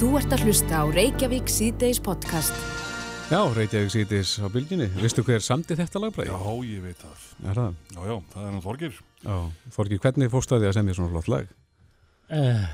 Þú 0.00 0.14
ert 0.16 0.32
að 0.32 0.46
hlusta 0.46 0.78
á 0.80 0.84
Reykjavík 0.88 1.50
síðdeis 1.52 1.98
podcast. 2.00 2.56
Já, 3.28 3.36
Reykjavík 3.52 3.90
síðdeis 3.92 4.30
á 4.40 4.48
bylginni. 4.48 4.86
Vistu 4.96 5.20
hver 5.26 5.42
samti 5.44 5.74
þetta 5.76 6.00
lagbræði? 6.00 6.30
Já, 6.32 6.52
ég 6.64 6.84
veit 6.86 7.02
það. 7.02 7.24
Er 7.44 7.58
það? 7.58 7.74
Já, 7.92 7.98
já, 8.08 8.14
það 8.32 8.46
er 8.46 8.46
hann 8.48 8.62
Þorgir. 8.64 8.94
Já, 9.26 9.34
Þorgir, 9.74 9.98
hvernig 10.00 10.30
fórstu 10.32 10.54
að 10.56 10.62
því 10.62 10.70
að 10.70 10.72
semja 10.78 10.94
svona 10.96 11.12
flott 11.12 11.28
lag? 11.28 11.50
Uh, 12.32 12.64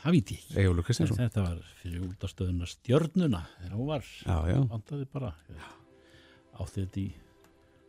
það 0.00 0.16
veit 0.16 0.32
ég. 0.34 0.48
Egilur 0.64 0.86
Kristinsson. 0.88 1.20
Þetta 1.20 1.44
var 1.44 1.60
fyrir 1.78 2.08
útastöðuna 2.08 2.70
stjörnuna 2.72 3.42
þegar 3.52 3.76
hún 3.78 3.90
var. 3.92 4.08
Já, 4.24 4.38
já. 4.50 4.58
Vandaði 4.72 5.06
bara. 5.12 5.30
Átti 6.58 6.80
þetta 6.80 7.00
í 7.04 7.06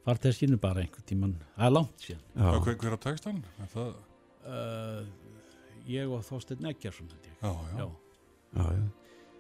farteskinu 0.06 0.60
bara 0.62 0.84
einhvern 0.84 1.08
tíman. 1.10 1.34
Það 1.56 1.72
er 1.72 1.74
langt 1.74 2.06
síðan. 2.06 2.22
Já, 2.38 2.52
hver, 2.68 2.78
hver 2.86 2.94
á 2.94 3.00
textan? 3.08 3.42
Er 3.66 3.74
það... 3.74 3.90
Uh, 4.46 5.02
ég 5.90 6.14
og 6.14 6.22
Þorstein 6.30 6.70
Eggjarsson, 6.70 7.10
þetta 7.16 7.34
ég. 7.34 7.42
Já, 7.42 7.74
já. 7.74 7.82
Já. 7.82 8.09
Já, 8.55 8.66
já. 8.75 8.84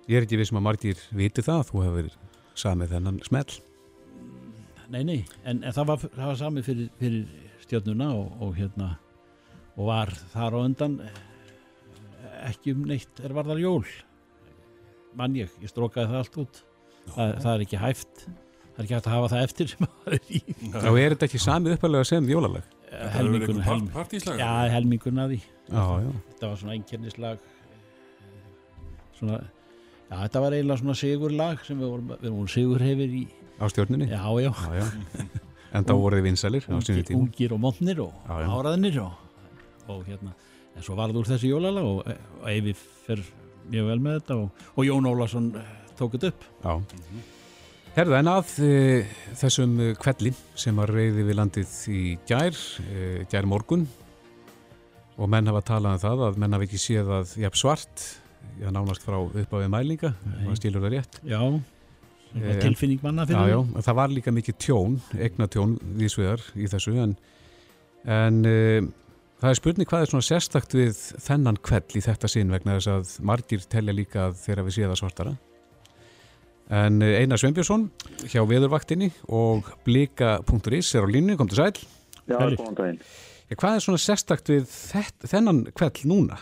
Ég 0.09 0.17
er 0.17 0.25
ekki 0.25 0.39
vissum 0.41 0.57
að 0.59 0.65
margir 0.65 1.01
viti 1.13 1.43
það, 1.45 1.63
þú 1.69 1.83
hefur 1.85 2.07
samið 2.57 2.93
þennan 2.95 3.19
smell. 3.27 3.59
Nei, 4.89 5.03
nei, 5.05 5.19
en, 5.45 5.59
en 5.61 5.73
það 5.75 5.85
var, 5.91 6.03
það 6.15 6.25
var 6.31 6.37
sami 6.39 6.63
fyrir, 6.65 6.87
fyrir 6.97 7.27
stjörnuna 7.61 8.07
og, 8.17 8.31
og 8.41 8.55
hérna 8.57 8.87
og 9.79 9.85
var 9.91 10.09
þar 10.33 10.57
á 10.57 10.59
undan 10.65 10.95
eh, 11.05 11.19
ekki 12.49 12.73
um 12.73 12.87
neitt 12.89 13.21
er 13.23 13.35
varðar 13.37 13.61
jól 13.61 13.85
mann 15.19 15.37
ég, 15.37 15.51
ég 15.61 15.69
strókaði 15.71 16.09
það 16.09 16.19
allt 16.23 16.39
út 16.41 16.61
það, 17.13 17.35
það 17.43 17.51
er 17.53 17.63
ekki 17.67 17.79
hæft 17.83 18.25
það 18.25 18.81
er 18.81 18.87
ekki 18.87 18.97
hægt 18.97 19.09
að 19.11 19.15
hafa 19.15 19.29
það 19.35 19.45
eftir 19.45 19.71
sem 19.71 19.85
maður 19.85 20.17
er 20.17 20.33
í 20.33 20.41
Já, 20.49 20.89
er 20.89 21.15
þetta 21.15 21.29
ekki 21.29 21.41
samið 21.45 21.77
uppalega 21.77 22.09
sem 22.09 22.29
jólalag? 22.33 22.67
Það 22.89 23.15
helmingun, 23.19 23.47
einhver 23.53 23.67
helm, 23.69 23.87
part, 23.93 23.97
partíslag. 24.09 24.41
já, 24.41 24.51
helmingun 24.73 25.21
að 25.21 25.35
því 25.35 25.39
Já, 25.69 25.83
já. 26.01 26.11
þetta 26.33 26.49
var 26.49 26.61
svona 26.63 26.75
einkennislag 26.79 27.47
svona 29.19 29.39
já, 29.43 30.15
þetta 30.23 30.41
var 30.45 30.55
eiginlega 30.57 30.81
svona 30.81 30.97
sigurlag 31.03 31.63
sem 31.67 31.79
við 31.79 31.91
vorum, 31.93 32.13
við 32.17 32.29
vorum 32.33 32.51
sigurhefir 32.55 33.15
í 33.21 33.23
Á 33.59 33.65
stjórnunni? 33.69 34.07
já, 34.09 34.21
já, 34.39 34.51
Já, 34.55 34.73
já. 34.79 34.85
En 35.69 35.85
þá 35.85 35.91
voruð 36.01 36.17
þið 36.21 36.25
vinsælir 36.31 36.63
á 36.65 36.73
sínum 36.79 36.79
ungir, 36.81 37.05
tíma. 37.05 37.19
ungir 37.21 37.51
og 37.53 37.59
montnir 37.61 37.99
og 38.01 38.29
áraðnir 38.33 38.95
og, 39.03 39.11
og 39.91 40.05
hérna 40.07 40.31
en 40.79 40.85
svo 40.85 40.95
varð 40.97 41.19
úr 41.19 41.27
þessi 41.29 41.51
jólala 41.51 41.83
og, 41.85 41.99
og 42.07 42.47
Eyvi 42.49 42.73
fer 42.79 43.19
mjög 43.69 43.89
vel 43.91 43.99
með 44.01 44.15
þetta 44.21 44.37
og, 44.39 44.63
og 44.73 44.87
Jón 44.87 45.09
Ólason 45.11 45.51
eh, 45.59 45.67
tók 45.99 46.15
þetta 46.15 46.31
upp 46.31 46.47
Já. 46.63 46.73
Herðu, 47.99 48.15
en 48.19 48.29
að 48.31 48.51
e, 48.63 48.71
þessum 49.37 49.71
eh, 49.83 49.93
kvelli 49.99 50.31
sem 50.57 50.77
að 50.81 50.91
reyði 50.95 51.23
við 51.27 51.37
landið 51.41 51.75
í 51.93 52.01
gær, 52.29 52.57
e, 52.85 53.07
gær 53.29 53.47
morgun 53.49 53.85
og 55.19 55.29
menn 55.33 55.49
hafa 55.51 55.61
talað 55.73 55.97
um 55.97 56.03
það 56.05 56.25
að 56.29 56.37
menn 56.41 56.55
hafa 56.55 56.67
ekki 56.69 56.79
séð 56.81 57.09
að 57.19 57.33
jafn 57.43 57.59
svart, 57.61 58.05
já 58.59 58.69
nánast 58.71 59.03
frá 59.05 59.17
uppáfið 59.19 59.69
mælinga, 59.73 60.13
það 60.45 60.55
stílur 60.59 60.85
það 60.85 60.95
rétt. 60.97 61.21
já, 61.23 61.41
Eh, 62.35 62.45
eh, 62.45 62.59
tilfinning 62.61 63.01
manna 63.01 63.25
Já, 63.25 63.31
fyrir 63.31 63.49
já, 63.55 63.59
en 63.65 63.85
það 63.85 63.95
var 63.97 64.11
líka 64.13 64.31
mikið 64.33 64.57
tjón, 64.61 64.97
egna 65.17 65.47
tjón 65.49 65.71
vísvegar 65.97 66.43
í 66.53 66.67
þessu, 66.69 66.93
en, 67.01 67.15
en 68.05 68.37
e, 68.45 68.57
það 69.41 69.49
er 69.49 69.57
spurning 69.57 69.89
hvað 69.89 70.03
er 70.05 70.11
svona 70.11 70.27
sérstakt 70.27 70.75
við 70.77 70.99
þennan 71.25 71.57
kvell 71.65 71.97
í 71.97 72.03
þetta 72.05 72.29
sinn 72.29 72.53
vegna 72.53 72.75
þess 72.77 72.91
að 72.93 73.15
margir 73.31 73.65
telja 73.65 73.95
líka 73.97 74.27
að 74.27 74.37
þegar 74.43 74.67
við 74.67 74.77
séða 74.77 74.99
svartara. 75.01 75.33
En 76.69 77.01
eh, 77.01 77.15
Einar 77.23 77.41
Sveinbjörnsson 77.41 77.87
hjá 78.29 78.43
Veðurvaktinni 78.45 79.09
og 79.33 79.73
blika.is 79.87 80.93
er 80.93 81.09
á 81.09 81.09
línu, 81.09 81.33
kom 81.39 81.49
til 81.49 81.63
sæl. 81.63 81.81
Já, 82.29 82.37
góðan 82.37 82.77
daginn. 82.77 83.01
Ja, 83.49 83.57
hvað 83.57 83.79
er 83.79 83.87
svona 83.87 84.03
sérstakt 84.05 84.53
við 84.53 84.69
þett, 84.69 85.25
þennan 85.25 85.65
kvell 85.73 86.05
núna? 86.05 86.37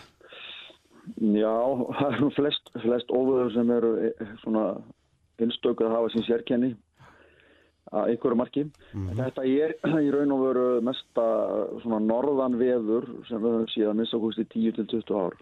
Já, 1.16 1.56
það 1.98 2.12
er 2.12 2.20
nú 2.22 2.28
flest, 2.36 2.70
flest 2.82 3.10
óvöður 3.14 3.54
sem 3.54 3.70
eru 3.72 3.94
eh, 4.08 4.30
svona 4.42 4.66
einstöku 5.42 5.86
að 5.86 5.94
hafa 5.96 6.12
sín 6.12 6.26
sérkenni 6.26 6.74
að 7.88 8.12
einhverju 8.12 8.36
marki. 8.36 8.64
Þetta 9.16 9.44
er 9.48 9.74
í 10.04 10.10
raun 10.12 10.34
og 10.34 10.42
veru 10.42 10.64
mesta 10.84 11.26
svona 11.84 12.00
norðan 12.04 12.58
veður 12.60 13.06
sem 13.28 13.40
við 13.40 13.54
höfum 13.54 13.70
síðan 13.72 14.00
missa 14.02 14.20
húst 14.20 14.42
í 14.42 14.48
10-20 14.52 15.14
ár. 15.16 15.38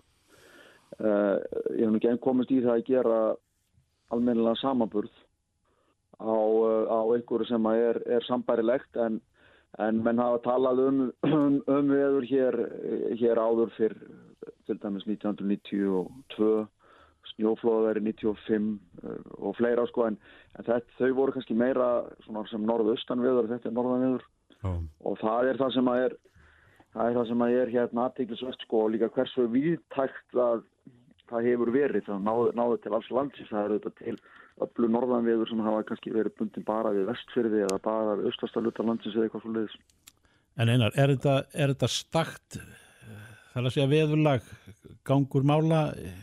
Uh, 0.97 1.43
ég 1.75 1.83
hef 1.83 1.91
nú 1.91 1.99
ekki 1.99 2.13
enn 2.13 2.23
komist 2.23 2.53
í 2.55 2.61
það 2.63 2.77
að 2.77 2.85
gera 2.87 3.17
almennilega 4.15 4.61
samaburð 4.61 5.11
á, 6.23 6.31
uh, 6.31 6.87
á 6.87 7.01
einhverju 7.17 7.49
sem 7.51 7.67
er, 7.73 7.99
er 8.07 8.25
sambærilegt 8.29 8.97
en, 9.03 9.19
en 9.83 9.99
menn 10.07 10.23
hafa 10.23 10.39
talað 10.47 10.85
um, 10.87 11.03
um, 11.27 11.59
um 11.67 11.91
veður 11.91 12.29
hér, 12.31 12.61
hér 13.19 13.43
áður 13.43 13.75
fyrr 13.77 13.99
til 14.69 14.79
dæmis 14.83 15.07
1992 15.09 16.67
snjóflóðar 17.33 17.99
í 17.99 18.05
95 18.07 18.69
uh, 19.03 19.17
og 19.41 19.57
fleira 19.59 19.87
sko 19.91 20.07
en, 20.07 20.19
en 20.55 20.67
þetta, 20.69 20.93
þau 21.01 21.11
voru 21.19 21.35
kannski 21.35 21.57
meira 21.59 21.89
sem 22.27 22.63
norðaustan 22.69 23.25
veður 23.25 23.51
þetta 23.51 23.71
er 23.71 23.77
norðan 23.77 24.07
veður 24.07 24.27
Já, 24.57 24.71
og 25.11 25.19
það 25.21 25.51
er 25.51 25.61
það 25.61 25.75
sem 25.75 25.91
að 25.91 26.05
er 26.05 26.17
það 26.95 27.11
er 27.11 27.19
það 27.19 27.29
sem 27.31 27.45
að 27.45 27.59
er 27.61 27.75
hérna 27.75 28.07
aðteglisvert 28.07 28.65
sko 28.65 28.85
og 28.85 28.95
líka 28.95 29.11
hversu 29.17 29.47
viðtækt 29.53 30.41
að 30.41 30.65
það 31.27 31.49
hefur 31.51 31.73
verið. 31.75 32.07
Það 32.07 32.25
náðu, 32.25 32.51
náðu 32.57 32.79
til 32.83 32.93
alls 32.97 33.13
landsins 33.13 33.51
það 33.51 33.65
eru 33.67 33.79
þetta 33.81 33.93
til 34.01 34.17
öllu 34.67 34.91
norðanveður 34.95 35.51
sem 35.51 35.63
hafa 35.67 35.85
kannski 35.91 36.15
verið 36.15 36.37
bundin 36.39 36.67
bara 36.67 36.93
við 36.97 37.11
vestfyrði 37.11 37.63
eða 37.67 37.79
bara 37.85 38.17
við 38.17 38.31
austastalutar 38.31 38.89
landsins 38.89 39.17
eða 39.17 39.27
eitthvað 39.27 39.45
svo 39.45 39.53
leiðis 39.53 39.77
en 40.57 40.73
einar, 40.73 40.95
er 40.97 41.13
þetta, 41.13 41.35
er 41.53 41.73
þetta 41.75 41.91
stakt 41.93 42.59
þar 43.57 43.71
að 43.71 43.73
segja 43.73 43.89
veðurlag 43.89 44.49
gangur 45.09 45.45
mála 45.49 45.87
eh, 45.97 46.17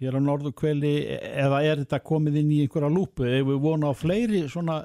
hér 0.00 0.16
á 0.16 0.20
norðu 0.24 0.54
kveli 0.56 0.92
eða 1.12 1.60
er 1.68 1.82
þetta 1.82 2.00
komið 2.06 2.38
inn 2.40 2.52
í 2.56 2.60
einhverja 2.64 2.88
lúpu? 2.92 3.26
Ef 3.28 3.44
við 3.50 3.58
vona 3.60 3.92
á 3.92 3.94
fleiri 3.94 4.46
svona 4.48 4.78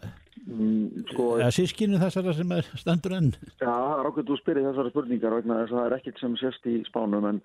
mm, 0.43 1.07
sko, 1.13 1.29
eða 1.39 1.53
sískinu 1.55 2.01
þessara 2.01 2.35
sem 2.35 2.51
er 2.57 2.67
stendur 2.81 3.15
enn? 3.21 3.31
Já, 3.61 3.71
það 3.71 4.03
ákveðt 4.09 4.33
að 4.35 4.41
spyrja 4.41 4.67
þessari 4.67 4.93
spurningar 4.93 5.37
vegna 5.37 5.61
þess 5.61 5.73
að 5.73 5.79
það 5.79 5.87
er 5.87 5.97
ekkert 6.01 6.21
sem 6.23 6.37
sést 6.43 6.69
í 6.69 6.75
spánum 6.89 7.29
en, 7.31 7.41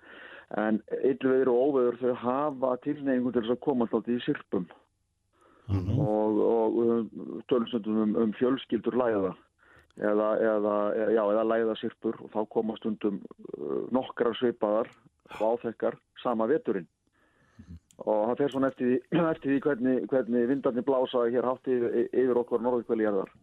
en 0.59 0.81
illveður 0.99 1.53
og 1.53 1.63
óveður 1.69 2.01
þau 2.03 2.13
hafa 2.25 2.75
tilneyingu 2.83 3.31
til 3.31 3.45
þess 3.45 3.55
að 3.55 3.63
koma 3.63 3.87
alltaf 3.87 4.11
í 4.11 4.19
sirpum. 4.27 4.67
Og, 5.71 6.39
og 6.43 6.79
um, 6.83 7.05
tölum 7.47 7.69
stundum 7.69 8.01
um, 8.03 8.15
um 8.19 8.31
fjölskyldur 8.35 8.97
læða 8.99 9.31
eða, 9.99 10.29
eða, 10.41 10.75
já, 11.13 11.21
eða 11.21 11.45
læða 11.51 11.77
sirpur 11.79 12.17
og 12.25 12.33
þá 12.33 12.41
koma 12.55 12.75
stundum 12.79 13.21
uh, 13.57 13.85
nokkrar 13.93 14.37
svipaðar 14.39 14.91
og 15.39 15.45
áþekkar 15.53 15.97
sama 16.23 16.47
veturinn. 16.49 16.89
Og 18.03 18.29
það 18.29 18.37
fer 18.41 18.53
svona 18.53 18.69
eftir 18.73 18.93
eftir 19.33 19.53
því 19.53 19.63
hvernig, 19.67 20.05
hvernig 20.11 20.47
vindarnir 20.51 20.87
blása 20.87 21.25
hér 21.29 21.49
hátt 21.49 21.69
yfir, 21.69 22.07
yfir 22.09 22.41
okkur 22.41 22.63
norðkvæli 22.65 23.05
jarðar 23.05 23.33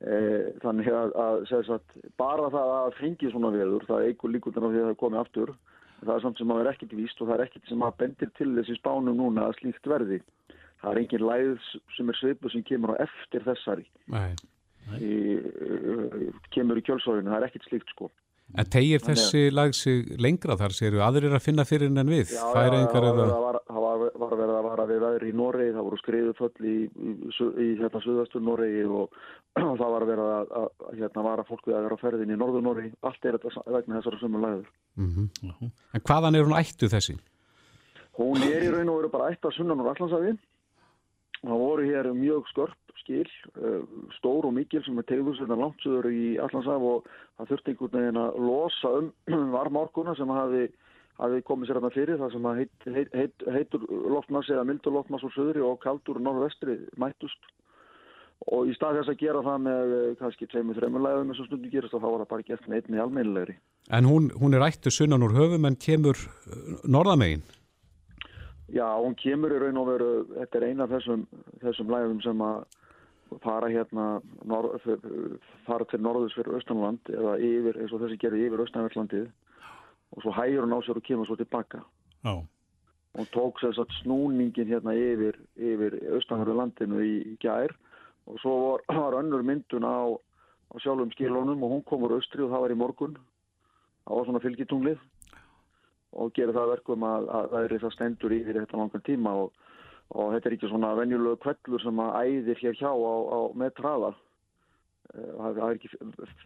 e, 0.00 0.18
þannig 0.62 0.92
að, 0.92 1.16
að 1.24 1.40
sagt, 1.66 1.96
bara 2.20 2.50
það 2.52 2.74
að 2.76 2.98
fengi 3.00 3.32
svona 3.32 3.50
veður 3.54 3.88
það 3.88 4.10
eigur 4.10 4.34
líkundan 4.34 4.68
á 4.68 4.70
því 4.70 4.82
að 4.82 4.88
það 4.90 5.00
komi 5.02 5.20
aftur 5.20 5.56
það 6.02 6.14
er 6.16 6.24
samt 6.24 6.40
sem 6.40 6.52
að 6.52 6.60
vera 6.60 6.72
ekkit 6.74 6.96
víst 6.96 7.20
og 7.20 7.30
það 7.30 7.36
er 7.36 7.44
ekkit 7.46 7.70
sem 7.70 7.84
að 7.84 7.96
bendir 8.02 8.32
til 8.36 8.50
þessi 8.58 8.76
spánum 8.78 9.16
núna 9.18 9.46
að 9.48 9.56
slíkt 9.60 9.88
verði. 9.90 10.20
Það 10.82 10.90
er 10.90 11.00
engin 11.02 11.24
læð 11.24 11.70
sem 11.96 12.12
er 12.12 12.18
svipu 12.20 12.52
sem 12.52 12.64
kemur 12.66 12.92
á 12.94 13.02
eftir 13.06 13.44
þessari. 13.46 13.86
Nei. 14.12 14.36
Í, 15.00 15.16
uh, 15.40 16.30
kemur 16.54 16.80
í 16.80 16.86
kjölsóðinu, 16.86 17.32
það 17.32 17.40
er 17.40 17.48
ekkit 17.50 17.68
slíkt 17.70 17.92
sko 17.94 18.10
En 18.54 18.68
tegir 18.70 19.02
þessi 19.02 19.48
lag 19.50 19.72
sig 19.74 20.12
lengra 20.22 20.54
þar, 20.56 20.74
séru 20.76 21.00
aðrir 21.02 21.34
að 21.34 21.42
finna 21.42 21.64
fyrir 21.66 21.90
en 21.90 22.08
við? 22.08 22.30
Já, 22.30 22.44
það 22.54 22.76
var, 23.02 23.32
var, 23.42 23.58
það 23.66 23.80
var, 23.82 24.04
var 24.22 24.34
verið 24.38 24.52
að 24.54 24.68
vara 24.68 24.84
við 24.86 25.00
veðri 25.02 25.30
í 25.32 25.36
Noregi, 25.36 25.72
það 25.74 25.86
voru 25.88 25.98
skriðuföll 26.00 26.50
í, 26.62 26.76
í, 26.86 27.14
í, 27.26 27.48
í 27.66 27.68
hérna 27.80 28.02
suðastur 28.04 28.44
Noregi 28.46 28.84
og 28.86 29.18
það 29.80 29.90
var 29.96 30.06
verið 30.12 30.32
að, 30.36 30.54
að, 30.60 30.68
að 30.86 31.02
hérna 31.02 31.26
vara 31.26 31.46
fólk 31.48 31.66
við 31.66 31.76
að 31.76 31.88
vera 31.88 31.98
á 31.98 32.04
ferðin 32.04 32.32
í 32.32 32.38
norður 32.38 32.66
Noregi, 32.68 32.92
allt 33.10 33.26
er 33.26 33.40
þetta 33.40 33.64
vegna 33.76 33.98
þessara 33.98 34.22
sömu 34.22 34.44
læður. 34.44 34.70
Mm 34.94 35.30
En 35.96 36.06
hvaðan 36.06 36.38
er 36.38 36.46
hún 36.46 36.58
ættu 36.60 36.92
þessi? 36.92 37.18
Hún 38.16 38.46
er 38.46 38.62
í 38.62 38.70
raun 38.72 38.94
og 38.94 39.02
veru 39.02 39.12
bara 39.12 39.32
ætt 39.34 39.44
að 39.44 39.58
sunnan 39.58 39.82
úr 39.82 39.90
Allandsafi. 39.90 40.36
Það 41.42 41.62
voru 41.62 41.86
hér 41.86 42.10
mjög 42.16 42.48
skörp 42.52 42.96
skil, 43.02 43.28
uh, 43.60 43.82
stór 44.16 44.48
og 44.48 44.54
mikil 44.56 44.82
sem 44.86 44.98
er 44.98 45.06
tegðus 45.08 45.42
þetta 45.42 45.58
langt 45.60 45.84
sögur 45.84 46.08
í 46.10 46.36
Allandsaf 46.42 46.86
og 46.90 47.10
það 47.36 47.52
þurfti 47.52 47.72
einhvern 47.72 47.96
veginn 47.98 48.20
að 48.22 48.40
losa 48.48 48.92
um 49.00 49.10
varmárkuna 49.56 50.16
sem 50.18 50.32
hafi, 50.32 50.64
hafi 51.20 51.42
komið 51.46 51.68
sér 51.68 51.80
þarna 51.80 51.92
fyrir 51.96 52.22
það 52.22 52.32
sem 52.36 52.48
að 52.50 52.62
heit, 52.62 52.88
heit, 52.96 53.12
heit, 53.20 53.46
heitur 53.58 53.86
loftmass 54.14 54.50
eða 54.52 54.64
mildur 54.68 54.96
loftmass 54.96 55.28
úr 55.28 55.36
söðri 55.36 55.64
og 55.66 55.78
kaldur 55.84 56.22
norðvestri 56.24 56.80
mættust 56.96 57.52
og 58.52 58.68
í 58.68 58.74
stað 58.76 59.00
þess 59.00 59.12
að 59.12 59.20
gera 59.22 59.42
það 59.44 59.62
með 59.64 59.94
eh, 59.96 60.08
kannski 60.20 60.48
tveimur, 60.50 60.76
þreimur 60.78 61.04
læðum 61.06 61.32
eins 61.32 61.40
og 61.40 61.48
stundum 61.48 61.72
gerast 61.72 61.96
og 61.96 62.02
þá 62.02 62.08
var 62.08 62.22
það 62.22 62.32
bara 62.32 62.48
gert 62.50 62.68
með 62.68 62.78
einni 62.82 63.02
almeinilegri. 63.02 63.56
En 63.96 64.08
hún, 64.08 64.28
hún 64.36 64.56
er 64.56 64.66
ættu 64.66 64.92
sunnan 64.92 65.24
úr 65.24 65.34
höfum 65.36 65.68
en 65.68 65.78
kemur 65.80 66.18
uh, 66.18 66.74
norðamegin? 66.84 67.44
Já, 68.74 68.86
hún 68.98 69.14
kemur 69.14 69.54
í 69.54 69.60
raun 69.62 69.78
og 69.78 69.86
veru, 69.92 70.10
þetta 70.32 70.58
er 70.58 70.66
eina 70.70 70.86
af 70.86 70.94
þessum, 70.96 71.22
þessum 71.62 71.92
lægum 71.92 72.18
sem 72.24 72.40
að 72.42 72.64
fara 73.42 73.70
hérna, 73.70 74.06
norð, 74.46 74.88
fara 75.66 75.86
til 75.90 76.00
norðus 76.02 76.34
fyrir 76.34 76.58
Östanland 76.58 77.10
eða 77.10 77.36
yfir, 77.42 77.78
eins 77.78 77.94
og 77.94 78.02
þessi 78.02 78.18
gerði 78.22 78.48
yfir 78.48 78.64
Östanverðlandið 78.66 79.30
og 80.14 80.22
svo 80.22 80.34
hægur 80.34 80.66
hún 80.66 80.74
á 80.74 80.80
sér 80.86 80.98
og 80.98 81.06
kemur 81.06 81.28
svo 81.28 81.38
tilbaka. 81.38 81.82
Já, 82.26 82.34
og 83.16 83.26
tók 83.32 83.60
sér 83.60 83.72
satt 83.72 83.92
snúningin 84.02 84.68
hérna 84.68 84.92
yfir, 84.92 85.38
yfir 85.56 85.96
austanverðu 86.16 86.56
landinu 86.58 87.00
í, 87.00 87.14
í 87.32 87.36
gær. 87.40 87.72
Og 88.28 88.40
svo 88.42 88.54
var, 88.60 88.84
var 89.00 89.18
önnur 89.22 89.44
myndun 89.46 89.86
á, 89.86 90.12
á 90.12 90.74
sjálfum 90.82 91.12
skilunum 91.14 91.62
og 91.64 91.72
hún 91.72 91.84
kom 91.88 92.04
úr 92.04 92.18
austri 92.18 92.44
og 92.44 92.52
það 92.52 92.66
var 92.66 92.74
í 92.74 92.80
morgun. 92.82 93.16
Það 94.04 94.18
var 94.18 94.28
svona 94.28 94.42
fylgitunglið 94.44 95.00
og 96.16 96.34
gera 96.36 96.56
það 96.56 96.72
verkum 96.74 97.06
að, 97.06 97.30
að 97.38 97.48
það 97.52 97.64
er 97.64 97.78
það 97.84 97.96
stendur 97.96 98.36
yfir 98.36 98.60
þetta 98.60 98.80
langan 98.80 99.06
tíma 99.06 99.34
og, 99.44 99.64
og 100.16 100.32
þetta 100.34 100.48
er 100.48 100.56
ekki 100.56 100.70
svona 100.70 100.94
venjulegu 100.98 101.40
kvellur 101.44 101.84
sem 101.84 102.04
að 102.04 102.16
æðir 102.22 102.62
hér 102.62 102.78
hjá 102.80 102.90
á, 102.92 103.14
á 103.36 103.40
með 103.56 103.74
traða 103.80 104.14
Eh, 105.14 105.32
það 105.38 105.62
er 105.62 105.76
ekki, 105.76 105.90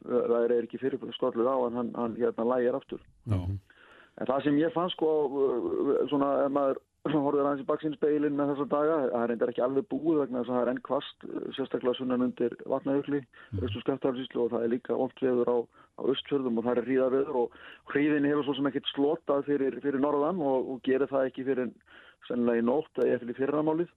það 0.05 0.43
er 0.45 0.55
ekki 0.59 0.81
fyrir 0.81 1.13
skolluð 1.17 1.49
á 1.49 1.57
en 1.67 1.79
hann, 1.79 1.91
hann 1.97 2.17
hérna 2.19 2.47
lægir 2.53 2.77
aftur 2.77 3.01
Já. 3.31 3.39
En 4.21 4.29
það 4.29 4.45
sem 4.45 4.59
ég 4.61 4.75
fann 4.75 4.91
sko, 4.93 5.11
uh, 5.31 5.93
svona 6.11 6.31
ef 6.45 6.53
maður 6.53 6.81
horfður 7.09 7.47
aðeins 7.47 7.63
í 7.63 7.69
baksinspeilin 7.69 8.35
með 8.37 8.51
þessa 8.53 8.67
daga, 8.69 8.97
það 9.09 9.23
er 9.25 9.33
endur 9.33 9.51
ekki 9.53 9.63
alveg 9.65 9.87
búið 9.89 10.19
vegna 10.21 10.41
þess 10.43 10.51
að 10.51 10.57
það 10.57 10.63
er 10.63 10.71
enn 10.73 10.81
kvast, 10.85 11.23
sérstaklega 11.57 11.97
sunnan 11.97 12.25
undir 12.27 12.57
vatnajökli, 12.69 13.21
mm. 13.25 13.63
östu 13.65 13.81
skeftarfíslu 13.81 14.43
og 14.45 14.51
það 14.53 14.67
er 14.67 14.73
líka 14.75 14.99
oft 15.01 15.23
veður 15.25 15.49
á, 15.49 15.59
á 15.97 16.03
östfjörðum 16.13 16.61
og 16.61 16.67
það 16.67 16.81
er 16.83 16.89
hríðaveður 16.89 17.39
og 17.41 17.57
hríðin 17.95 18.29
hefur 18.29 18.49
svo 18.49 18.57
sem 18.59 18.69
ekkert 18.69 18.93
slotað 18.93 19.49
fyrir, 19.49 19.79
fyrir 19.81 20.05
norðan 20.05 20.43
og, 20.45 20.69
og 20.75 20.83
gerir 20.85 21.09
það 21.09 21.31
ekki 21.31 21.47
fyrir 21.49 21.73
sennilega 22.29 22.61
í 22.61 22.67
nótt 22.69 23.01
eða 23.01 23.23
fyrir 23.25 23.41
fyrramálið, 23.41 23.97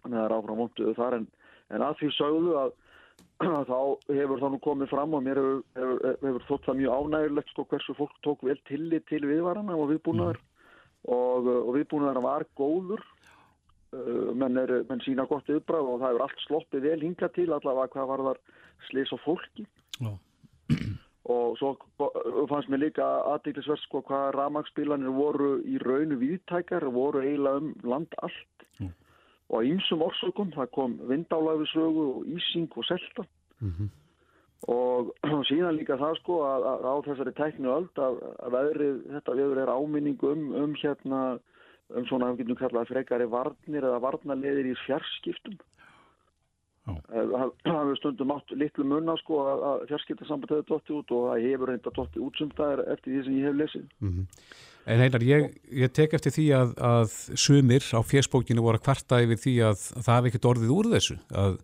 þannig 0.00 0.16
að 0.16 0.24
það 0.24 0.30
er 0.30 0.36
áfram 0.38 0.64
vonduðu 0.64 0.96
þar 0.96 1.18
en, 1.18 1.28
en 1.76 1.86
að 1.90 2.00
því 2.00 2.10
sögðu 2.16 2.56
að 2.62 2.74
þá 3.68 3.78
hefur 4.14 4.40
það 4.40 4.50
nú 4.54 4.62
komið 4.64 4.90
fram 4.94 5.14
og 5.18 5.22
mér 5.26 5.42
hefur, 5.42 5.62
hefur, 5.76 6.18
hefur 6.24 6.48
þótt 6.48 6.66
það 6.70 6.80
mjög 6.80 6.98
ánægilegt 7.04 7.52
sko 7.52 7.68
hversu 7.68 7.94
fólk 7.98 8.18
tók 8.24 8.48
vel 8.48 8.56
tillit 8.70 9.04
til 9.10 9.20
viðvarana 9.26 9.76
og 9.76 9.90
viðbúnaðar 9.92 10.40
og, 11.04 11.46
og 11.46 11.70
viðbúnaðar 11.76 12.20
var 12.24 12.44
góður 12.56 13.02
uh, 13.92 14.32
menn, 14.34 14.56
er, 14.58 14.84
menn 14.88 15.02
sína 15.04 15.26
gott 15.30 15.48
viðbræð 15.48 15.90
og 15.92 16.00
það 16.00 16.08
hefur 16.12 16.26
allt 16.26 16.44
sloppið 16.46 16.86
vel 16.88 17.00
hinga 17.04 17.28
til 17.34 17.50
allavega 17.52 17.92
hvað 17.92 18.10
var 18.12 18.24
þar 18.28 18.40
slis 18.88 19.12
og 19.12 19.20
fólki 19.24 19.66
Já. 20.00 20.12
og 21.24 21.56
svo 21.60 21.74
fannst 22.50 22.68
mér 22.72 22.82
líka 22.86 23.04
aðdýklisverð 23.32 23.80
sko 23.86 24.02
hvað 24.08 24.34
ramagsbílanir 24.36 25.12
voru 25.16 25.54
í 25.64 25.78
raunu 25.80 26.18
viðtækar 26.20 26.84
voru 26.92 27.22
eiginlega 27.24 27.62
um 27.62 27.74
land 27.82 28.16
allt 28.22 28.50
Mm. 28.80 28.88
og 29.54 29.60
á 29.62 29.66
ýmsum 29.70 30.00
orsökum, 30.02 30.48
það 30.50 30.70
kom 30.74 30.96
vindálaðisögu 31.06 32.04
og 32.16 32.24
ísing 32.26 32.66
og 32.74 32.84
selta 32.88 33.22
Mhm. 33.62 33.86
Og 34.70 35.12
síðan 35.50 35.78
líka 35.78 35.98
það 36.00 36.18
sko 36.22 36.40
að, 36.48 36.68
að 36.70 36.86
á 36.88 36.94
þessari 37.08 37.34
tæknu 37.40 37.72
öld 37.74 38.00
að, 38.00 38.20
að 38.46 38.56
veðrið, 38.56 38.96
þetta 39.16 39.36
veður 39.40 39.62
er 39.64 39.74
áminning 39.74 40.26
um, 40.30 40.48
um 40.62 40.74
hérna 40.80 41.22
um 41.92 42.08
svona, 42.08 42.32
við 42.32 42.44
getum 42.44 42.60
kallað 42.62 42.90
frekari 42.90 43.28
varnir 43.28 43.84
eða 43.84 44.02
varnarleðir 44.02 44.70
í 44.70 44.76
fjarskiptum. 44.86 45.58
Eh, 46.88 46.92
það 47.64 47.80
hefur 47.80 47.98
stundum 48.00 48.36
átt 48.36 48.54
litlu 48.56 48.86
munna 48.88 49.16
sko 49.20 49.40
að, 49.44 49.66
að 49.70 49.88
fjarskiptasamband 49.92 50.54
hefur 50.54 50.70
dottið 50.72 51.00
út 51.00 51.16
og 51.16 51.26
það 51.30 51.48
hefur 51.48 51.72
reynda 51.72 51.96
dottið 51.98 52.28
út 52.28 52.40
sem 52.40 52.54
það 52.56 52.76
er 52.76 52.86
eftir 52.96 53.12
því 53.12 53.26
sem 53.26 53.40
ég 53.40 53.50
hef 53.50 53.60
lesið 53.62 53.90
Mhm. 54.04 54.30
En 54.84 55.00
heilar, 55.00 55.22
ég, 55.24 55.46
ég 55.72 55.92
tek 55.96 56.12
eftir 56.12 56.32
því 56.34 56.42
að, 56.52 56.72
að 56.76 57.12
sumir 57.40 57.86
á 57.96 58.04
fjersbókinu 58.04 58.60
voru 58.60 58.76
að 58.76 58.84
kvarta 58.84 59.20
yfir 59.24 59.38
því 59.40 59.54
að, 59.64 59.84
að 59.96 60.02
það 60.04 60.18
hefði 60.18 60.30
ekkert 60.30 60.48
orðið 60.50 60.74
úr 60.74 60.88
þessu 60.92 61.16
að 61.32 61.54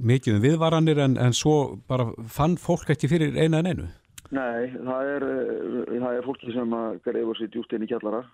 mikið 0.00 0.38
um 0.38 0.44
viðvaranir 0.44 1.02
en, 1.04 1.18
en 1.20 1.36
svo 1.36 1.76
bara 1.88 2.08
fann 2.30 2.56
fólk 2.60 2.94
ekki 2.94 3.10
fyrir 3.10 3.36
eina 3.36 3.60
en 3.62 3.70
einu? 3.72 3.90
Nei, 4.34 4.70
það 4.72 5.10
er, 5.16 5.26
eh, 5.28 5.98
það 6.00 6.16
er 6.16 6.24
fólki 6.26 6.54
sem 6.54 6.78
að 6.78 6.96
greifur 7.04 7.38
sér 7.38 7.52
djúpt 7.52 7.76
inn 7.76 7.86
í 7.86 7.90
kjallara 7.90 8.24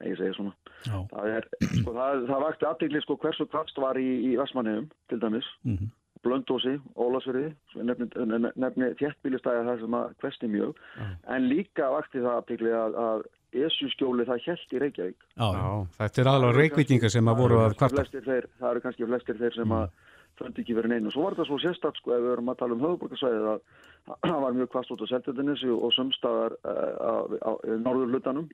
Nei, 0.00 0.10
ég 0.10 0.18
segi 0.18 0.34
svona. 0.34 0.54
Já. 0.88 0.96
Það, 1.12 1.28
er, 1.38 1.44
sko, 1.68 1.92
það, 1.94 2.24
það 2.30 2.40
vakti 2.44 2.66
aðdegli 2.66 3.02
sko 3.04 3.16
hversu 3.22 3.46
kvast 3.50 3.78
var 3.78 4.00
í, 4.00 4.08
í 4.26 4.32
Vestmannheim 4.40 4.88
til 5.12 5.20
dæmis. 5.22 5.50
Mhm. 5.66 5.92
Blöndósi, 6.24 6.78
Ólasverði, 6.96 7.50
nefni, 7.84 8.06
nefni 8.56 8.86
þéttbílistæði 8.96 9.64
það 9.66 9.82
sem 9.82 9.96
að 9.98 10.12
kvesti 10.22 10.48
mjög, 10.48 10.78
en 11.34 11.48
líka 11.50 11.90
vakti 11.92 12.22
það 12.22 12.38
aðbyggli 12.38 12.72
að, 12.78 12.96
að 13.02 13.26
Esjuskjóli 13.66 14.24
það 14.26 14.46
held 14.46 14.72
í 14.72 14.80
Reykjavík. 14.82 15.26
Já, 15.36 15.58
þetta 15.98 16.22
er 16.22 16.30
alveg 16.32 16.56
reykvíkingar 16.56 17.12
sem 17.12 17.28
að 17.28 17.42
voru 17.42 17.60
að 17.60 17.76
kvarta. 17.76 18.00
Flestir 18.00 18.24
Þeir, 18.24 18.48
það 18.56 18.70
eru 18.70 18.82
kannski 18.86 19.08
flestir 19.10 19.38
þeir 19.42 19.58
sem 19.58 19.76
að 19.76 19.84
föndi 20.40 20.64
ekki 20.64 20.76
verið 20.76 20.94
neinu. 20.94 21.12
Svo 21.14 21.24
var 21.24 21.36
þetta 21.36 21.48
svo 21.50 21.58
sérstakt 21.62 22.00
sko 22.00 22.14
ef 22.14 22.24
við 22.24 22.32
erum 22.34 22.50
að 22.52 22.58
tala 22.62 22.76
um 22.76 22.82
höfuborgarsvæðið 22.84 23.48
að 23.52 23.62
það 24.28 24.40
var 24.44 24.58
mjög 24.58 24.70
kvast 24.74 24.94
út 24.94 25.04
á 25.04 25.06
Seltjarninesi 25.12 25.70
og 25.74 25.94
sumstaðar 25.96 26.56
uh, 26.64 26.92
á, 26.98 27.12
á, 27.38 27.52
á 27.54 27.72
norður 27.84 28.12
hlutanum. 28.12 28.50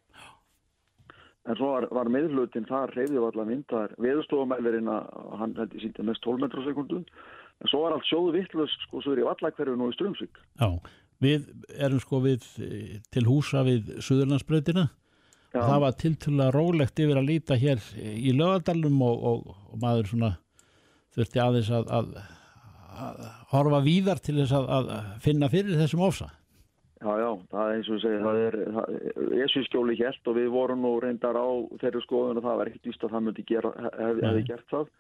En 1.48 1.56
svo 1.56 1.70
var, 1.72 1.86
var 1.96 2.10
meðhlutin 2.12 2.68
þar 2.68 2.92
reyðið 2.94 3.26
allar 3.26 3.48
mynd, 3.48 3.64
það 3.70 3.86
er 3.86 3.94
veðustofamælirinn 4.04 4.90
að 4.92 5.06
hann 5.40 5.54
held 5.56 5.76
ég 5.76 5.86
síndi 5.86 6.04
mest 6.06 6.22
12 6.26 6.42
metrar 6.44 6.62
á 6.62 6.68
sekundu. 6.68 7.00
En 7.60 7.72
svo 7.72 7.80
var 7.84 7.96
allt 7.96 8.08
sjóðu 8.08 8.34
vittlust 8.36 8.84
sko 8.86 9.00
svo 9.00 9.14
er 9.14 9.22
í 9.22 9.28
vallakverfinu 9.28 9.86
og 9.86 9.94
í 9.94 9.96
Strömsvík. 9.96 10.42
já. 10.60 10.70
Við 11.20 11.50
erum 11.76 12.00
sko 12.00 12.22
við 12.24 12.44
eh, 12.64 12.92
til 13.12 13.26
húsa 13.28 13.60
við 13.66 13.90
Suðurlandsbreytina 14.00 14.86
og 15.50 15.66
það 15.66 15.82
var 15.82 15.96
tiltölulega 16.00 16.54
rólegt 16.54 17.02
yfir 17.02 17.18
að 17.20 17.28
líta 17.28 17.58
hér 17.60 17.82
í 17.98 18.32
lögadalum 18.36 19.02
og, 19.04 19.26
og, 19.30 19.50
og 19.74 19.82
maður 19.82 20.08
svona 20.12 20.30
þurfti 21.16 21.42
aðeins 21.42 21.70
að, 21.74 21.88
að, 21.98 22.12
að 23.06 23.24
horfa 23.54 23.80
víðar 23.86 24.20
til 24.22 24.36
þess 24.40 24.54
að, 24.58 24.70
að 24.76 24.92
finna 25.24 25.50
fyrir 25.52 25.80
þessum 25.80 26.04
ofsa. 26.06 26.30
Já, 27.00 27.12
já, 27.16 27.30
það 27.48 27.62
er 27.64 27.76
eins 27.78 27.88
og 27.88 27.94
ég 27.96 28.02
segi, 28.04 28.16
það 28.24 28.38
er 28.44 29.44
Esjuskjóli 29.46 29.94
helt 30.02 30.28
og 30.28 30.34
við 30.36 30.50
vorum 30.52 30.82
nú 30.84 30.90
reyndar 31.00 31.38
á 31.40 31.48
þeirri 31.80 32.02
skoðun 32.04 32.40
og 32.42 32.44
það 32.44 32.58
var 32.60 32.68
ekkert 32.68 32.90
víst 32.90 33.06
að 33.06 33.14
það 33.14 33.24
myndi 33.28 33.44
gera, 33.48 33.70
hef, 33.86 34.18
hefði 34.20 34.42
gert 34.50 34.66
það. 34.74 34.90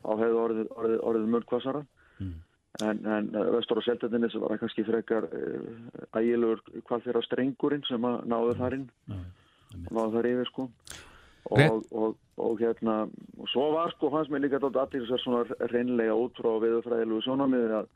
Þá 0.00 0.10
hefði 0.22 0.38
orðið, 0.44 0.70
orðið, 0.80 1.02
orðið 1.10 1.34
mörgkvassara 1.36 1.82
Mm. 2.20 2.34
en, 2.84 2.98
en 3.08 3.28
vestur 3.56 3.78
á 3.80 3.82
Seltendinni 3.86 4.28
sem 4.28 4.42
var 4.44 4.58
kannski 4.60 4.82
frekar 4.84 5.24
uh, 5.24 6.18
ægilegur 6.20 6.60
hvað 6.84 7.06
þeirra 7.06 7.22
strengurinn 7.24 7.86
sem 7.88 8.04
að 8.04 8.18
náðu 8.28 8.56
þar 8.58 8.76
inn 8.76 8.82
Já, 9.08 9.16
náðu 9.88 10.10
þar 10.18 10.28
yfir 10.28 10.50
sko. 10.50 10.66
Og, 11.48 11.86
og, 11.96 12.18
og 12.40 12.60
hérna 12.62 12.94
og 13.38 13.50
svo 13.52 13.66
var 13.74 13.92
sko 13.94 14.10
hans 14.14 14.30
með 14.32 14.46
líka 14.46 14.60
þetta 14.62 14.84
allir 14.84 15.06
sér 15.08 15.22
svona 15.24 15.68
reynlega 15.72 16.16
út 16.16 16.38
frá 16.40 16.50
viðurfræðilegu 16.64 17.20
sjónamiði 17.26 17.76
að, 17.80 17.90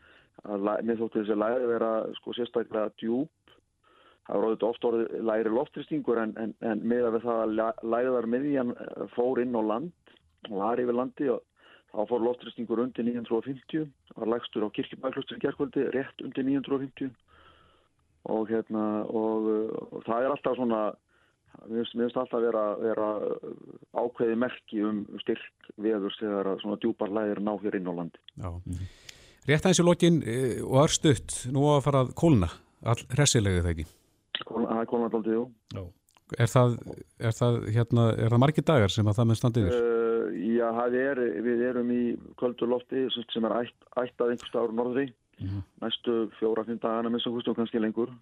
að 0.44 0.68
mér 0.88 1.00
þótti 1.00 1.22
þessi 1.22 1.38
læri 1.40 1.70
vera 1.70 1.92
sko 2.20 2.36
sérstaklega 2.36 2.92
djúp. 3.00 3.32
Það 4.24 4.38
var 4.40 4.46
auðvitað 4.48 4.70
oft 4.70 4.86
orðið 4.88 5.26
læri 5.28 5.50
loftristingur 5.52 6.20
en, 6.22 6.30
en, 6.40 6.54
en 6.64 6.84
meða 6.88 7.10
við 7.12 7.26
það 7.26 7.40
að 7.42 7.56
læ- 7.58 7.82
lægðar 7.94 8.28
miðjan 8.34 8.70
eh, 8.72 9.02
fór 9.16 9.42
inn 9.42 9.58
á 9.58 9.62
land 9.72 10.14
var 10.48 10.80
yfir 10.80 10.96
landi 10.96 11.28
og 11.32 11.42
þá 11.94 12.08
fór 12.10 12.24
loftristingur 12.24 12.82
undir 12.82 13.06
950 13.06 13.84
var 14.16 14.32
lægstur 14.32 14.64
á 14.66 14.74
kirkjubæklustur 14.76 15.38
í 15.38 15.44
gerkvöldi 15.44 15.84
rétt 15.94 16.24
undir 16.24 16.48
950 16.48 17.12
og 18.32 18.48
hérna 18.48 18.84
og, 19.04 19.48
og 19.92 20.04
það 20.06 20.24
er 20.24 20.32
alltaf 20.32 20.56
svona 20.58 20.82
mér 21.68 21.84
finnst- 21.94 22.16
alltaf 22.20 22.40
vera, 22.44 22.64
vera 22.82 23.08
ákveði 24.04 24.36
merki 24.38 24.82
um 24.84 25.02
styrk 25.22 25.72
veðurs 25.80 26.18
þegar 26.20 26.52
að 26.54 26.62
svona 26.64 26.78
djúpar 26.82 27.12
lægir 27.14 27.40
ná 27.44 27.52
hér 27.62 27.76
inn 27.78 27.88
á 27.90 27.94
landi 27.94 28.20
Já. 28.38 28.50
Rétt 29.48 29.66
aðeins 29.66 29.80
í 29.82 29.86
lokin 29.86 30.22
eh, 30.24 30.62
og 30.64 30.78
örstutt, 30.86 31.34
nú 31.52 31.66
að 31.74 31.82
fara 31.88 32.04
að 32.06 32.14
kólna 32.18 32.48
all 32.84 33.00
hressilegið 33.16 33.62
það 33.66 33.74
ekki 33.74 33.86
það 34.44 34.80
er 34.80 34.88
kólnandaldið, 34.90 35.36
jú 35.38 35.44
Já. 35.76 35.84
Er 36.40 36.48
það, 36.48 36.70
er 37.20 37.34
það, 37.36 37.56
hérna, 37.74 38.04
er 38.16 38.32
það 38.32 38.40
margir 38.40 38.64
dagar 38.64 38.90
sem 38.90 39.06
að 39.06 39.18
það 39.18 39.26
með 39.28 39.36
standi 39.38 39.60
yfir? 39.60 39.74
Uh, 39.76 40.30
já, 40.56 40.68
það 40.78 40.94
er, 41.02 41.18
við 41.44 41.60
erum 41.68 41.90
í 41.92 42.00
köldu 42.40 42.66
lofti 42.70 43.02
sem 43.34 43.44
er 43.44 43.52
ætt, 43.60 43.76
ættað 44.00 44.32
einhver 44.32 44.48
staður 44.50 44.72
á 44.72 44.78
norðri 44.80 45.06
Mhm. 45.34 45.62
næstu 45.82 46.12
fjóra-fimm 46.38 46.78
dagana 46.78 47.10
með 47.10 47.24
sem 47.24 47.50
og 47.50 47.56
kannski 47.58 47.80
lengur 47.82 48.12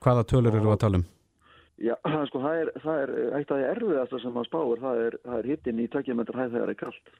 Hvaða 0.00 0.22
tölur 0.30 0.54
eru 0.54 0.70
að 0.70 0.78
tala 0.84 1.00
um? 1.00 1.04
Já, 1.80 1.94
sko, 2.28 2.42
það 2.44 2.60
er, 2.62 2.70
það 2.84 3.02
er 3.02 3.12
eitt 3.38 3.50
af 3.50 3.58
því 3.60 3.66
erfiðasta 3.70 4.20
sem 4.20 4.34
maður 4.36 4.50
spáir, 4.50 4.80
það 4.84 5.02
er, 5.06 5.18
er 5.38 5.50
hittin 5.50 5.80
í 5.80 5.88
tökjumendur 5.92 6.36
hæð 6.40 6.54
þegar 6.56 6.66
það 6.66 6.74
er 6.74 6.80
kallt 6.84 7.12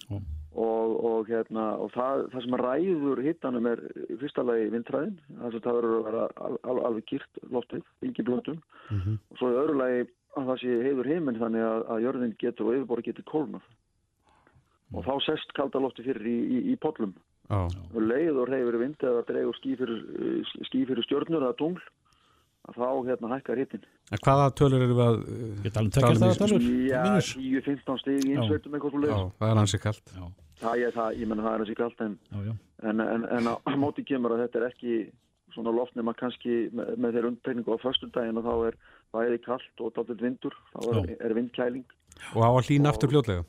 Já. 0.00 0.16
og, 0.64 0.94
og, 1.10 1.28
hérna, 1.30 1.66
og 1.82 1.92
það, 1.94 2.24
það 2.32 2.46
sem 2.46 2.56
ræður 2.64 3.22
hittanum 3.26 3.68
er 3.70 3.82
í 4.08 4.16
fyrsta 4.22 4.42
lagi 4.46 4.70
vindræðin, 4.74 5.18
það 5.38 5.58
verður 5.78 5.96
að 6.00 6.06
vera 6.08 6.24
al, 6.46 6.56
al, 6.64 6.78
alveg 6.90 7.06
kýrt 7.12 7.42
loftið, 7.54 7.84
ekki 8.10 8.26
blöndum 8.26 8.60
Mhm. 8.90 9.20
og 9.30 9.38
svo 9.38 9.52
í 9.52 9.58
öðru 9.60 9.76
lagi 9.78 10.00
að 10.34 10.48
það 10.48 10.56
sé 10.62 10.76
heiður 10.82 11.08
heiminn 11.12 11.38
þannig 11.38 11.62
að, 11.62 11.82
að 11.94 12.00
jörðin 12.04 12.32
getur 12.40 12.66
og 12.66 12.74
yfirbóri 12.74 13.04
getur 13.06 13.26
kólnað. 13.28 13.62
Og 14.90 15.04
þá 15.06 15.12
sest 15.22 15.52
kalda 15.54 15.78
lofti 15.78 16.02
fyrir 16.02 16.26
í, 16.26 16.38
í, 16.42 16.58
í 16.72 16.76
pollum. 16.82 17.12
Já, 17.50 17.60
og 17.94 18.02
leið 18.02 18.38
og 18.42 18.50
reyfur 18.50 18.78
vind 18.82 19.02
eða 19.06 19.22
dregur 19.26 19.54
ský 19.58 19.76
fyrir, 19.78 20.02
eh, 20.18 20.50
ský 20.66 20.84
fyrir 20.86 21.06
stjörnur 21.06 21.42
eða 21.46 21.56
tungl 21.58 21.78
að 21.78 21.86
þá 22.76 22.86
hérna 23.08 23.30
hækkar 23.36 23.60
hittin 23.62 23.84
en 24.10 24.22
hvaða 24.24 24.50
tölur 24.58 24.84
eru 24.84 24.96
við 24.98 25.06
að 25.06 25.16
Ég 25.64 25.72
tala 25.74 25.86
um 25.86 26.26
að 26.28 26.38
tölur. 26.40 26.66
Já, 26.90 27.00
Mínus. 27.06 27.30
10-15 27.38 28.00
stig 28.02 28.20
í 28.26 28.34
Já. 28.34 28.40
einsveitum 28.42 28.76
eitthvað 28.76 28.94
svo 28.94 29.00
Já, 29.00 29.06
leiðis 29.06 29.34
það 29.40 29.50
er 29.54 29.60
hansi 29.62 29.80
kallt 29.86 30.14
Já, 30.16 30.24
það 30.60 30.84
er 30.88 30.94
það, 30.98 31.18
ég 31.22 31.30
menna 31.30 31.46
það 31.46 31.54
er 31.56 31.64
þessi 31.64 31.78
kallt 31.80 32.04
en, 32.06 32.14
já, 32.30 32.38
já. 32.50 32.54
en, 32.90 33.04
en, 33.06 33.26
en 33.38 33.50
á 33.50 33.54
móti 33.80 34.04
kemur 34.08 34.36
að 34.36 34.42
þetta 34.46 34.60
er 34.62 34.68
ekki 34.70 34.96
svona 35.54 35.72
loft 35.74 35.96
nema 35.98 36.14
kannski 36.14 36.58
með, 36.70 36.92
með 37.02 37.16
þeirra 37.16 37.30
undtegningu 37.32 37.74
á 37.74 37.78
föstudaginn 37.82 38.38
og 38.38 38.44
þá 38.46 38.52
er 38.68 38.76
bæði 39.16 39.40
kallt 39.46 39.82
og 39.82 39.94
dálítið 39.96 40.20
vindur 40.28 40.54
þá 40.74 40.78
er, 40.84 41.00
Já. 41.00 41.16
er 41.26 41.34
vindkæling 41.40 41.96
og 42.36 42.44
á 42.46 42.50
að 42.52 42.68
hlýna 42.68 42.92
aftur 42.92 43.10
fljótlega 43.10 43.42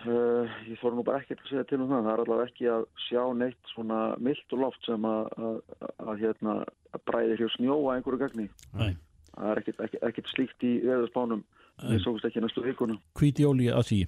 Uh, 0.00 0.48
ég 0.64 0.80
þóra 0.80 0.96
nú 0.96 1.04
bara 1.04 1.20
ekkert 1.20 1.42
að 1.44 1.50
segja 1.50 1.66
til 1.68 1.80
um 1.82 1.90
það. 1.90 2.06
Það 2.06 2.12
er 2.12 2.22
allavega 2.24 2.48
ekki 2.48 2.68
að 2.72 2.86
sjá 3.04 3.22
neitt 3.36 3.72
svona 3.74 3.98
mildt 4.22 4.54
og 4.56 4.62
loft 4.64 4.86
sem 4.88 5.08
að, 5.08 5.34
að, 5.36 5.58
að 6.06 6.22
hérna, 6.22 6.54
að 6.96 7.04
bræði 7.10 7.40
hér 7.40 7.52
snjóa 7.56 7.96
einhverju 7.96 8.22
gagni. 8.22 8.46
Nei. 8.80 8.94
Það 9.34 9.50
er 9.50 9.60
ekkert, 9.62 9.82
ekkert, 9.86 10.06
ekkert 10.08 10.32
slíkt 10.32 10.64
í 10.66 10.72
veðurspánum. 10.86 11.44
Við 11.80 12.02
sókust 12.04 12.26
ekki 12.28 12.42
næstu 12.44 12.64
vikuna. 12.64 12.96
Hvíti 13.16 13.46
óli 13.48 13.70
að 13.72 13.86
því 13.88 14.00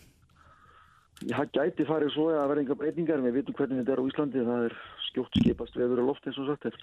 Það 1.22 1.50
gæti 1.54 1.86
farið 1.86 2.14
svo 2.14 2.28
að 2.34 2.48
vera 2.50 2.62
enga 2.64 2.76
breytingar. 2.78 3.20
Við 3.22 3.36
vitum 3.38 3.56
hvernig 3.58 3.82
þetta 3.82 3.94
er 3.94 4.02
á 4.02 4.08
Íslandi. 4.10 4.46
Það 4.48 4.64
er 4.68 4.78
skjótt 5.08 5.38
skipast 5.38 5.78
veður 5.78 6.02
og 6.02 6.10
loft 6.12 6.26
eins 6.26 6.40
og 6.42 6.50
sagt. 6.50 6.80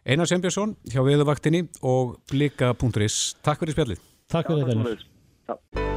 Einar 0.00 0.30
Sembjörnsson 0.30 0.74
hjá 0.88 1.02
Veðuvaktinni 1.04 1.66
og 1.84 2.16
blika.is 2.32 3.20
Takk 3.44 3.62
fyrir 3.62 3.76
spjallið 3.76 4.02
Takk 4.32 4.50
fyrir 4.50 4.72
þetta. 4.72 5.89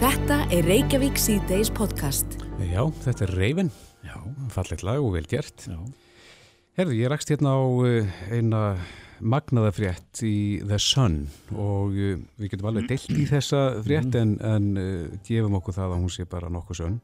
Þetta 0.00 0.38
er 0.48 0.64
Reykjavík 0.64 1.18
síðdeis 1.20 1.68
podcast. 1.76 2.38
Já, 2.64 2.80
þetta 3.04 3.26
er 3.26 3.32
Reifin, 3.36 3.68
Já, 4.00 4.14
fallet 4.48 4.80
lag 4.80 4.96
og 5.04 5.10
vel 5.12 5.26
gert. 5.28 5.66
Já, 5.68 5.76
Herðu, 6.78 6.94
ég 6.96 7.10
rakst 7.12 7.28
hérna 7.28 7.52
á 7.52 7.60
uh, 7.60 8.14
eina 8.32 8.60
magnaða 9.20 9.74
frétt 9.76 10.22
í 10.24 10.62
The 10.64 10.78
Sun 10.80 11.18
og 11.52 11.92
uh, 11.92 12.14
við 12.40 12.54
getum 12.54 12.70
alveg 12.70 12.88
deilt 12.88 13.12
í 13.12 13.26
þessa 13.28 13.60
frétt 13.84 14.16
en, 14.16 14.32
en 14.40 14.70
uh, 14.80 15.18
gefum 15.28 15.58
okkur 15.60 15.76
það 15.76 15.92
að 15.92 16.00
hún 16.00 16.14
sé 16.16 16.24
bara 16.32 16.48
nokkuð 16.56 16.80
sönn. 16.80 16.96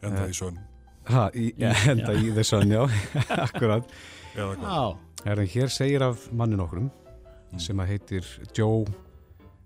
Enda 0.00 0.24
í 0.32 0.38
sönn. 0.40 0.56
Ha, 1.12 1.26
í, 1.36 1.50
ja, 1.60 1.74
enda 1.92 2.16
í 2.16 2.32
The 2.40 2.46
Sun, 2.54 2.72
já, 2.72 2.86
akkurat 3.50 3.92
já, 4.32 4.48
Herðu, 5.26 5.46
hér 5.58 5.76
segir 5.76 6.08
af 6.08 6.24
mannin 6.32 6.64
okkurum 6.64 6.88
sem 7.60 7.84
að 7.84 7.92
heitir 7.98 8.34
Joe 8.56 8.86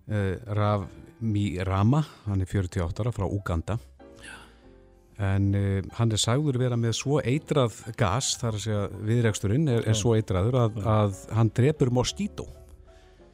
uh, 0.08 0.54
Ravmirama, 0.58 2.02
hann 2.28 2.44
er 2.44 2.50
48 2.50 3.04
ára 3.04 3.12
frá 3.14 3.26
Uganda 3.28 3.78
en 5.22 5.52
uh, 5.54 5.78
hann 5.98 6.10
er 6.10 6.18
sagður 6.18 6.58
vera 6.58 6.76
með 6.80 6.96
svo 6.98 7.20
eitrað 7.22 7.76
gas, 7.98 8.32
þar 8.40 8.56
að 8.58 8.64
segja 8.64 8.82
viðreksturinn 9.06 9.68
er, 9.70 9.84
er 9.86 9.98
svo 9.98 10.16
eitraður 10.18 10.58
að, 10.64 10.80
að 10.90 11.20
hann 11.38 11.52
drepur 11.54 11.92
moskító 11.94 12.48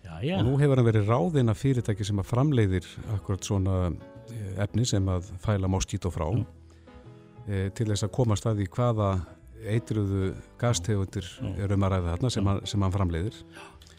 já, 0.05 0.19
já. 0.21 0.37
og 0.39 0.45
nú 0.51 0.59
hefur 0.61 0.81
hann 0.83 0.89
verið 0.91 1.09
ráðinn 1.09 1.53
af 1.53 1.61
fyrirtæki 1.63 2.05
sem 2.05 2.21
að 2.21 2.29
framleiðir 2.35 2.89
akkurat 3.17 3.49
svona 3.49 3.77
eh, 3.89 4.61
efni 4.67 4.85
sem 4.89 5.09
að 5.09 5.31
fæla 5.41 5.71
moskító 5.73 6.13
frá. 6.13 6.29
Já. 6.37 6.45
e, 7.49 7.63
til 7.73 7.89
þess 7.89 8.05
að 8.05 8.13
komast 8.19 8.47
að 8.51 8.61
því 8.61 8.69
hvaða 8.77 9.11
eitruðu 9.71 10.31
gastegundir 10.61 11.27
Já. 11.33 11.49
er 11.65 11.73
um 11.77 11.85
að 11.85 11.95
ræða 11.95 12.13
þarna 12.15 12.31
sem, 12.37 12.47
hann- 12.53 12.63
sem 12.69 12.85
hann 12.85 12.95
framleiðir 12.95 13.41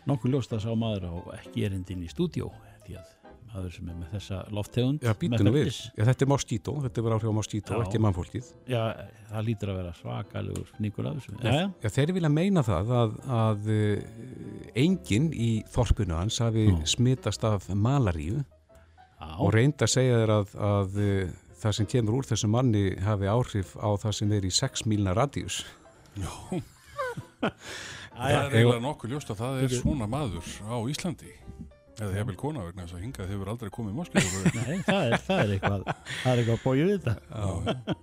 Nokkuð 0.09 0.35
ljóst 0.35 0.53
að 0.55 0.63
sá 0.65 0.71
maður 0.73 1.09
á 1.09 1.13
ekki 1.39 1.65
erindin 1.67 2.05
í 2.05 2.09
stúdíó 2.09 2.49
því 2.85 2.97
að 2.97 3.09
maður 3.51 3.73
sem 3.75 3.89
er 3.91 3.97
með 3.99 4.13
þessa 4.15 4.37
lofttegund 4.55 5.03
Já, 5.03 5.11
býtu 5.19 5.45
nú 5.45 5.51
við. 5.53 5.69
Já, 5.97 6.03
þetta 6.07 6.25
er 6.25 6.29
moskító, 6.31 6.75
þetta 6.85 7.01
er 7.01 7.05
bara 7.07 7.17
áhrif 7.17 7.31
á 7.31 7.35
Já. 7.75 7.81
ekki 7.83 8.01
mannfólkið. 8.05 8.51
Já, 8.71 8.81
það 9.31 9.45
lítur 9.49 9.71
að 9.73 9.79
vera 9.81 9.93
Já, 11.43 11.51
já, 11.57 11.65
Já, 11.83 11.89
þeir 11.97 12.13
vilja 12.17 12.31
meina 12.31 12.63
það 12.65 12.93
að, 13.01 13.17
að 13.41 13.69
uh, 13.75 13.85
enginn 14.85 15.29
í 15.35 15.51
þorpinu 15.73 16.17
hans 16.17 16.39
hafi 16.43 16.67
Já. 16.69 16.79
smitast 16.95 17.47
af 17.47 17.67
malaríu 17.75 18.39
já, 18.39 19.29
og 19.35 19.53
reynda 19.55 19.87
að 19.87 19.95
segja 19.97 20.21
þér 20.23 20.35
að, 20.37 20.55
að 20.71 21.01
uh, 21.03 21.35
það 21.61 21.77
sem 21.77 21.91
kemur 21.95 22.21
úr 22.21 22.29
þessum 22.31 22.55
manni 22.55 22.85
hafi 23.03 23.29
áhrif 23.31 23.75
á 23.77 23.89
það 24.01 24.17
sem 24.21 24.37
er 24.37 24.47
í 24.47 24.53
6 24.61 24.87
mílna 24.89 25.17
radíus. 25.17 25.63
það 28.21 28.37
er 28.41 28.55
eiginlega 28.57 28.83
nokkuð 28.85 29.13
ljóst 29.15 29.31
að 29.33 29.41
það 29.41 29.61
er 29.65 29.75
svona 29.75 30.07
maður 30.11 30.51
á 30.67 30.75
Íslandi. 30.93 31.33
Eða 32.01 32.17
hefur 32.17 32.37
kona 32.39 32.65
vegna 32.65 32.85
þess 32.85 32.97
að 32.97 33.03
hingað 33.05 33.31
hefur 33.33 33.49
aldrei 33.51 33.71
komið 33.75 33.97
moskítur 33.99 34.45
Nei, 34.57 34.77
það 34.87 35.01
er, 35.05 35.15
það 35.27 35.41
er 35.41 35.51
eitthvað 35.55 35.83
það 35.91 36.31
er 36.31 36.41
eitthvað 36.41 36.61
bóið 36.63 36.83
við 36.87 36.93
þetta. 37.07 37.95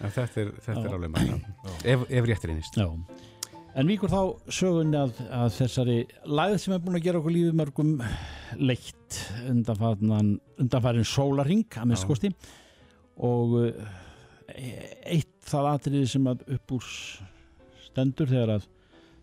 En 0.00 0.14
þetta 0.16 0.40
er, 0.42 0.52
þetta 0.64 0.84
er 0.86 0.94
alveg 0.96 1.12
manna, 1.12 1.56
ef, 1.92 2.06
ef 2.08 2.28
rétt 2.30 2.46
reynist. 2.48 2.78
Já, 2.80 2.88
en 3.76 3.90
víkur 3.90 4.10
þá 4.10 4.20
sögunni 4.56 4.98
að, 4.98 5.20
að 5.36 5.52
þessari 5.58 5.98
læð 6.24 6.56
sem 6.62 6.74
er 6.74 6.82
búin 6.86 6.98
að 6.98 7.04
gera 7.06 7.20
okkur 7.20 7.36
lífið 7.36 7.58
mörgum 7.60 7.92
leitt 8.58 9.20
undanfarin 9.50 11.06
sólaring 11.06 11.66
að 11.76 11.90
minnst 11.90 12.06
Já. 12.06 12.10
kosti. 12.10 12.32
Og 13.20 13.58
eh, 13.68 14.90
eitt 15.18 15.36
það 15.46 15.70
atriði 15.74 16.10
sem 16.16 16.28
að 16.32 16.46
upp 16.56 16.76
úr 16.78 16.90
stendur 17.84 18.30
þegar 18.32 18.56
að 18.56 18.68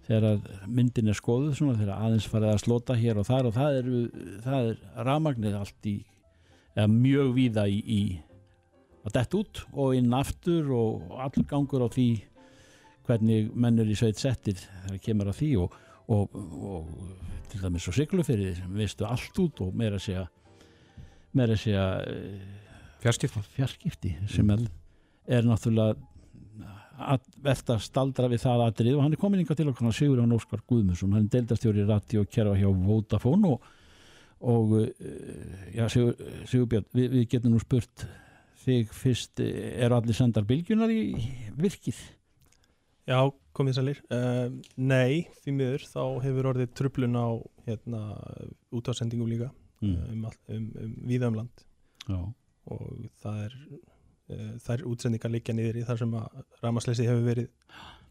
þegar 0.07 0.39
myndin 0.71 1.11
er 1.11 1.17
skoðuð 1.17 1.57
svona, 1.57 1.77
þegar 1.79 2.05
aðeins 2.05 2.29
farið 2.31 2.53
að 2.53 2.61
slota 2.63 2.95
hér 2.97 3.19
og 3.19 3.27
þar 3.27 3.49
og 3.49 3.57
það 3.57 3.79
er, 3.81 3.89
það 4.45 4.69
er 4.71 5.03
rafmagnið 5.09 5.59
allt 5.59 5.89
í 5.89 5.97
eða 6.77 6.87
mjög 6.93 7.33
víða 7.35 7.67
í, 7.67 7.77
í 7.81 8.01
að 9.07 9.15
dett 9.17 9.37
út 9.39 9.63
og 9.73 9.95
inn 9.97 10.15
aftur 10.15 10.71
og 10.75 11.13
allur 11.17 11.47
gangur 11.49 11.85
á 11.85 11.89
því 11.91 12.09
hvernig 13.07 13.51
mennur 13.55 13.87
í 13.87 13.95
sveit 13.97 14.19
settir 14.19 14.59
þegar 14.59 15.03
kemur 15.03 15.31
að 15.31 15.39
því 15.41 15.51
og, 15.63 15.77
og, 16.11 16.35
og 16.37 17.47
til 17.51 17.63
dæmis 17.63 17.87
svo 17.87 17.95
siglufyrir 17.95 18.59
veistu 18.75 19.07
allt 19.07 19.39
út 19.43 19.63
og 19.63 19.75
meira 19.77 19.99
segja 20.01 20.27
meira 21.37 21.57
segja 21.59 21.87
eh, 22.03 22.55
Fjarskipti. 23.01 23.43
fjarskipti 23.55 24.13
sem 24.31 24.49
er, 24.51 24.63
er 25.29 25.45
náttúrulega 25.47 25.95
að 26.97 27.49
að 27.53 27.81
staldra 27.85 28.29
við 28.31 28.43
það 28.43 28.63
aðrið 28.67 28.97
og 28.97 29.03
hann 29.05 29.15
er 29.15 29.21
komin 29.21 29.41
yngar 29.43 29.57
til 29.59 29.69
okkur 29.71 29.95
Sigur 29.95 30.21
Jón 30.21 30.35
Óskar 30.35 30.63
Guðmundsson, 30.67 31.13
hann 31.13 31.27
er 31.27 31.33
deildastjóri 31.35 31.85
rætti 31.87 32.19
og 32.21 32.29
kerfa 32.33 32.55
hjá 32.57 32.69
Vodafone 32.73 33.53
og, 33.53 33.67
og 34.41 34.77
eh, 34.81 35.75
já, 35.77 35.85
Sigur, 35.93 36.15
Sigurbjörn, 36.49 36.87
við, 36.97 37.09
við 37.15 37.27
getum 37.35 37.53
nú 37.53 37.61
spurt 37.63 38.07
þig 38.65 38.91
fyrst, 38.91 39.39
eh, 39.43 39.77
eru 39.85 39.99
allir 39.99 40.17
sendar 40.17 40.47
bylgjunar 40.47 40.91
í 40.91 41.03
virkið? 41.57 42.01
Já, 43.07 43.21
komið 43.55 43.77
sælir. 43.77 43.99
Uh, 44.11 44.57
nei, 44.75 45.29
því 45.45 45.53
miður, 45.55 45.85
þá 45.87 46.01
hefur 46.25 46.49
orðið 46.51 46.73
trublun 46.75 47.15
á 47.15 47.39
hérna, 47.69 48.01
útásendingum 48.75 49.29
líka 49.31 49.53
Mm. 49.77 49.95
um, 50.09 50.25
um, 50.49 50.71
um 50.81 50.93
víða 51.05 51.27
um 51.29 51.35
land 51.37 51.59
Já, 52.07 52.17
og 52.65 53.09
það 53.21 53.43
er 53.43 53.57
þær 54.65 54.83
útsendingar 54.91 55.31
liggja 55.31 55.55
niður 55.55 55.79
í 55.81 55.85
þar 55.87 56.01
sem 56.01 56.13
að 56.19 56.41
ramasleysi 56.63 57.07
hefur 57.07 57.23
verið 57.27 57.47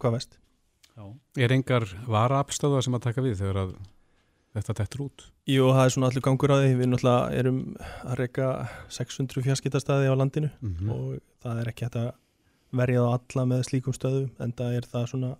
hvað 0.00 0.16
vest. 0.16 0.38
já, 0.96 1.04
Er 1.36 1.52
engar 1.52 1.84
varaapstöða 2.08 2.82
sem 2.84 2.96
að 2.96 3.06
taka 3.08 3.24
við 3.24 3.38
þegar 3.42 3.62
að 3.64 3.74
þetta 4.56 4.76
dettur 4.80 5.02
út? 5.06 5.24
Jú, 5.46 5.66
það 5.76 5.82
er 5.84 5.92
svona 5.94 6.08
allur 6.10 6.24
gangur 6.24 6.52
á 6.52 6.56
því, 6.62 6.70
við 6.78 6.88
náttúrulega 6.92 7.40
erum 7.40 7.58
að 8.08 8.14
reyka 8.22 8.46
600 8.96 9.44
fjarskiptastæði 9.44 10.08
á 10.08 10.14
landinu 10.16 10.50
Mm 10.60 10.90
og 10.90 11.18
það 11.44 11.60
er 11.60 11.68
ekki 11.72 11.84
hægt 11.86 11.98
að 12.00 12.12
verja 12.76 13.02
það 13.04 13.18
alla 13.18 13.44
með 13.52 13.66
slíkum 13.68 13.94
stöðum 13.94 14.30
en 14.42 14.52
það 14.56 14.78
er 14.78 14.88
það 14.90 15.04
svona 15.12 15.30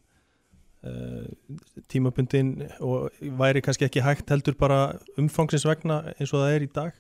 uh, 0.86 1.56
tímabundin 1.90 2.52
og 2.80 3.10
væri 3.40 3.62
kannski 3.64 3.88
ekki 3.88 4.04
hægt 4.04 4.30
heldur 4.30 4.54
bara 4.58 4.98
umfangsins 5.18 5.66
vegna 5.66 6.02
eins 6.18 6.32
og 6.32 6.44
það 6.44 6.54
er 6.54 6.62
í 6.66 6.70
dag 6.76 6.92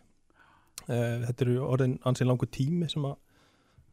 uh, 0.88 1.28
þetta 1.28 1.46
eru 1.46 1.60
orðin 1.68 1.98
ansið 2.04 2.30
langur 2.32 2.50
tími 2.50 2.88
sem 2.90 3.04
að 3.06 3.16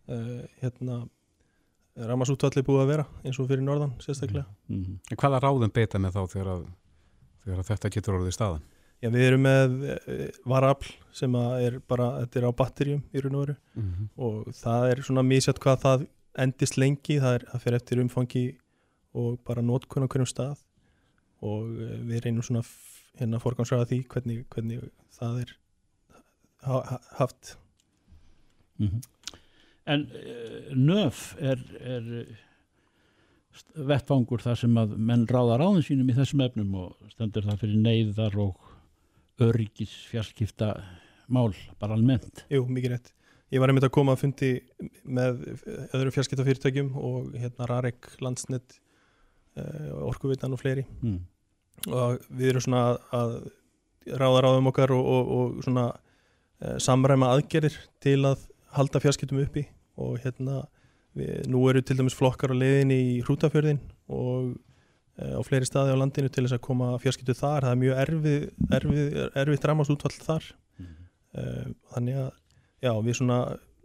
uh, 0.10 0.44
hérna 0.62 1.04
ramasútvalli 2.10 2.64
búið 2.66 2.82
að 2.84 2.88
vera 2.90 3.06
eins 3.24 3.40
og 3.40 3.50
fyrir 3.52 3.62
norðan 3.64 3.94
sérstaklega 4.02 4.48
mm. 4.68 5.00
En 5.14 5.18
hvaða 5.22 5.40
ráðum 5.44 5.74
beita 5.74 6.00
með 6.02 6.16
þá 6.18 6.22
þegar, 6.34 6.48
að, 6.56 6.64
þegar 7.44 7.60
að 7.62 7.68
þetta 7.70 7.92
getur 7.94 8.18
orðið 8.18 8.34
staðan? 8.38 8.64
Já, 9.04 9.10
við 9.12 9.28
erum 9.28 9.42
með 9.44 9.74
uh, 9.94 10.26
varafl 10.50 10.92
sem 11.14 11.36
er 11.36 11.80
bara, 11.88 12.10
þetta 12.24 12.40
er 12.40 12.48
á 12.50 12.52
batterjum 12.64 13.04
í 13.14 13.22
raun 13.24 13.36
og 13.36 13.46
veru 13.46 13.56
Mm 13.74 13.90
-hmm. 13.94 14.10
og 14.18 14.54
það 14.54 14.90
er 14.92 15.02
svona 15.02 15.24
mísjátt 15.26 15.60
hvað 15.60 15.80
það 15.82 16.08
endist 16.38 16.78
lengi, 16.78 17.20
það 17.20 17.34
er 17.36 17.44
að 17.54 17.62
fyrir 17.62 17.76
eftir 17.76 18.00
umfangi 18.02 18.44
og 19.14 19.40
bara 19.46 19.62
nótkun 19.62 20.06
á 20.06 20.10
hverjum 20.10 20.30
stað 20.30 20.58
og 21.42 21.66
eh, 21.82 22.00
við 22.10 22.24
reynum 22.24 22.42
svona 22.42 22.64
hérna 23.20 23.38
að 23.38 23.44
forgangsraða 23.44 23.86
því 23.86 24.00
hvernig, 24.10 24.46
hvernig 24.50 24.90
það 25.14 25.42
er 25.42 25.56
ha 26.64 26.82
ha 26.90 27.00
haft 27.20 27.58
Mhm. 28.80 29.02
En 29.90 30.06
uh, 30.08 30.76
nöf 30.80 31.34
er, 31.44 31.60
er 31.84 32.06
eh, 32.22 32.44
vettvangur 33.76 34.44
þar 34.44 34.60
sem 34.62 34.78
að 34.80 34.94
menn 34.96 35.26
ráða 35.28 35.58
ráðin 35.60 35.84
sínum 35.86 36.12
í 36.12 36.16
þessum 36.18 36.44
efnum 36.46 36.78
og 36.86 37.10
stendur 37.12 37.46
það 37.48 37.66
fyrir 37.66 37.82
neyðar 37.84 38.38
og 38.42 38.70
öryggis 39.44 39.92
fjarskipta 40.12 40.72
mál 41.34 41.52
bara 41.82 41.98
almennt. 41.98 42.46
Jú, 42.54 42.64
mikið 42.70 42.96
rétt. 42.96 43.12
Ég 43.54 43.62
var 43.62 43.70
einmitt 43.70 43.86
að 43.86 43.94
koma 43.94 44.16
að 44.16 44.24
fundi 44.24 44.52
með 45.04 45.44
öðrum 45.94 46.14
fjarskiptafyrirtækjum 46.16 46.94
og 46.98 47.36
hérna 47.38 47.68
Rarek, 47.70 48.08
Landsnet 48.24 48.80
uh, 49.60 50.08
Orkuvitan 50.08 50.56
og 50.56 50.64
fleiri 50.64 50.88
Mm. 51.04 51.20
og 51.92 52.24
við 52.30 52.54
erum 52.54 52.64
svona 52.64 52.84
að 53.12 53.36
ráða 54.08 54.46
ráðum 54.46 54.72
okkar 54.72 54.94
og, 54.96 55.04
og, 55.04 55.32
og 55.38 55.64
svona 55.66 55.86
samræma 56.80 57.34
aðgerðir 57.34 57.76
til 58.04 58.22
að 58.30 58.46
halda 58.78 59.02
fjarskiptum 59.04 59.42
uppi 59.44 59.66
og 60.02 60.18
hérna 60.24 60.64
við, 61.18 61.44
nú 61.52 61.64
eru 61.70 61.82
til 61.86 61.98
dæmis 62.00 62.18
flokkar 62.18 62.54
á 62.54 62.58
leiðinni 62.58 63.00
í 63.14 63.18
Hrútafjörðin 63.26 63.82
og 64.10 64.54
uh, 64.54 65.36
á 65.38 65.42
fleiri 65.46 65.70
staði 65.70 65.94
á 65.94 66.02
landinu 66.02 66.32
til 66.34 66.46
þess 66.48 66.58
að 66.58 66.66
koma 66.70 66.94
fjarskiptu 67.04 67.36
þar 67.38 67.68
það 67.68 67.76
er 67.76 67.82
mjög 67.84 68.02
erfið, 68.08 68.50
erfið, 68.80 69.20
erfitt 69.44 69.70
ramast 69.72 69.94
útvall 69.94 70.18
þar 70.20 70.52
Mm. 71.34 71.76
þannig 71.94 72.18
að 72.22 72.32
já, 72.84 72.92
við 73.02 73.16
svona 73.18 73.38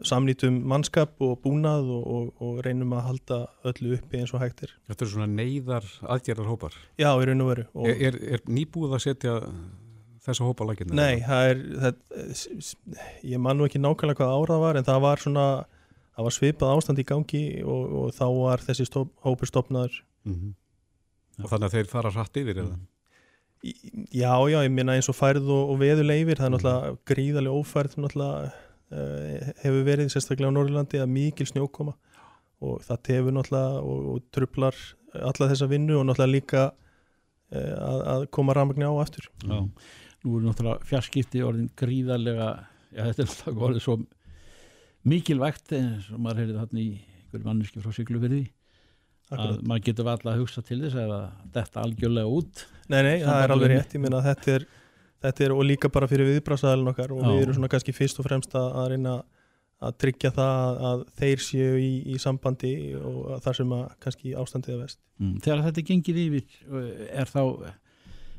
samnýtum 0.05 0.57
mannskap 0.69 1.15
og 1.25 1.39
búnað 1.43 1.89
og, 1.91 2.03
og, 2.15 2.27
og 2.45 2.59
reynum 2.67 2.93
að 2.95 3.07
halda 3.07 3.39
öllu 3.71 3.97
uppi 3.97 4.21
eins 4.21 4.35
og 4.37 4.43
hægtir. 4.43 4.75
Þetta 4.91 5.05
er 5.07 5.11
svona 5.13 5.29
neyðar 5.33 5.87
aðgerðar 6.07 6.51
hópar. 6.53 6.77
Já, 7.01 7.09
í 7.19 7.27
raun 7.27 7.43
og 7.43 7.51
veru. 7.51 7.65
Og 7.75 7.89
er, 7.91 8.03
er, 8.13 8.19
er 8.37 8.45
nýbúið 8.53 8.95
að 8.99 9.05
setja 9.07 9.35
þessa 10.29 10.47
hópa 10.47 10.69
lagirna? 10.69 10.99
Nei, 10.99 11.25
það 11.25 11.49
er, 11.53 11.65
það, 11.83 12.71
ég 13.33 13.43
man 13.43 13.59
nú 13.59 13.67
ekki 13.69 13.81
nákvæmlega 13.83 14.21
hvað 14.21 14.37
árað 14.37 14.63
var 14.67 14.79
en 14.79 14.87
það 14.87 15.03
var 15.07 15.25
svona, 15.25 15.49
það 16.17 16.29
var 16.29 16.37
svipað 16.37 16.77
ástand 16.77 17.03
í 17.03 17.09
gangi 17.09 17.43
og, 17.65 17.97
og 18.03 18.15
þá 18.17 18.25
var 18.37 18.65
þessi 18.69 18.89
stop, 18.89 19.11
hópur 19.27 19.51
stopnaður. 19.51 19.99
Mm 20.29 20.39
-hmm. 20.39 20.55
Og 21.43 21.51
þannig 21.53 21.69
að 21.69 21.77
þeir 21.77 21.91
fara 21.93 22.15
hratt 22.15 22.41
yfir 22.41 22.63
eða? 22.65 22.79
Já, 24.15 24.35
já, 24.47 24.59
ég 24.63 24.71
minna 24.71 24.95
eins 24.95 25.09
og 25.11 25.17
færð 25.19 25.49
og, 25.51 25.73
og 25.73 25.81
veðu 25.81 26.05
leifir, 26.07 26.39
það 26.39 26.47
er 26.47 26.53
náttúrulega 26.55 26.91
gríðarlega 27.11 27.59
ófærð 27.59 27.97
náttúrulega 27.99 28.51
uh, 28.95 29.49
hefur 29.65 29.87
verið 29.87 30.13
sérstaklega 30.15 30.53
á 30.53 30.55
Norrlandi 30.55 31.01
að 31.03 31.11
mikil 31.11 31.47
snjókoma 31.51 31.97
og 32.63 32.85
það 32.87 33.03
tefur 33.09 33.35
náttúrulega 33.35 33.81
og, 33.83 34.05
og 34.13 34.29
trublar 34.35 34.79
alla 35.19 35.51
þessa 35.51 35.71
vinnu 35.71 35.97
og 35.99 36.07
náttúrulega 36.07 36.35
líka 36.37 36.63
uh, 36.71 37.75
að, 37.83 38.05
að 38.15 38.27
koma 38.39 38.55
rafmagni 38.55 38.87
á 38.87 38.95
aftur. 39.03 39.27
Já, 39.43 39.59
nú 40.25 40.39
er 40.39 40.47
náttúrulega 40.49 40.89
fjarskipti 40.89 41.43
orðin 41.47 41.71
gríðarlega, 41.79 42.49
já 42.93 43.03
þetta 43.09 43.25
er 43.25 43.31
náttúrulega 43.31 43.67
orðið 43.69 43.85
svo 43.85 43.99
mikilvægt 45.09 45.75
eins 45.79 46.09
og 46.13 46.23
maður 46.25 46.43
heyrði 46.43 46.59
þarna 46.59 46.83
í 46.83 46.89
einhverju 46.99 47.47
manneski 47.47 47.83
frá 47.85 47.95
Siglufyrði 47.95 48.45
að 49.29 49.63
maður 49.69 49.85
getur 49.91 50.09
alltaf 50.09 50.33
að 50.33 50.43
hugsa 50.43 50.65
til 50.65 50.79
þess 50.83 50.99
að 50.99 51.15
þetta 51.55 51.83
algjörlega 51.85 52.37
út. 52.39 52.63
Nei, 52.89 53.01
nei, 53.05 53.17
það 53.21 53.43
er 53.43 53.55
alveg 53.55 53.73
rétt, 53.75 53.97
ég 53.97 54.03
minna 54.03 54.21
að 54.23 54.29
þetta 54.31 54.55
er, 54.55 54.69
þetta 55.27 55.45
er 55.45 55.55
og 55.55 55.67
líka 55.69 55.91
bara 55.93 56.09
fyrir 56.09 56.31
viðbrásaðalinn 56.31 56.93
okkar 56.95 57.13
og 57.13 57.21
Já. 57.21 57.29
við 57.29 57.43
erum 57.43 57.59
svona 57.59 57.71
kannski 57.75 57.95
fyrst 57.97 58.23
og 58.23 58.29
fremst 58.29 58.57
að, 58.57 58.71
að 58.81 58.89
reyna 58.95 59.17
að 59.79 59.99
tryggja 60.03 60.31
það 60.35 60.81
að 60.89 61.03
þeir 61.21 61.43
séu 61.45 61.75
í, 61.79 61.91
í 62.11 62.17
sambandi 62.19 62.73
og 62.99 63.37
þar 63.45 63.59
sem 63.61 63.75
að 63.77 63.85
kannski 64.03 64.33
ástandið 64.41 64.75
er 64.75 64.81
vest 64.83 64.99
mm, 65.21 65.35
Þegar 65.45 65.67
þetta 65.69 65.85
gengir 65.93 66.19
yfir 66.25 66.57
er 67.13 67.31
þá 67.31 67.43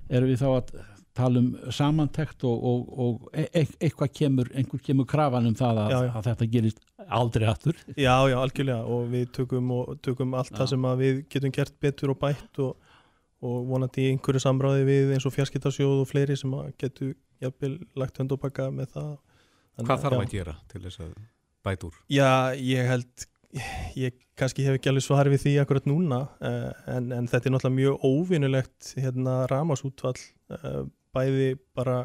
erum 0.09 0.31
við 0.33 0.41
þá 0.41 0.49
að 0.49 0.73
tala 1.19 1.43
um 1.43 1.71
samantekt 1.75 2.43
og, 2.47 2.65
og, 2.71 2.91
og 3.05 3.29
e 3.33 3.45
e 3.47 3.63
eitthvað 3.87 4.11
kemur, 4.19 4.51
einhver 4.57 4.83
kemur 4.83 5.07
krafan 5.09 5.49
um 5.49 5.55
það 5.59 5.81
að, 5.83 5.93
já, 5.93 5.99
já. 6.07 6.11
að 6.17 6.29
þetta 6.29 6.49
gerist 6.55 6.83
aldrei 7.19 7.47
aftur. 7.51 7.79
Já, 7.95 8.15
já, 8.31 8.37
algjörlega 8.41 8.97
og 8.97 9.07
við 9.13 9.31
tökum, 9.37 9.71
og, 9.77 9.95
tökum 10.05 10.35
allt 10.39 10.53
já. 10.53 10.59
það 10.59 10.71
sem 10.73 10.91
við 11.03 11.23
getum 11.33 11.55
gert 11.55 11.75
betur 11.81 12.13
og 12.15 12.21
bætt 12.21 12.61
og 12.65 12.77
vonandi 13.39 14.03
í 14.03 14.13
einhverju 14.13 14.43
samráði 14.43 14.85
við 14.87 15.15
eins 15.15 15.27
og 15.27 15.35
fjarskiptarsjóð 15.35 16.03
og 16.03 16.07
fleiri 16.09 16.35
sem 16.39 16.55
getur 16.81 17.15
jafnvel 17.39 17.77
lagt 17.99 18.19
hönd 18.19 18.35
og 18.35 18.41
baka 18.43 18.67
með 18.73 18.95
það. 18.97 19.11
Þannig, 19.75 19.89
Hvað 19.89 20.05
þarf 20.05 20.23
að 20.23 20.31
gera 20.33 20.55
til 20.71 20.81
þess 20.83 21.03
að 21.05 21.11
bæt 21.63 21.85
úr? 21.87 21.99
Já, 22.11 22.31
ég 22.59 22.89
held 22.89 23.29
ég 23.97 24.17
kannski 24.37 24.65
hef 24.65 24.77
ekki 24.77 24.91
alveg 24.91 25.05
svar 25.05 25.29
við 25.31 25.43
því 25.43 25.53
akkurat 25.63 25.87
núna 25.89 26.19
eh, 26.45 26.69
en, 26.93 27.09
en 27.15 27.27
þetta 27.29 27.49
er 27.49 27.55
náttúrulega 27.55 27.77
mjög 27.79 28.05
óvinnulegt 28.05 28.91
hérna 28.99 29.35
ramasútvall 29.49 30.19
eh, 30.19 30.83
bæði 31.15 31.53
bara 31.77 32.03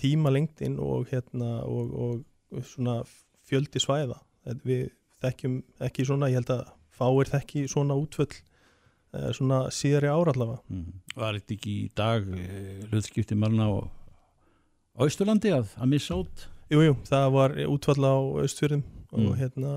tíma 0.00 0.32
lengtinn 0.32 0.78
og, 0.82 1.06
hérna, 1.10 1.62
og, 1.64 2.24
og 2.52 2.64
svona 2.66 3.00
fjöldi 3.46 3.80
svæða 3.82 4.18
við 4.66 4.90
þekkjum 5.24 5.60
ekki 5.86 6.06
svona 6.06 6.30
ég 6.30 6.40
held 6.40 6.52
að 6.54 6.66
fáir 6.96 7.30
þekki 7.30 7.64
svona 7.70 7.96
útvöld 7.98 8.36
eh, 8.36 9.30
svona 9.36 9.66
síðari 9.74 10.10
ára 10.12 10.34
allavega 10.34 10.60
mm. 10.68 10.90
Var 11.16 11.38
þetta 11.38 11.56
ekki 11.56 11.76
í 11.80 11.88
dag 11.96 12.28
eh, 12.36 12.84
hlutskipti 12.90 13.38
malna 13.38 13.70
á 13.72 15.00
Ísturlandi 15.06 15.52
að, 15.52 15.72
að 15.76 15.90
missa 15.92 16.16
út? 16.20 16.46
Jújú, 16.72 16.90
jú, 16.90 16.94
það 17.08 17.26
var 17.34 17.56
útvöld 17.66 18.06
á 18.06 18.16
Ístfjörðum 18.46 18.84
mm. 18.84 19.26
og 19.26 19.36
hérna 19.40 19.74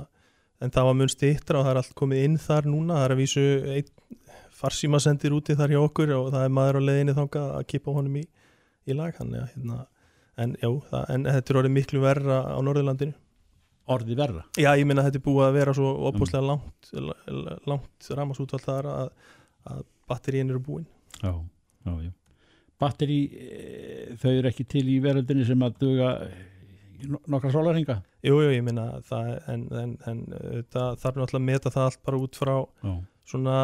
en 0.60 0.74
það 0.76 0.90
var 0.90 0.98
mun 1.00 1.12
stýttra 1.12 1.60
og 1.60 1.66
það 1.66 1.72
er 1.72 1.82
allt 1.82 1.96
komið 1.98 2.26
inn 2.28 2.40
þar 2.42 2.68
núna, 2.68 2.98
það 2.98 3.06
er 3.06 3.14
að 3.16 3.22
vísu 3.22 3.46
einn 3.76 3.92
farsíma 4.60 5.00
sendir 5.00 5.36
úti 5.36 5.56
þar 5.56 5.72
hjá 5.72 5.80
okkur 5.82 6.12
og 6.18 6.32
það 6.34 6.46
er 6.46 6.56
maður 6.56 6.80
á 6.84 6.88
leðinni 6.90 7.16
þánga 7.16 7.44
að 7.60 7.68
kipa 7.72 7.96
honum 7.96 8.18
í 8.20 8.26
í 8.88 8.96
lag 8.98 9.18
ja, 9.18 9.48
hérna, 9.54 9.80
en, 10.40 10.56
já, 10.62 10.70
það, 10.92 11.10
en 11.16 11.28
þetta 11.30 11.54
er 11.54 11.60
orðið 11.64 11.76
miklu 11.80 12.04
verra 12.06 12.44
á 12.48 12.60
Norðurlandinu 12.64 13.18
Orðið 13.90 14.20
verra? 14.22 14.44
Já, 14.54 14.70
ég 14.78 14.86
minna 14.86 15.02
að 15.02 15.10
þetta 15.10 15.18
er 15.18 15.26
búið 15.26 15.48
að 15.48 15.56
vera 15.56 15.74
svo 15.74 15.92
opuslega 16.12 16.44
mm. 16.44 16.50
langt, 16.52 17.64
langt 17.72 18.10
ramasútvall 18.20 18.62
þar 18.62 18.90
að, 18.92 19.08
að 19.74 19.84
batteríin 20.12 20.54
eru 20.54 20.62
búin 20.62 20.86
Já, 21.24 21.34
já, 21.34 21.94
já 22.06 22.12
Batteri, 22.80 23.18
e, 23.36 24.14
þau 24.22 24.30
eru 24.32 24.48
ekki 24.48 24.64
til 24.72 24.86
í 24.88 25.02
veröldinni 25.04 25.44
sem 25.44 25.64
að 25.66 25.82
duga 25.82 26.14
nokkra 27.28 27.52
sólarhinga? 27.52 27.98
Jú, 28.24 28.38
jú, 28.44 28.52
ég 28.54 28.64
minna 28.64 29.02
það 29.08 29.32
en, 29.52 29.66
en, 29.82 29.96
en 30.08 30.22
það 30.72 31.00
þarf 31.02 31.20
náttúrulega 31.20 31.40
að 31.40 31.48
meta 31.50 31.74
það 31.74 31.90
allt 31.90 32.02
bara 32.08 32.22
út 32.24 32.40
frá 32.40 32.54
já. 32.56 32.94
svona 33.32 33.58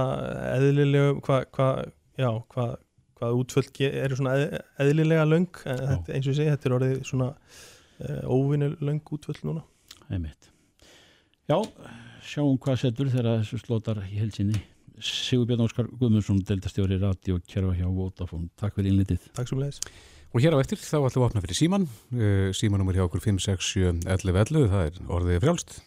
eðlilegum 0.56 1.21
hvað 1.25 1.47
hva, 1.56 1.69
hva, 2.51 2.67
hvað 3.19 3.39
útföld 3.39 3.80
eru 3.88 4.19
svona 4.19 4.36
eðlilega 4.82 5.25
löng 5.30 5.62
eins 5.65 6.25
og 6.25 6.34
ég 6.34 6.38
segi, 6.38 6.51
þetta 6.51 6.69
er 6.69 6.78
orðið 6.80 6.97
svona 7.08 7.32
uh, 7.32 8.21
óvinni 8.28 8.71
löng 8.84 9.01
útföld 9.15 9.41
núna. 9.47 9.63
Einmitt. 10.10 10.51
Já, 11.49 11.58
sjáum 12.25 12.58
hvað 12.62 12.82
setur 12.82 13.12
þegar 13.13 13.43
þessu 13.43 13.62
slótar 13.62 14.01
í 14.10 14.17
helsinni 14.17 14.62
Sigur 15.04 15.45
Björn 15.49 15.65
Óskar 15.65 15.88
Guðmundsson 15.91 16.39
deltastjóri 16.47 16.97
Radio 17.01 17.38
Kjærfa 17.43 17.73
hjá 17.75 17.88
Votafón 17.91 18.47
Takk 18.58 18.78
fyrir 18.78 18.93
innlitið. 18.93 19.28
Takk 19.36 19.51
svo 19.51 19.60
leiðis 19.60 19.82
Og 20.36 20.43
hér 20.43 20.56
á 20.56 20.60
eftir 20.63 20.80
þá 20.82 20.97
ætlum 20.97 21.12
við 21.12 21.21
að 21.21 21.28
opna 21.28 21.43
fyrir 21.43 21.60
síman 21.60 21.86
uh, 21.86 22.49
símanumur 22.56 22.97
hjá 22.97 23.06
okkur 23.06 23.23
567 23.28 24.08
11 24.08 24.39
11 24.41 24.71
það 24.71 24.88
er 24.88 24.97
orðið 25.17 25.43
frjálst 25.43 25.78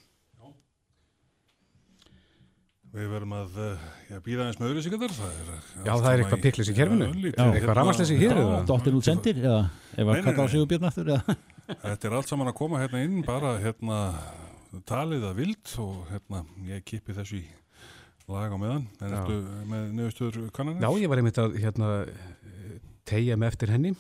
Við 2.88 3.10
verðum 3.12 3.34
að 3.36 3.58
uh, 3.60 3.86
býða 4.24 4.48
eins 4.48 4.58
með 4.60 4.70
auðlýsingar 4.70 5.12
Já, 5.12 5.92
það 5.92 6.08
er 6.10 6.22
eitthvað 6.22 6.44
piklis 6.46 6.70
í 6.72 6.76
kerfinu. 6.78 7.10
eitthvað 7.34 7.76
ramasleysi 7.76 8.16
hér 8.22 8.40
Dóttir 8.68 8.96
út 8.96 9.08
sendir 9.08 9.42
eða 9.44 10.18
kalla 10.24 10.44
á 10.44 10.48
sig 10.48 10.62
úr 10.62 10.70
björnaftur 10.70 11.12
Þetta 11.68 12.08
er 12.08 12.16
allt 12.16 12.30
saman 12.30 12.48
að 12.48 12.56
koma 12.62 12.80
hérna 12.80 13.04
inn 13.04 13.20
bara 13.26 13.58
hérna 13.60 14.00
talið 14.88 15.26
að 15.28 15.40
vild 15.42 15.74
og 15.84 16.08
hérna 16.08 16.44
ég 16.68 16.84
kipi 16.88 17.16
þessu 17.16 17.42
í 17.42 17.46
lag 18.28 18.52
á 18.52 18.58
meðan. 18.60 18.86
En 19.00 19.14
ertu 19.16 19.36
með 19.68 19.84
nefnustöður 19.96 20.48
kannanir? 20.54 20.84
Já, 20.84 21.00
ég 21.00 21.10
var 21.10 21.20
einmitt 21.20 21.40
að 21.40 21.56
hérna 21.62 21.90
tegja 23.08 23.38
með 23.40 23.54
eftir 23.54 23.72
henni. 23.72 23.94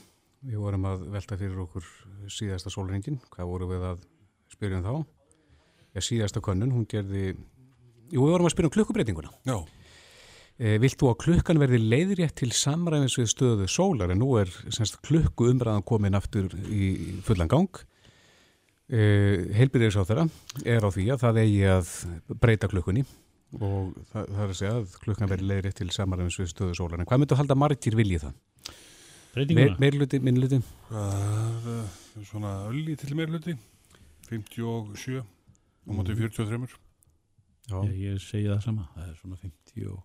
Við 0.48 0.60
vorum 0.62 0.84
að 0.86 1.06
velta 1.14 1.38
fyrir 1.40 1.62
okkur 1.64 1.86
síðasta 2.30 2.70
sólringin, 2.70 3.18
hvað 3.32 3.48
voru 3.50 3.70
við 3.72 3.86
að 3.88 4.02
spyrja 4.52 4.78
um 4.78 4.84
þá? 4.84 4.92
Já, 5.96 6.02
síðasta 6.04 6.42
kannun, 6.44 6.74
hún 6.76 6.86
gerði 6.88 7.32
Jú, 8.08 8.22
við 8.24 8.32
vorum 8.32 8.48
að 8.48 8.54
spyrja 8.54 8.70
um 8.70 8.74
klukkubreitinguna. 8.76 9.34
Já. 9.48 9.58
E, 10.58 10.72
vilt 10.82 10.98
þú 10.98 11.12
að 11.12 11.20
klukkan 11.22 11.60
verði 11.62 11.78
leiðrétt 11.84 12.38
til 12.40 12.50
samræðins 12.56 13.14
við 13.20 13.28
stöðu 13.30 13.68
sólar 13.70 14.10
en 14.10 14.18
nú 14.22 14.32
er 14.40 14.50
semst, 14.74 14.98
klukku 15.06 15.52
umræðan 15.52 15.86
komin 15.86 16.18
aftur 16.18 16.50
í 16.66 17.20
fullan 17.26 17.50
gang. 17.52 17.82
E, 18.88 19.00
Heilbyrðis 19.54 20.00
á 20.00 20.08
þeirra 20.08 20.26
er 20.64 20.82
á 20.82 20.90
því 20.90 21.06
að 21.14 21.22
það 21.22 21.40
eigi 21.44 21.62
að 21.76 21.92
breyta 22.40 22.70
klukkunni 22.72 23.04
og 23.58 23.94
það, 24.10 24.24
það 24.24 24.42
er 24.42 24.48
að 24.48 24.58
segja 24.58 24.74
að 24.80 24.98
klukkan 25.04 25.30
verði 25.30 25.50
leiðrétt 25.52 25.78
til 25.78 25.88
samræðins 25.94 26.40
við 26.40 26.50
stöðu 26.54 26.80
sólar. 26.80 26.98
En 26.98 27.08
hvað 27.08 27.22
myndu 27.22 27.36
að 27.36 27.42
halda 27.44 27.58
margir 27.60 27.98
viljið 28.00 28.26
það? 28.26 28.36
Breytinguna? 29.36 29.64
Meir, 29.68 29.78
meirluti, 29.84 30.20
minnluti? 30.24 30.58
Uh, 30.90 31.84
svona 32.26 32.56
ölli 32.72 32.96
til 32.98 33.14
meirluti. 33.14 33.54
57 34.32 35.20
og 35.20 35.94
mótið 35.94 36.26
43. 36.26 36.87
Ég, 37.68 37.96
ég 38.00 38.22
segi 38.24 38.48
það 38.48 38.62
sama, 38.64 38.86
það 38.94 39.10
er 39.10 39.16
svona 39.18 39.36
50 39.42 39.90
og, 39.92 39.98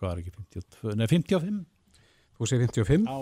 hvað 0.00 0.12
er 0.12 0.18
ekki 0.22 0.32
52, 0.38 0.94
nei 1.00 1.08
55 1.10 1.58
Þú 2.34 2.42
segir 2.50 2.66
55 2.66 3.06
Á. 3.06 3.18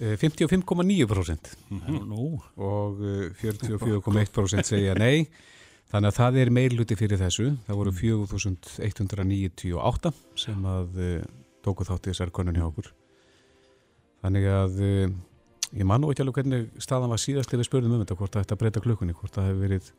55,9% 0.00 1.56
mm 1.68 1.80
-hmm. 1.80 2.40
og 2.56 2.96
44,1% 3.36 4.62
segja 4.62 4.94
nei. 4.94 5.26
Þannig 5.90 6.08
að 6.08 6.16
það 6.16 6.36
er 6.38 6.50
meirluti 6.50 6.96
fyrir 6.96 7.18
þessu. 7.18 7.56
Það 7.66 7.76
voru 7.76 7.92
4198 7.92 10.12
sem 10.36 10.64
að 10.64 10.88
uh, 10.96 11.22
tóku 11.62 11.84
þátt 11.84 12.06
í 12.06 12.10
þessar 12.10 12.30
konun 12.30 12.56
hjá 12.56 12.66
okkur. 12.68 12.92
Þannig 14.22 14.44
að 14.46 14.80
uh, 14.80 15.10
ég 15.74 15.84
man 15.84 16.00
nú 16.00 16.10
ekki 16.10 16.22
alveg 16.22 16.34
hvernig 16.34 16.70
staðan 16.78 17.10
var 17.10 17.18
síðast 17.18 17.52
ef 17.52 17.58
við 17.58 17.64
spurðum 17.68 17.92
um 17.92 17.98
þetta 18.04 18.16
hvort 18.16 18.32
það 18.32 18.40
ætti 18.44 18.54
að 18.54 18.58
breyta 18.62 18.80
klukkunni 18.80 19.12
hvort 19.12 19.34
það 19.34 19.46
hefur 19.50 19.60
verið 19.66 19.92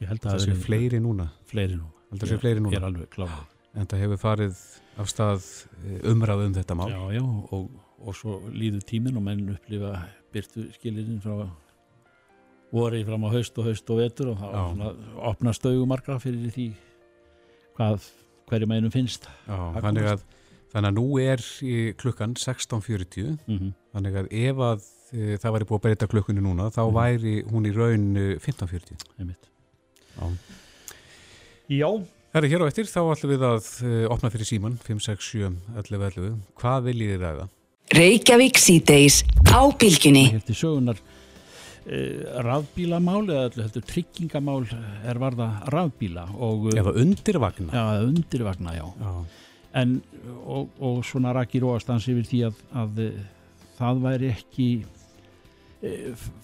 Ég 0.00 0.08
held 0.08 0.24
að 0.26 0.32
það 0.34 0.44
sé 0.46 0.54
fleiri 0.64 1.00
núna. 1.00 1.28
Fleiri 1.50 1.76
núna. 1.76 1.92
Það 2.18 2.28
sé 2.32 2.38
fleiri 2.42 2.60
núna. 2.64 2.72
Ég 2.74 2.80
er 2.82 2.86
alveg 2.88 3.08
kláður. 3.14 3.46
En 3.78 3.86
það 3.86 4.00
hefur 4.04 4.18
farið 4.18 4.60
af 4.98 5.08
stað 5.12 5.44
eh, 5.86 6.10
umræðu 6.10 6.46
um 6.48 6.54
þetta 6.56 6.74
mál. 6.80 6.88
Já, 6.90 7.02
já, 7.18 7.22
og, 7.54 7.68
og 8.00 8.16
svo 8.18 8.38
líður 8.50 8.82
tímin 8.88 9.16
og 9.20 9.22
menn 9.22 9.44
upplifa 9.54 9.92
byrtu 10.34 10.64
skilirinn 10.74 11.20
frá 11.22 11.46
vori 12.72 13.02
fram 13.06 13.24
á 13.26 13.30
haust 13.34 13.56
og 13.58 13.66
haust 13.66 13.90
og 13.90 13.98
vetur 13.98 14.32
og 14.32 14.38
það 14.42 14.82
opna 15.30 15.52
stögumarkra 15.56 16.18
fyrir 16.22 16.52
því 16.54 16.66
hvað 17.78 18.06
hverju 18.50 18.68
mænum 18.70 18.92
finnst. 18.94 19.26
Já, 19.46 19.58
þannig 19.82 20.06
að, 20.12 20.22
þannig 20.72 20.90
að 20.92 20.96
nú 20.98 21.06
er 21.22 21.42
klukkan 21.98 22.34
16.40 22.38 23.36
mm 23.46 23.58
-hmm. 23.58 23.72
þannig 23.94 24.18
að 24.22 24.26
ef 24.30 24.56
að 24.70 24.84
e, 25.12 25.36
það 25.42 25.52
væri 25.56 25.68
búið 25.70 25.78
að 25.78 25.82
breyta 25.86 26.06
klukkunni 26.06 26.40
núna, 26.42 26.70
þá 26.70 26.82
Mhm. 26.86 26.94
væri 26.94 27.34
hún 27.50 27.66
í 27.66 27.72
raun 27.74 28.16
e, 28.16 28.38
15.40. 28.38 29.06
einmitt. 29.18 29.50
Já. 30.16 30.30
Já, 31.70 31.90
Herri, 32.34 32.48
hér 32.50 32.62
á 32.62 32.70
eftir, 32.70 32.86
þá 32.90 33.00
ætlum 33.14 33.30
við 33.34 33.44
að 33.46 33.68
e, 33.86 33.92
opna 34.10 34.30
fyrir 34.30 34.46
síman, 34.46 34.76
5, 34.86 35.00
6, 35.06 35.30
7, 35.34 35.48
11, 35.82 36.04
11. 36.14 36.36
Hvað 36.60 36.84
viljið 36.88 37.12
þið 37.14 37.24
ræða? 37.24 37.46
Reykjavík 37.94 38.58
síðdeis 38.62 39.16
á 39.50 39.60
bylgjunni. 39.74 40.24
hér 40.36 40.44
til 40.46 40.54
sögunar 40.54 40.98
uh, 41.00 42.42
rafbílamál 42.46 43.24
eða 43.26 43.48
öllu 43.48 43.64
heldur 43.64 43.82
tryggingamál 43.90 44.66
er 45.10 45.18
varða 45.18 45.48
rafbíla 45.74 46.28
og 46.38 46.68
uh, 46.70 46.76
Eða 46.78 46.92
undirvagna? 47.02 47.72
já, 47.74 48.06
undirvagna, 48.06 48.76
já. 48.78 48.86
Já. 49.02 49.12
En, 49.82 49.96
og, 50.46 50.70
og 50.82 51.02
svona 51.06 51.34
rakir 51.34 51.66
óastans 51.66 52.06
yfir 52.10 52.26
því 52.30 52.44
að, 52.50 52.62
að 52.78 53.02
það 53.78 54.00
væri 54.06 54.30
ekki 54.36 54.68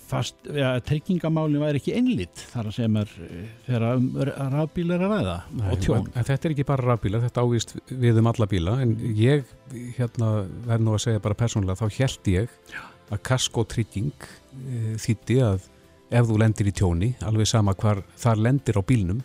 fast, 0.09 0.39
ja, 0.57 0.71
tryggingamálin 0.81 1.61
væri 1.61 1.81
ekki 1.81 1.93
einlitt 1.99 2.41
þar 2.55 2.71
að 2.71 2.87
mér 2.95 3.11
uh, 3.21 3.41
þegar 3.67 3.85
um 3.91 4.07
rafbíla 4.55 4.97
er 4.97 5.05
að 5.05 5.13
ræða 5.13 5.37
og 5.61 5.81
tjón. 5.85 6.07
En 6.17 6.29
þetta 6.29 6.49
er 6.49 6.55
ekki 6.55 6.67
bara 6.69 6.87
rafbíla, 6.87 7.21
þetta 7.27 7.45
ávist 7.45 7.75
við 7.91 8.21
um 8.23 8.31
alla 8.33 8.49
bíla, 8.49 8.77
en 8.85 8.95
ég, 9.19 9.45
hérna, 9.99 10.31
verð 10.65 10.87
nú 10.87 10.95
að 10.97 11.03
segja 11.05 11.25
bara 11.27 11.37
persónulega, 11.37 11.77
þá 11.83 11.99
held 12.01 12.31
ég 12.33 12.55
að 13.13 13.23
kaskotrygging 13.29 14.25
e, 14.25 14.95
þýtti 15.05 15.37
að 15.45 15.67
ef 16.17 16.31
þú 16.31 16.39
lendir 16.41 16.71
í 16.71 16.75
tjóni, 16.81 17.11
alveg 17.27 17.51
sama 17.51 17.75
hvar 17.77 18.01
þar 18.17 18.41
lendir 18.47 18.79
á 18.81 18.83
bílnum, 18.89 19.21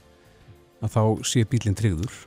að 0.82 0.96
þá 0.98 1.02
sé 1.30 1.46
bílinn 1.48 1.78
tryggður. 1.78 2.20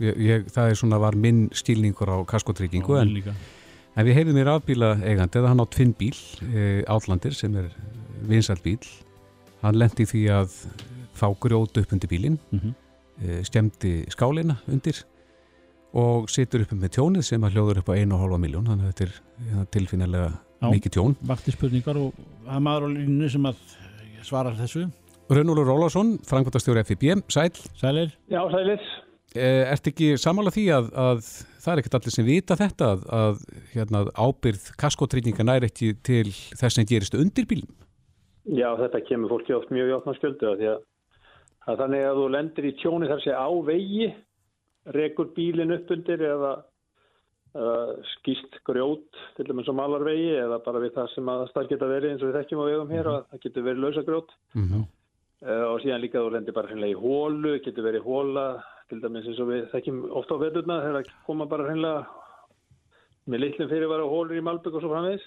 Ég, 0.00 0.20
ég, 0.22 0.44
það 0.52 0.74
er 0.74 0.78
svona 0.78 1.00
var 1.02 1.16
minn 1.18 1.46
stílningur 1.56 2.12
á 2.12 2.18
kaskotryggingu, 2.28 2.98
en, 3.00 3.16
líka. 3.16 3.34
En 3.96 4.06
við 4.06 4.18
heyrðum 4.18 4.40
í 4.40 4.46
rafbíla 4.46 4.92
eigandi, 5.02 5.40
eða 5.40 5.54
hann 5.54 5.64
á 5.64 5.66
tvinn 5.72 5.96
bíl, 5.98 6.16
e, 6.50 6.84
Átlandir, 6.90 7.34
sem 7.36 7.56
er 7.56 7.72
vinsælt 8.30 8.62
bíl, 8.64 8.78
hann 9.64 9.78
lendi 9.78 10.06
því 10.08 10.22
að 10.36 10.54
fá 11.16 11.26
grjót 11.40 11.76
upp 11.80 11.92
undir 11.96 12.10
bílinn, 12.10 12.38
Mm 12.54 12.76
eh, 13.20 13.40
skemmdi 13.46 14.04
skálina 14.12 14.58
undir 14.70 15.02
og 15.96 16.30
situr 16.30 16.64
upp 16.64 16.74
með 16.78 16.94
tjónið 16.96 17.26
sem 17.26 17.44
að 17.44 17.56
hljóður 17.56 17.82
upp 17.82 17.90
á 17.90 17.94
1,5 17.98 18.38
miljón 18.38 18.68
þannig 18.70 18.86
að 18.86 18.92
þetta 18.92 19.06
er 19.06 19.14
hérna, 19.50 19.66
tilfinnilega 19.74 20.70
mikið 20.70 20.94
tjón. 20.96 21.16
Vakti 21.26 21.54
spurningar 21.54 21.98
og 21.98 22.18
það 22.46 22.64
maður 22.66 22.86
á 22.86 22.88
línu 22.94 23.30
sem 23.32 23.48
að 23.50 23.62
svarar 24.26 24.58
þessu. 24.58 24.86
Raunúlur 25.30 25.66
Rólásson, 25.66 26.16
frangvöldastjóri 26.26 26.84
FIB, 26.86 27.24
sæl. 27.30 27.50
Sælir? 27.78 28.14
Já, 28.30 28.42
sælir. 28.50 28.86
Eh, 29.30 29.62
ertu 29.70 29.92
ekki 29.92 30.06
samála 30.18 30.50
því 30.50 30.62
að, 30.74 30.86
að 30.98 31.18
það 31.62 31.72
er 31.72 31.80
ekkert 31.80 31.96
allir 32.00 32.14
sem 32.16 32.26
vita 32.26 32.56
þetta 32.58 32.86
að, 32.96 33.02
að 33.14 33.42
hérna, 33.76 34.00
ábyrð 34.18 34.64
kaskotrygginga 34.80 35.44
næri 35.46 35.68
ekki 35.70 35.92
til 36.02 36.32
þess 36.58 36.74
sem 36.74 36.88
gerist 36.90 37.14
undir 37.14 37.46
bílum? 37.46 37.70
Já, 38.50 38.72
þetta 38.80 39.02
kemur 39.06 39.30
fólki 39.30 39.54
oft 39.54 39.70
mjög 39.70 39.92
hjáttna 39.92 40.14
sköldu 40.16 40.48
að, 40.50 40.64
að 41.70 41.82
þannig 41.84 42.02
að 42.08 42.18
þú 42.18 42.24
lendir 42.34 42.66
í 42.66 42.72
tjóni 42.80 43.10
þar 43.12 43.22
sé 43.22 43.36
á 43.38 43.50
vegi, 43.68 44.08
rekur 44.98 45.30
bílinn 45.36 45.76
upp 45.76 45.94
undir 45.94 46.26
eða, 46.26 46.50
eða 47.54 47.78
skýst 48.16 48.58
grjót 48.66 49.22
til 49.36 49.46
dæmis 49.46 49.70
á 49.70 49.78
malarvegi 49.78 50.34
eða 50.40 50.58
bara 50.66 50.82
við 50.82 50.96
það 50.98 51.14
sem 51.14 51.30
að 51.30 51.44
það 51.54 51.70
geta 51.76 51.92
verið 51.92 52.16
eins 52.16 52.26
og 52.26 52.32
við 52.32 52.40
þekkjum 52.40 52.64
á 52.66 52.70
vegum 52.72 52.92
hér 52.96 53.12
að 53.14 53.22
það 53.30 53.46
getur 53.46 53.68
verið 53.68 53.86
lausa 53.86 54.06
grjót 54.10 54.36
Mm 54.58 54.66
-hmm. 54.66 54.84
uh, 55.46 55.64
og 55.70 55.80
síðan 55.86 56.02
líka 56.02 56.18
þú 56.18 56.34
lendir 56.34 56.58
bara 56.58 56.66
hreinlega 56.66 56.98
í 56.98 57.02
hólu, 57.04 57.58
getur 57.62 57.86
verið 57.86 58.02
hóla 58.10 58.48
til 58.90 59.00
dæmis 59.02 59.26
eins 59.30 59.40
og 59.42 59.48
við 59.50 59.68
þekkjum 59.72 60.00
ofta 60.20 60.34
á 60.36 60.42
veturna 60.42 60.80
þegar 60.84 60.96
það 61.00 61.12
koma 61.26 61.46
bara 61.50 61.66
hreinlega 61.68 62.06
með 63.30 63.42
litlum 63.44 63.68
fyrirvara 63.70 64.08
hólur 64.10 64.38
í 64.40 64.42
Malbygg 64.42 64.74
og 64.74 64.82
svo 64.84 64.90
framvegis. 64.90 65.26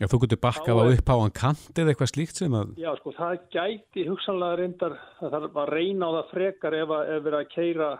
Já, 0.00 0.06
þú 0.12 0.18
getur 0.24 0.40
bakkað 0.44 0.76
á 0.76 0.82
Þá 0.84 0.92
upp 1.00 1.10
á 1.10 1.16
hann 1.22 1.34
kant 1.40 1.78
eða 1.80 1.92
eitthvað 1.94 2.10
slíkt 2.12 2.36
sem 2.40 2.52
að, 2.58 2.72
Já, 2.78 2.90
sko, 3.00 3.12
það 3.16 3.36
gæti 3.54 4.04
hugsanlega 4.08 4.58
reyndar, 4.60 4.96
það 5.20 5.34
þarf 5.36 5.60
að 5.62 5.72
reyna 5.74 6.06
á 6.06 6.12
það 6.18 6.30
frekar 6.34 6.76
ef 6.80 6.92
að 6.96 7.12
verið 7.24 7.38
að 7.40 7.52
keira 7.54 7.90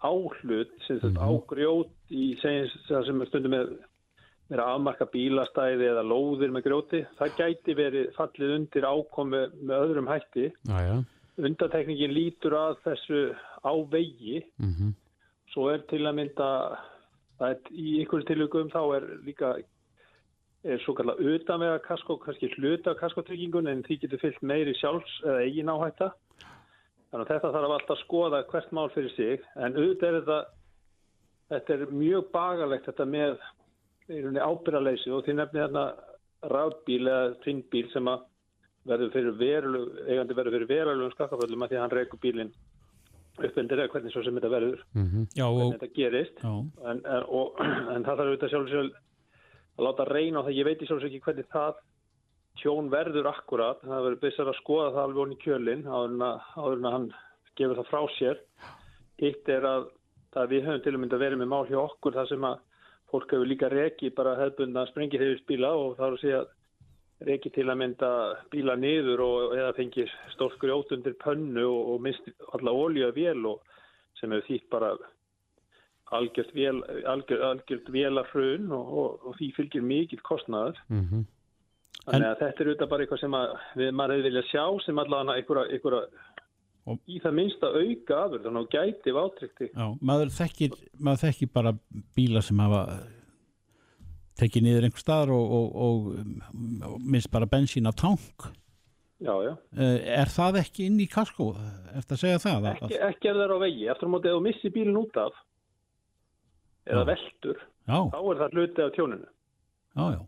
áhlut, 0.00 0.70
sem 0.86 1.00
þetta 1.00 1.20
Mhm. 1.20 1.30
ágrjót 1.30 1.90
í 2.10 2.24
það 2.40 3.06
sem 3.06 3.24
stundum 3.26 3.50
með 3.52 3.78
verið 4.50 4.64
að 4.64 4.74
afmarka 4.74 5.06
bílastæði 5.12 5.84
eða 5.92 6.04
lóðir 6.10 6.50
með 6.50 6.64
grjóti, 6.66 7.06
það 7.18 7.36
gæti 7.38 7.74
verið 7.76 8.12
fallið 8.16 8.54
undir 8.56 8.82
ákomi 8.82 9.42
með 9.62 9.76
öðrum 9.84 10.08
hætti. 10.08 10.52
já, 10.66 10.78
já, 10.88 11.04
Undatekningin 11.40 12.12
lítur 12.12 12.52
að 12.52 12.76
þessu 12.84 13.34
á 13.64 13.72
vegi, 13.92 14.40
mm 14.58 14.96
svo 15.50 15.66
er 15.72 15.82
til 15.90 16.04
að 16.06 16.14
mynda, 16.14 16.48
er 17.42 17.56
í 17.74 18.00
ykkur 18.04 18.22
tilvíkum 18.28 18.70
þá 18.70 18.80
er 18.96 19.06
líka 19.26 19.48
er 20.62 20.82
svo 20.84 20.94
kallar 20.94 21.18
utanvega 21.18 21.80
kasko, 21.86 22.18
kannski 22.20 22.50
hluta 22.58 22.94
kaskotryggingun 22.98 23.70
en 23.70 23.82
því 23.86 23.96
getur 24.02 24.20
fyllt 24.20 24.42
meiri 24.44 24.74
sjálfs 24.76 25.16
eða 25.24 25.44
eigin 25.46 25.72
áhætta. 25.72 26.10
Þannig 27.10 27.24
að 27.24 27.30
þetta 27.32 27.52
þarf 27.54 27.74
alltaf 27.76 27.94
að 27.96 28.02
skoða 28.04 28.42
hvert 28.50 28.74
mál 28.76 28.90
fyrir 28.94 29.14
sig. 29.16 29.46
En 29.56 29.74
auðvitað 29.74 30.08
er 30.10 30.18
þetta, 30.18 30.40
þetta 31.54 31.76
er 31.76 31.94
mjög 32.02 32.28
bagalegt 32.36 32.90
þetta 32.90 33.08
með 33.16 33.40
ábyrraleysi 34.44 35.14
og 35.14 35.24
því 35.24 35.38
nefnir 35.38 35.64
þarna 35.66 35.86
rafbíl 36.52 37.02
eða 37.06 37.32
tvinnbíl 37.44 37.88
sem 37.94 38.10
að 38.10 38.26
verður 38.90 39.14
fyrir 39.16 39.34
verulegu, 39.40 40.04
eigandi 40.06 40.36
verður 40.36 40.56
fyrir 40.56 40.70
verulegum 40.70 41.16
skakkaföllum 41.16 41.64
að 41.64 41.72
því 41.72 41.78
að 41.78 41.82
hann 41.84 41.96
reykur 41.96 42.20
bílinn 42.22 42.52
uppvendir 43.38 43.80
eða 43.80 43.92
hvernig 43.94 44.14
svo 44.14 44.22
sem 44.24 44.36
þetta 44.36 44.50
verður, 44.52 44.82
mm 44.94 45.22
Já, 45.36 45.46
hvernig 45.46 45.66
og, 45.66 45.76
þetta 45.76 45.94
gerist. 45.96 46.42
Já, 46.42 46.52
en, 46.90 47.04
en, 47.04 47.28
og, 47.28 47.62
en 47.94 48.04
það 48.04 48.10
þarf 48.10 48.26
auðvitað 48.26 48.52
sjálfsög 48.54 48.90
að 49.80 49.86
láta 49.86 50.08
reyna 50.10 50.42
á 50.42 50.44
það, 50.44 50.56
ég 50.58 50.68
veit 50.68 50.82
í 50.82 50.88
sjálfsög 50.90 51.08
ekki 51.10 51.24
hvernig 51.28 51.50
það 51.54 51.80
tjón 52.60 52.90
verður 52.92 53.30
akkurat, 53.30 53.80
það 53.84 54.04
verður 54.06 54.20
byrjað 54.24 54.52
að 54.52 54.58
skoða 54.58 54.90
það 54.94 55.04
alveg 55.04 55.22
onni 55.24 55.38
kjölinn 55.40 55.86
áður 55.86 56.10
en 56.14 56.26
að, 56.26 56.48
áður 56.56 56.78
en 56.78 56.88
að 56.88 56.96
hann 56.96 57.08
gefur 57.60 57.80
það 57.80 57.90
frá 57.90 58.02
sér. 58.16 58.42
Eitt 59.20 59.52
er 59.52 59.66
að, 59.68 59.86
að 60.40 60.52
við 60.54 60.66
höfum 60.66 60.84
til 60.84 60.94
að 60.94 61.00
mynda 61.04 61.20
verið 61.20 61.40
með 61.40 61.50
mál 61.52 61.64
hjá 61.70 61.78
okkur 61.80 62.16
þar 62.16 62.30
sem 62.30 62.46
að 62.48 62.58
fólk 63.10 63.34
hefur 63.34 63.48
líka 63.48 63.70
reki 63.72 64.10
bara 64.14 64.36
hefðbundna 64.38 64.86
sprengið 64.90 65.24
hefur 65.24 65.40
spila 65.42 65.72
og 65.78 65.96
það 65.98 66.06
er 66.06 66.16
að 66.16 66.24
segja 66.24 66.42
reki 67.26 67.52
til 67.52 67.66
að 67.68 67.80
mynda 67.82 68.10
bíla 68.52 68.76
niður 68.80 69.22
og 69.24 69.56
eða 69.58 69.72
fengir 69.76 70.12
stórt 70.34 70.58
grjót 70.62 70.92
undir 70.96 71.16
pönnu 71.20 71.64
og, 71.66 71.94
og 71.94 72.04
minnst 72.06 72.30
alla 72.54 72.72
ólíu 72.72 73.08
að 73.08 73.18
vél 73.18 73.48
og 73.50 73.60
sem 74.20 74.32
hefur 74.32 74.48
þýtt 74.48 74.70
bara 74.72 74.94
algjört, 76.16 76.54
vél, 76.56 76.80
algjört, 77.06 77.44
algjört 77.50 77.92
vélarhrun 77.94 78.72
og, 78.74 78.96
og, 79.02 79.28
og 79.28 79.36
því 79.38 79.52
fylgir 79.58 79.84
mikill 79.86 80.24
kostnaður. 80.26 80.80
-hmm. 80.88 81.28
Þannig 82.06 82.26
að 82.26 82.38
þetta 82.40 82.62
er 82.62 82.68
auðvitað 82.68 82.90
bara 82.90 83.04
eitthvað 83.04 83.20
sem 83.20 83.34
að 83.36 83.50
við, 83.76 83.90
maður 83.92 84.14
hefði 84.14 84.28
viljað 84.28 84.50
sjá 84.50 84.64
sem 84.84 84.98
allavega 84.98 85.36
einhverja, 85.36 85.72
einhverja 85.76 86.04
í 87.06 87.20
það 87.22 87.36
minnsta 87.36 87.70
auka 87.76 88.18
afur 88.24 88.42
þannig 88.44 88.66
að 88.66 88.74
gæti 88.74 89.14
vátrykti. 89.14 89.68
já, 89.74 89.86
maður 90.00 90.32
þekkir, 90.34 90.76
maður 90.98 91.22
þekkir 91.26 91.50
bara 91.54 91.72
bíla 92.16 92.42
sem 92.42 92.62
hafa 92.64 92.82
tekið 94.40 94.64
niður 94.66 94.86
einhver 94.88 95.02
staðar 95.04 95.32
og, 95.36 95.52
og, 95.60 95.76
og, 95.84 96.98
minnst 97.04 97.30
bara 97.34 97.48
bensín 97.50 97.88
á 97.88 97.92
tank. 97.92 98.48
Já, 99.20 99.34
já. 99.44 99.52
Eh, 99.76 99.98
Er 100.22 100.30
það 100.32 100.58
ekki 100.62 100.86
inn 100.88 100.96
í 101.04 101.06
kasko? 101.12 101.50
Eftir 101.98 102.16
að 102.16 102.22
segja 102.24 102.38
það? 102.40 102.66
að- 102.70 102.70
Ekki, 102.88 103.00
ekki 103.10 103.28
ef 103.28 103.36
það 103.36 103.44
er 103.46 103.52
á 103.52 103.58
vegi. 103.66 103.88
Eftir 103.92 104.08
á 104.08 104.12
móti 104.14 104.30
ef 104.30 104.36
þú 104.38 104.42
missir 104.48 104.72
bílinn 104.76 104.96
út 105.00 105.16
af 105.20 105.34
eða 106.90 107.02
Já. 107.04 107.08
veltur, 107.12 107.58
Já, 107.90 107.98
þá 108.10 108.18
er 108.32 108.38
það 108.40 108.54
hluti 108.56 108.82
af 108.86 108.92
tjóninu. 108.96 109.28
já, 109.96 110.04
já. 110.16 110.20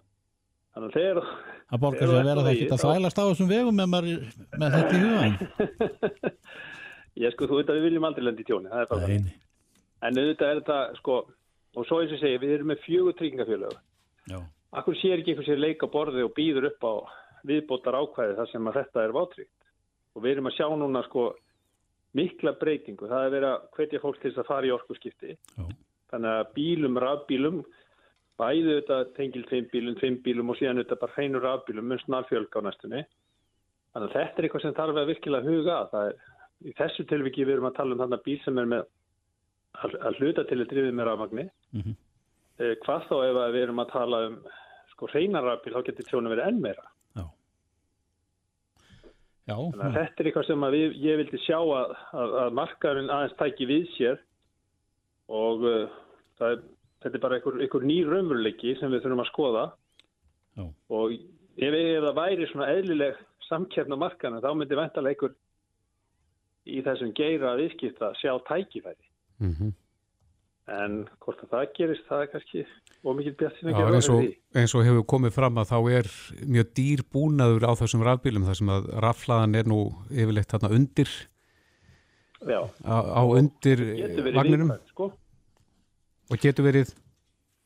Þannig 0.72 0.88
að 0.88 0.96
þegar 0.96 1.27
Það 1.72 1.81
borgar 1.83 2.09
sig 2.09 2.16
að 2.20 2.27
vera 2.29 2.42
það 2.42 2.51
ekki 2.53 2.68
að 2.72 2.83
þvælast 2.83 3.18
á 3.20 3.25
þessum 3.29 3.48
vegum 3.48 3.77
með, 3.81 3.88
maður, 3.92 4.20
með 4.61 4.75
þetta 4.77 4.92
í 4.92 5.03
hugan. 5.03 5.35
ég 7.25 7.33
sko, 7.35 7.48
þú 7.48 7.59
veit 7.61 7.70
að 7.72 7.79
við 7.81 7.87
viljum 7.88 8.07
aldrei 8.09 8.25
lendi 8.27 8.44
í 8.44 8.48
tjóni, 8.48 8.68
það 8.72 8.85
er 8.85 8.90
bara 8.92 9.09
nei. 9.09 9.33
En 10.03 10.18
auðvitað 10.20 10.51
er 10.53 10.61
þetta, 10.61 10.79
sko, 11.01 11.16
og 11.77 11.87
svo 11.88 12.01
eins 12.03 12.12
og 12.16 12.20
segi, 12.22 12.40
við 12.42 12.55
erum 12.59 12.70
með 12.72 12.81
fjögur 12.87 13.16
tryggingafélög. 13.18 13.77
Akkur 14.73 14.97
sér 14.97 15.21
ekki 15.21 15.35
einhver 15.35 15.49
sér 15.49 15.61
leik 15.61 15.83
á 15.85 15.89
borði 15.93 16.25
og 16.25 16.35
býður 16.37 16.71
upp 16.71 16.87
á 16.87 16.93
viðbótar 17.49 17.99
ákvæði 17.99 18.37
þar 18.39 18.51
sem 18.53 18.69
að 18.71 18.79
þetta 18.81 19.05
er 19.05 19.15
vátryggt. 19.17 19.71
Og 20.13 20.25
við 20.25 20.35
erum 20.35 20.49
að 20.49 20.57
sjá 20.57 20.67
núna, 20.77 21.03
sko, 21.09 21.25
mikla 22.17 22.55
breytingu. 22.61 23.09
Það 23.11 23.27
er 23.27 23.35
verið 23.35 23.49
að 23.51 23.65
hvetja 23.77 24.03
fólk 24.03 24.21
til 24.21 24.31
þess 24.31 24.43
að 24.43 24.51
fara 24.51 24.69
í 24.69 24.75
orkuskipti. 24.75 25.37
Já. 25.57 25.65
Þannig 26.13 26.37
að 26.37 26.53
bílum, 26.57 27.01
rafbílum, 27.01 27.59
bæðu 28.41 28.77
þetta 28.79 28.99
tengil 29.17 29.45
tveim 29.49 29.69
bílum, 29.73 29.97
tveim 30.01 30.19
bílum 30.25 30.53
og 30.53 30.59
síðan 30.61 30.83
þetta 30.83 31.01
bara 31.01 31.17
hreinur 31.17 31.45
rafbílum 31.47 31.89
mun 31.89 32.03
snarfjölg 32.05 32.53
á 32.53 32.61
næstunni. 32.69 33.03
Þannig 33.93 34.09
að 34.09 34.17
þetta 34.19 34.41
er 34.41 34.49
eitthvað 34.49 34.65
sem 34.67 34.77
þarf 34.77 35.01
að 35.03 35.11
virkilega 35.13 35.49
huga 35.49 35.79
að. 35.79 35.93
Það 35.93 36.11
er, 36.11 36.17
í 36.63 36.75
þessu 36.79 37.07
tilviki 37.09 37.47
við 37.47 37.57
erum 37.57 37.69
að 37.69 37.79
tala 37.81 37.97
um 37.97 38.03
þarna 38.05 38.21
bíl 38.25 38.39
sem 38.45 38.61
er 38.61 38.71
með 38.73 38.85
að, 39.83 39.97
að 39.99 40.21
hluta 40.21 40.47
til 40.49 40.61
að 40.61 40.71
drifið 40.73 40.97
með 40.99 41.09
rafmagni. 41.09 41.47
Mhm. 41.77 41.97
Eh, 41.97 42.12
hvað 42.85 43.07
þá 43.09 43.14
ef 43.18 43.38
að 43.44 43.55
við 43.55 43.64
erum 43.66 43.83
að 43.83 43.92
tala 43.92 44.20
um 44.29 44.37
sko 44.92 45.09
hreinar 45.12 45.46
rafbíl, 45.46 45.75
þá 45.75 45.87
getur 45.88 46.09
tjónu 46.09 46.33
verið 46.33 46.48
enn 46.51 46.61
meira. 46.62 46.85
já, 49.48 49.57
að 49.57 49.96
þetta 49.96 50.22
er 50.22 50.31
eitthvað 50.31 50.48
sem 50.48 50.66
að 50.66 50.77
við, 50.77 50.96
ég 51.03 51.20
vildi 51.22 51.42
sjá 51.46 51.59
að, 51.59 51.96
að, 52.22 52.37
að 52.44 52.57
markaðurinn 52.61 53.12
aðeins 53.14 53.38
tæki 53.40 53.68
við 53.70 53.87
sér 53.96 54.22
og 55.33 55.66
uh, 55.66 56.01
það 56.38 56.57
er, 56.57 56.64
þetta 57.05 57.18
er 57.18 57.25
bara 57.25 57.38
einhver, 57.38 57.61
einhver 57.64 57.87
ný 57.88 57.98
raunveruleiki 58.07 58.77
sem 58.79 58.92
við 58.92 59.05
þurfum 59.05 59.25
að 59.25 59.31
skoða 59.33 59.66
Já. 60.59 60.64
og 60.92 61.14
ef, 61.16 61.75
ef 61.75 62.03
það 62.07 62.18
væri 62.20 62.51
svona 62.51 62.72
eðlileg 62.77 63.22
samkjörn 63.48 63.96
á 63.96 64.03
markana 64.05 64.42
þá 64.44 64.51
myndi 64.55 64.79
ventalega 64.79 65.16
einhver 65.16 65.38
í 66.62 66.83
þessum 66.87 67.14
geira 67.18 67.57
viðskipta 67.59 68.12
sjá 68.20 68.37
tækifæri. 68.46 69.09
Mm 69.42 69.72
En 70.70 71.09
hvort 71.25 71.40
að 71.42 71.48
það 71.51 71.64
gerist, 71.75 72.05
það 72.07 72.20
er 72.22 72.29
kannski 72.31 72.61
ómikið 73.03 73.35
bjart 73.40 73.57
sín 73.59 73.70
að 73.72 73.79
gera 73.81 73.98
fyrir 73.98 74.20
því. 74.22 74.29
eins 74.61 74.75
og 74.79 74.85
hefur 74.87 75.05
komið 75.11 75.35
fram 75.35 75.59
að 75.59 75.70
þá 75.72 75.79
er 75.98 76.09
mjög 76.55 76.68
dýr 76.79 77.03
búnaður 77.11 77.66
á 77.66 77.72
þessum 77.81 78.05
rafbílum 78.07 78.46
þar 78.46 78.59
sem 78.61 78.70
að 78.70 78.87
raflaðan 79.03 79.59
er 79.59 79.70
nú 79.72 79.81
yfirleitt 80.14 80.55
þarna 80.55 80.70
undir 80.79 81.11
Já, 82.42 82.61
á, 82.87 82.96
á 83.11 83.22
undir 83.27 83.83
verið 83.83 84.37
vagninum 84.38 84.70
sko. 84.90 85.11
og 86.31 86.42
getur 86.42 86.66
verið 86.70 86.94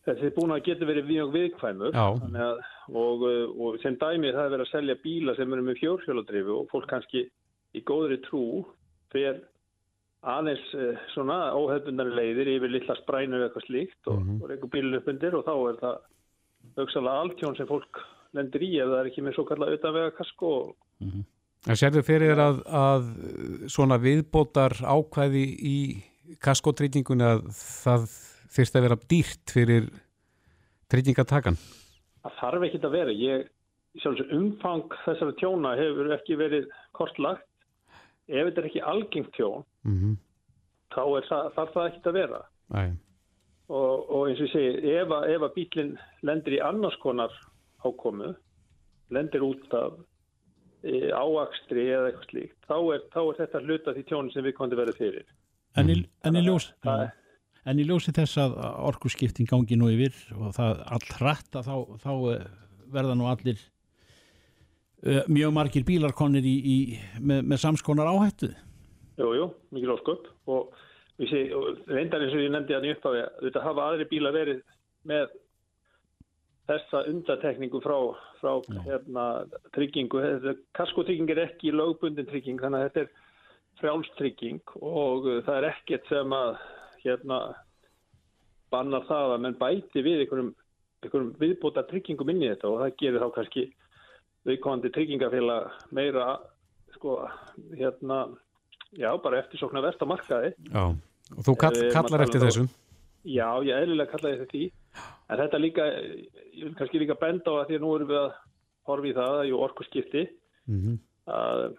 Þessi 0.07 0.31
búnað 0.37 0.63
getur 0.69 0.87
verið 0.87 1.09
mjög 1.09 1.33
viðkvæmur 1.35 1.97
að, 1.99 2.61
og, 2.95 3.25
uh, 3.27 3.47
og 3.59 3.79
sem 3.83 3.97
dæmi 3.99 4.31
það 4.31 4.45
er 4.45 4.53
verið 4.55 4.65
að 4.69 4.73
selja 4.73 4.97
bíla 5.03 5.35
sem 5.37 5.53
eru 5.53 5.65
með 5.67 5.81
fjórhjóladrifu 5.83 6.59
og 6.61 6.69
fólk 6.71 6.89
kannski 6.93 7.25
í 7.77 7.83
góðri 7.85 8.21
trú 8.25 8.45
fyrir 9.13 9.41
aðeins 10.23 10.75
uh, 10.75 10.97
svona 11.15 11.53
óhefbundari 11.55 12.15
leiðir 12.17 12.49
yfir 12.57 12.71
litla 12.73 12.97
sprænu 13.03 13.37
eða 13.39 13.49
eitthvað 13.51 13.67
slíkt 13.69 14.07
og, 14.11 14.21
Mhm. 14.25 14.43
og 14.43 14.51
reyku 14.51 14.69
bílun 14.73 14.97
upp 14.99 15.09
undir 15.09 15.35
og 15.37 15.45
þá 15.45 15.55
er 15.71 15.77
það 15.83 15.97
auksalega 16.77 17.23
altjón 17.23 17.57
sem 17.57 17.67
fólk 17.67 18.01
lendir 18.35 18.61
í 18.63 18.71
ef 18.83 18.89
það 18.91 19.01
er 19.01 19.07
ekki 19.11 19.23
með 19.23 19.35
svo 19.35 19.45
kalla 19.49 19.67
utanvega 19.77 20.17
kasko 20.17 20.53
og 20.61 20.77
En 21.67 21.75
sérðu 21.75 22.03
fyrir 22.07 22.31
þér 22.35 22.41
að, 22.45 22.59
að 22.79 23.07
svona 23.73 23.97
viðbótar 23.99 24.71
ákvæði 24.87 25.45
í 25.67 25.77
kaskotrygginguna 26.39 27.31
að 27.37 27.49
það 27.57 28.05
þyrst 28.55 28.77
að 28.77 28.83
vera 28.87 28.99
dýrt 29.11 29.51
fyrir 29.51 29.89
tryggingatakan? 30.93 31.57
það 32.23 32.37
þarf 32.41 32.67
ekki 32.69 32.81
að 32.85 32.95
vera. 32.95 33.11
Ég, 33.15 33.49
umfang 34.37 34.85
þessara 35.05 35.35
tjóna 35.41 35.75
hefur 35.79 36.13
ekki 36.17 36.37
verið 36.39 36.69
kortlagt. 36.93 37.46
Ef 38.29 38.49
þetta 38.49 38.63
er 38.63 38.69
ekki 38.71 38.83
algengt 38.83 39.33
tjón, 39.37 39.65
Mm 39.87 39.97
-hmm. 40.01 40.17
þá 40.95 41.03
er 41.19 41.29
þarf 41.57 41.73
það 41.75 41.87
ekki 41.91 42.09
að 42.11 42.13
vera. 42.21 42.41
Og, 43.69 44.11
og 44.11 44.29
eins 44.29 44.41
og 44.41 44.47
ég 44.47 44.53
segi, 44.53 44.93
ef, 44.95 45.09
að- 45.09 45.29
ef 45.35 45.41
að 45.43 45.55
bílinn 45.57 45.97
lendir 46.23 46.53
í 46.59 46.61
annars 46.63 46.97
konar 47.03 47.31
ákomu, 47.85 48.35
lendir 49.11 49.43
út 49.43 49.75
af 49.75 49.93
e, 50.85 51.11
áakstri 51.11 51.89
eða 51.91 52.11
eitthvað 52.13 52.31
slíkt, 52.31 52.57
þá 52.69 52.77
er, 52.95 53.01
þá 53.11 53.21
er 53.27 53.37
þetta 53.41 53.61
hluta 53.65 53.95
því 53.95 54.03
tjóni 54.07 54.33
sem 54.33 54.45
við 54.45 54.53
komum 54.55 54.77
verið 54.79 54.97
fyrir. 54.97 55.25
En 55.77 55.89
í, 55.91 56.07
en 56.25 56.35
í 56.37 56.43
ljós 56.47 56.73
Það 56.83 57.11
En 57.67 57.81
í 57.81 57.85
ljósi 57.85 58.13
þess 58.15 58.37
að 58.39 58.53
orkuskipting 58.87 59.49
gangi 59.51 59.75
nú 59.77 59.89
yfir 59.91 60.15
og 60.39 60.53
það 60.55 60.83
all 60.87 61.07
hratt 61.19 61.57
að 61.59 61.65
þá, 61.67 61.77
þá 61.99 62.13
eh, 62.37 62.45
verða 62.95 63.15
nú 63.19 63.27
allir 63.27 63.59
mjög 65.05 65.53
margir 65.55 65.85
bílar 65.87 66.15
konir 66.17 66.47
í, 66.47 66.57
í, 66.57 66.77
með, 67.21 67.43
með 67.53 67.63
samskonar 67.63 68.09
áhættu. 68.11 68.53
Jú, 69.17 69.33
jú, 69.37 69.49
mikil 69.73 69.95
ósköp 69.95 70.29
og 70.53 70.73
reyndar 71.19 72.25
eins 72.25 72.35
og 72.37 72.43
ég 72.43 72.53
nefndi 72.53 72.77
hann 72.77 72.89
upp 72.93 73.05
á 73.05 73.11
því, 73.11 73.27
þetta 73.47 73.65
hafa 73.65 73.91
aðri 73.91 74.09
bíla 74.11 74.33
verið 74.35 74.63
með 75.09 75.31
þessa 76.67 77.05
undatekningu 77.11 77.81
frá, 77.85 77.97
frá 78.41 78.53
hérna, 78.89 79.27
tryggingu. 79.77 80.23
Kaskotrygging 80.77 81.31
er 81.33 81.45
ekki 81.47 81.73
lögbundin 81.75 82.27
trygging, 82.29 82.59
þannig 82.61 82.83
að 82.83 82.89
þetta 82.89 83.05
er 83.05 83.15
frjálstrygging 83.81 84.77
og 84.81 85.29
uh, 85.29 85.41
það 85.47 85.59
er 85.59 85.69
ekkert 85.71 86.11
sem 86.11 86.35
að 86.35 86.55
hérna 87.05 87.41
bannar 88.73 89.05
það 89.09 89.35
að 89.35 89.43
menn 89.45 89.59
bæti 89.61 90.03
við 90.05 90.25
einhverjum, 90.25 90.55
viðbóta 91.39 91.85
tryggingum 91.87 92.33
inn 92.33 92.43
í 92.43 92.51
þetta 92.51 92.71
og 92.71 92.81
það 92.83 92.97
gerir 93.03 93.23
þá 93.23 93.29
kannski 93.37 93.67
viðkomandi 94.47 94.91
tryggingafélag 94.95 95.71
meira 95.93 96.39
sko 96.95 97.17
hérna 97.77 98.21
já 98.97 99.11
bara 99.23 99.41
eftirsóknar 99.43 99.83
verst 99.83 100.03
á 100.03 100.07
markaði 100.07 100.53
já, 100.73 100.85
og 101.37 101.43
þú 101.47 101.57
kall, 101.61 101.77
Eh, 101.77 101.93
kallar 101.93 102.23
eftir 102.27 102.41
þessum? 102.41 102.69
já 103.27 103.49
ég 103.67 103.75
eðlilega 103.83 104.11
kallaði 104.13 104.39
þetta 104.41 104.53
því 104.53 104.65
en 105.31 105.39
þetta 105.43 105.59
líka 105.61 105.85
ég 106.55 106.65
vil 106.65 106.75
kannski 106.79 106.99
líka 107.03 107.19
benda 107.21 107.51
á 107.51 107.55
að 107.61 107.67
því 107.69 107.75
að 107.77 107.81
nú 107.85 107.95
erum 107.97 108.09
við 108.09 108.21
að 108.23 108.33
horfa 108.87 109.07
í 109.11 109.15
það 109.19 109.33
að 109.41 109.49
jú 109.51 109.57
orkuskipti 109.67 110.29
Mm 110.67 110.81
-hmm. 110.83 110.97
að 111.31 111.77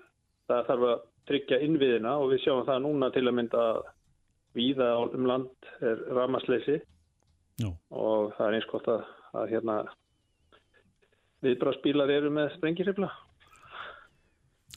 það 0.48 0.66
þarf 0.68 0.84
að 0.88 1.00
tryggja 1.28 1.58
innviðina 1.60 2.12
og 2.20 2.30
við 2.32 2.40
sjáum 2.44 2.66
það 2.66 2.82
núna 2.84 3.10
til 3.12 3.28
að 3.28 3.34
mynda 3.36 3.58
að 3.58 3.82
víða 4.56 4.88
á- 4.96 5.14
um 5.16 5.26
land 5.26 5.50
er 5.82 5.98
ramasleysi 6.16 6.82
og 7.92 8.34
það 8.38 8.48
er 8.48 8.54
eins 8.54 8.66
gott 8.72 8.88
að, 8.88 9.04
að 9.34 9.50
hérna 9.52 9.76
viðbrásbílar 11.46 12.14
eru 12.18 12.32
með 12.34 12.54
sprengisifla 12.58 13.10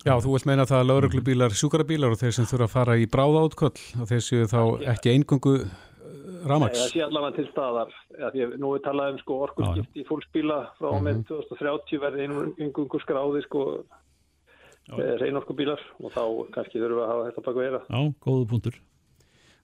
Já, 0.00 0.14
þú 0.16 0.32
vilt 0.32 0.46
meina 0.48 0.64
það 0.64 0.78
að 0.80 0.88
lauruglubílar, 0.88 1.54
sjúkarabílar 1.60 2.14
og 2.14 2.20
þeir 2.22 2.32
sem 2.32 2.46
þurfa 2.48 2.66
að 2.66 2.72
fara 2.72 2.94
í 2.96 3.06
bráðáttköll 3.12 4.00
og 4.00 4.08
þeir 4.08 4.22
séu 4.24 4.46
þá 4.48 4.60
ekki 4.94 5.12
eingöngu 5.12 5.54
Nei, 5.60 6.48
ramags. 6.48 6.78
það 6.80 6.92
sé 6.94 7.02
allavega 7.04 7.36
til 7.36 7.46
staðar. 7.50 7.90
Ja, 8.16 8.30
því 8.32 8.44
að 8.46 8.54
nú 8.62 8.70
er 8.72 8.84
talað 8.86 9.12
um 9.12 9.18
sko 9.20 9.36
orkuskipti 9.44 10.00
í 10.00 10.06
fólksbíla 10.08 10.58
frá 10.78 10.88
og 10.88 11.02
með 11.04 11.20
2030 11.28 12.00
verði 12.00 12.28
einhverjum 12.30 13.02
skráði 13.04 13.42
sko 13.44 13.64
reynorkubílar 15.20 15.82
og 16.00 16.14
þá 16.14 16.22
kannski 16.56 16.80
þurfum 16.80 16.96
við 16.96 17.04
að 17.04 17.12
hafa 17.12 17.26
þetta 17.28 17.44
baka 17.46 17.64
vera 17.66 17.82
Já, 17.84 18.00
góðu 18.24 18.46
punktur. 18.54 18.78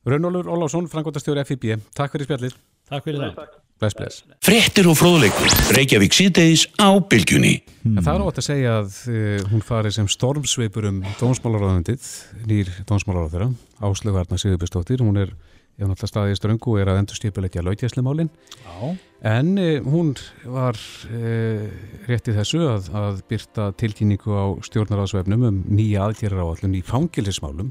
Raunólfur 0.07 0.53
Ólásson, 0.53 0.91
frangotastjóri 0.93 1.47
FIB, 1.49 1.71
takk 1.97 2.13
fyrir 2.13 2.29
spjallið. 2.29 2.61
Takk 2.93 3.09
fyrir 3.09 3.25
það. 3.25 3.57
Bless, 3.77 3.93
bless. 3.93 4.23
Fréttir 4.41 4.87
og 4.89 4.97
fróðleikur. 4.97 5.51
Reykjavík 5.77 6.15
síðdeis 6.17 6.63
á 6.81 6.97
bylgjunni. 6.97 7.59
En 7.85 7.99
það 8.01 8.15
er 8.15 8.23
átt 8.25 8.39
að 8.41 8.47
segja 8.47 8.77
að 8.81 8.95
uh, 9.13 9.43
hún 9.51 9.65
fari 9.65 9.91
sem 9.93 10.07
stormsveipur 10.09 10.87
um 10.89 11.03
dónsmálaráðundið, 11.21 12.07
nýr 12.49 12.71
dónsmálaráðura, 12.89 13.51
Áslögu 13.85 14.23
Arna 14.23 14.39
Sigurbjörnsdóttir, 14.41 15.03
hún 15.05 15.21
er, 15.21 15.35
ef 15.77 15.85
náttúrulega 15.85 16.09
staðið 16.09 16.33
í 16.33 16.39
ströngu 16.41 16.73
og 16.73 16.81
er 16.81 16.91
að 16.93 17.03
endur 17.03 17.21
stipilegja 17.21 17.67
lautjæslimálin, 17.67 18.33
Já, 18.65 18.89
en 19.35 19.53
uh, 19.61 19.91
hún 19.93 20.15
var 20.55 20.81
uh, 21.13 21.69
rétt 22.09 22.33
í 22.33 22.37
þessu 22.39 22.63
að, 22.73 22.89
að 22.97 23.21
byrta 23.29 23.69
tilkynningu 23.77 24.41
á 24.41 24.45
stjórnaráðsvefnum 24.71 25.47
um 25.51 25.61
nýja 25.69 26.09
aðgerra 26.09 26.49
áallun 26.49 26.81
í 26.81 26.83
fangilsismálum 26.87 27.71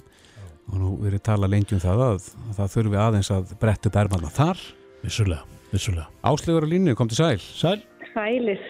og 0.70 0.78
nú 0.82 0.94
verið 1.02 1.26
tala 1.26 1.50
lengi 1.50 1.74
um 1.78 1.82
það 1.82 2.06
að, 2.12 2.32
að 2.46 2.56
það 2.62 2.72
þurfi 2.78 3.04
aðeins 3.10 3.34
að 3.34 3.58
brettu 3.62 3.94
bermanna 3.94 4.32
þar. 4.34 4.62
vissulega, 5.06 5.55
vissulega. 5.76 6.08
Áslögur 6.26 6.66
á 6.66 6.70
línu, 6.72 6.96
kom 6.96 7.12
til 7.12 7.20
sæl. 7.20 7.40
Sæl, 7.40 7.84
Sælir. 8.16 8.62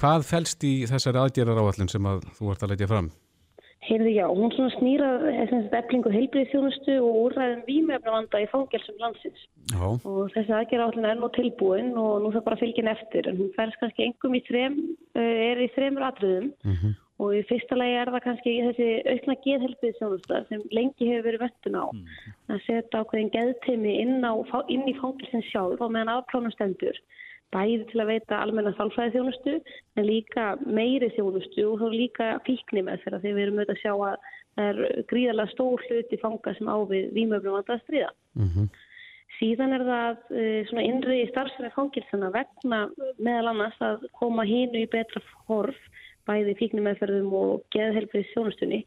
Hvað 0.00 0.24
felst 0.28 0.64
í 0.64 0.72
þessari 0.88 1.20
aðgerra 1.20 1.60
áallun 1.60 1.92
sem 1.92 2.08
að 2.08 2.24
þú 2.38 2.54
ert 2.54 2.64
að 2.64 2.72
leggja 2.72 2.90
fram? 2.90 3.12
Heyrðu 3.84 4.12
já, 4.14 4.24
hún 4.32 4.52
svona 4.54 4.72
snýrað 4.78 5.24
eflingu 5.76 6.10
heilbriðþjónustu 6.14 6.94
og 7.04 7.18
úrræðum 7.26 7.66
vímefnavanda 7.66 8.40
í 8.40 8.46
fangelsum 8.48 8.96
landsins. 9.02 9.42
Já. 9.74 9.84
Og 10.08 10.32
þessi 10.32 10.54
aðgerra 10.56 10.86
átlun 10.88 11.08
er 11.10 11.18
nú 11.20 11.28
tilbúin 11.36 11.92
og 12.00 12.24
nú 12.24 12.32
það 12.32 12.46
bara 12.46 12.60
fylgin 12.62 12.88
eftir. 12.88 13.28
En 13.28 13.36
hún 13.42 13.52
færst 13.58 13.76
kannski 13.82 14.06
engum 14.06 14.38
í 14.38 14.40
þrem, 14.48 14.78
uh, 15.18 15.20
er 15.50 15.60
í 15.66 15.68
þremur 15.76 16.08
atriðum 16.08 16.52
Mm 16.64 16.94
og 17.22 17.34
í 17.36 17.42
fyrsta 17.48 17.76
lagi 17.78 17.98
er 18.00 18.10
það 18.10 18.24
kannski 18.26 18.54
þessi 18.66 18.86
aukna 19.06 19.36
geðhelbriðþjónusta 19.44 20.40
sem 20.48 20.62
lengi 20.74 21.10
hefur 21.10 21.26
verið 21.28 21.44
vöntun 21.44 21.78
á. 21.78 21.86
Að 22.50 22.62
setja 22.66 23.02
ákveðin 23.02 23.34
geðteimi 23.34 23.98
inn, 24.02 24.24
á, 24.26 24.34
inn 24.68 24.88
í 24.90 24.96
fangelsin 24.98 25.44
sjálf 25.50 25.84
og 25.84 25.92
meðan 25.94 26.16
afplánum 26.16 26.54
stendur. 26.54 26.98
Bæði 27.54 27.84
til 27.90 28.00
að 28.02 28.10
veita 28.10 28.40
almenna 28.42 28.72
sálfræði 28.74 29.14
þjónustu 29.14 29.58
en 29.94 30.08
líka 30.08 30.46
meiri 30.66 31.12
þjónustu 31.14 31.68
og 31.70 31.84
þá 31.84 31.86
líka 31.92 32.30
fíkni 32.48 32.82
með 32.82 33.04
þeirra 33.04 33.20
þegar 33.22 33.36
við 33.36 33.44
erum 33.44 33.60
auðvitað 33.60 33.76
að 33.76 33.84
sjá 33.84 33.92
að 33.94 34.32
það 34.54 34.72
er 34.72 35.04
gríðarlega 35.12 35.52
stór 35.52 35.84
hluti 35.86 36.18
fanga 36.22 36.54
sem 36.58 36.70
á 36.70 36.76
við 36.90 37.06
výmöfnum 37.14 37.60
að 37.60 37.70
það 37.70 37.84
stríða. 37.84 38.10
Mhm. 38.42 38.66
Síðan 39.34 39.74
er 39.74 39.82
það 39.82 40.18
uh, 40.30 40.60
svona 40.68 40.82
innri 40.86 41.22
starfsefni 41.30 41.70
fangilsana 41.74 42.30
vegna 42.34 42.80
meðal 43.18 43.50
annars 43.50 43.80
að 43.82 44.04
koma 44.18 44.44
hínu 44.46 44.84
í 44.84 44.90
betra 44.90 45.22
horf 45.48 45.78
bæði 46.28 46.54
fíknumeðferðum 46.60 47.32
og 47.38 47.64
geðhelbrið 47.74 48.30
þjónustunni 48.32 48.80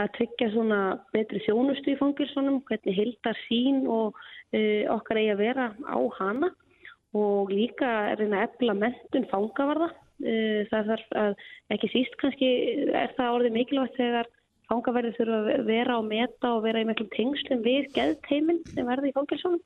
að 0.00 0.12
tryggja 0.18 0.50
svona 0.52 0.80
betri 1.14 1.42
þjónustu 1.46 1.94
í 1.94 1.98
fangilsunum, 2.00 2.60
hvernig 2.68 2.98
hildar 2.98 3.40
sín 3.46 3.82
og 3.90 4.14
uh, 4.14 4.84
okkar 4.94 5.20
eigi 5.22 5.34
að 5.34 5.42
vera 5.42 5.68
á 5.74 5.98
hana 6.20 6.52
og 7.14 7.52
líka 7.54 7.90
er 8.12 8.22
reyna 8.22 8.40
að 8.42 8.48
efla 8.48 8.78
mentun 8.78 9.28
fangavarða. 9.30 9.90
Uh, 10.22 10.62
það 10.70 10.90
þarf 10.92 11.14
að 11.24 11.36
ekki 11.74 11.92
síst 11.92 12.16
kannski 12.22 12.50
er 12.94 13.14
það 13.18 13.36
orðið 13.38 13.56
mikilvægt 13.58 14.00
þegar 14.00 14.30
fangaverði 14.70 15.14
þurfa 15.18 15.38
að 15.42 15.64
vera 15.68 16.00
og 16.00 16.08
meta 16.08 16.56
og 16.56 16.64
vera 16.64 16.82
í 16.82 16.88
miklum 16.88 17.10
tengslum 17.14 17.62
við 17.66 17.90
geðteimin 17.96 18.62
sem 18.72 18.88
verði 18.88 19.10
í 19.10 19.16
fangilsunum. 19.16 19.62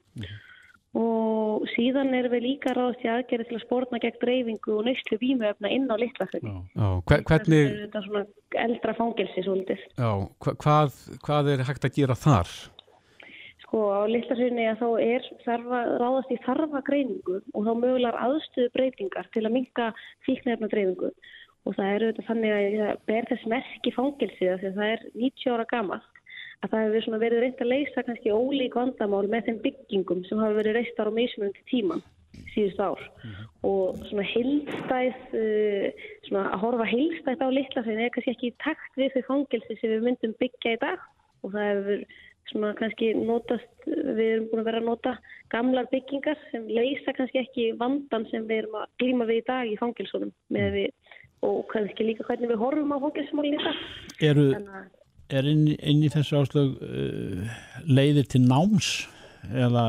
Og 0.97 1.67
síðan 1.75 2.15
erum 2.17 2.33
við 2.33 2.43
líka 2.47 2.73
ráðast 2.73 3.03
í 3.05 3.11
aðgerði 3.13 3.49
til 3.51 3.57
að 3.59 3.65
spórna 3.67 3.99
gegn 4.01 4.17
dreifingu 4.23 4.77
og 4.79 4.87
nöyslu 4.87 5.19
vímuefna 5.21 5.69
inn 5.75 5.85
á 5.93 5.97
hver, 6.01 7.23
hvernig, 7.29 7.69
Þetta 7.85 7.99
er 7.99 8.07
svona 8.07 8.25
eldra 8.65 8.95
fangelsi 8.97 9.45
svolítið. 9.45 9.79
já, 9.99 10.11
hva- 10.41 10.57
hvað, 10.65 10.97
hvað 11.27 11.51
er 11.53 11.65
hægt 11.69 11.85
að 11.85 11.95
gera 11.99 12.15
þar? 12.17 12.49
Sko 13.69 13.83
á 13.93 14.01
litlafjörni 14.09 14.65
að 14.65 14.79
þá 14.81 14.89
er 15.05 15.23
þarf 15.45 15.67
að 15.77 15.91
ráðast 16.01 16.31
í 16.33 16.39
þarfa 16.47 16.81
greiningu 16.89 17.43
og 17.53 17.67
þá 17.69 17.73
mögulegar 17.77 18.17
aðstöðu 18.25 18.73
breytingar 18.73 19.29
til 19.35 19.45
að 19.45 19.53
minka 19.53 19.93
fíknefna 20.25 20.71
dreifingu. 20.73 21.11
og 21.67 21.75
það 21.77 21.89
er 21.93 22.01
auðvitað 22.07 22.29
þannig 22.31 22.53
að 22.55 22.77
það 22.79 23.01
ber 23.11 23.25
þess 23.29 23.47
merki 23.53 23.91
fangilsið 23.93 24.53
af 24.55 24.61
því 24.63 24.69
að 24.71 24.77
það 24.79 24.93
er 24.95 25.01
90 25.21 25.53
ára 25.53 25.67
gamalt 25.69 26.18
að 26.65 26.73
það 26.73 26.85
hefur 26.85 27.19
verið 27.23 27.43
reynt 27.43 27.61
að 27.63 27.73
leysa 27.73 28.05
kannski 28.07 28.35
ólík 28.35 28.79
vandamál 28.79 29.27
með 29.31 29.49
þeim 29.49 29.59
byggingum 29.67 30.23
sem 30.27 30.41
hafa 30.43 30.59
verið 30.59 30.79
reistar 30.79 31.11
á 31.11 31.13
mismunandi 31.15 31.67
tíman 31.71 32.03
síðust 32.53 32.81
ár. 32.83 33.03
Og 33.67 33.99
svona 34.09 34.25
heilstæð 34.27 35.37
uh, 35.39 36.07
svona 36.29 36.47
að 36.53 36.63
horfa 36.63 36.89
heilstæð 36.89 37.45
á 37.45 37.49
litla 37.55 37.85
þegar 37.87 38.05
er 38.05 38.15
kannski 38.15 38.35
ekki 38.35 38.51
í 38.51 38.57
takt 38.63 38.99
við 39.01 39.15
þau 39.15 39.23
fangilsi 39.33 39.79
sem 39.79 39.95
við 39.95 40.07
myndum 40.07 40.35
byggja 40.43 40.75
í 40.77 40.81
dag. 40.83 41.05
Og 41.47 41.55
það 41.55 41.71
hefur 41.71 42.05
svona 42.49 42.73
kannski 42.79 43.11
notast 43.19 43.89
við 43.89 44.25
erum 44.25 44.47
búin 44.51 44.63
að 44.63 44.69
vera 44.71 44.83
að 44.83 44.89
nota 44.89 45.15
gamlar 45.53 45.89
byggingar 45.93 46.39
sem 46.53 46.69
leysa 46.71 47.15
kannski 47.17 47.43
ekki 47.43 47.67
vandan 47.81 48.25
sem 48.33 48.47
við 48.49 48.65
erum 48.65 48.79
að 48.81 48.95
glíma 49.03 49.29
við 49.29 49.43
í 49.43 49.49
dag 49.49 49.69
í 49.69 49.77
fangilsunum 49.81 50.33
með 50.55 50.71
við 50.79 51.19
og 51.47 51.61
kannski 51.71 52.07
líka 52.07 52.27
hvernig 52.27 52.51
við 52.51 52.63
horfum 52.63 52.95
á 52.97 52.99
fangilsmálinn 53.05 53.59
í 53.59 53.67
dag. 53.67 53.83
Eru, 54.31 54.47
Þannig 54.57 54.79
að 54.81 54.98
er 55.29 55.49
inn, 55.49 55.67
inn 55.77 56.05
í 56.05 56.11
þessu 56.13 56.43
áslög 56.43 56.79
uh, 56.85 57.57
leiðir 57.89 58.29
til 58.33 58.43
náms 58.47 58.93
eða 59.53 59.85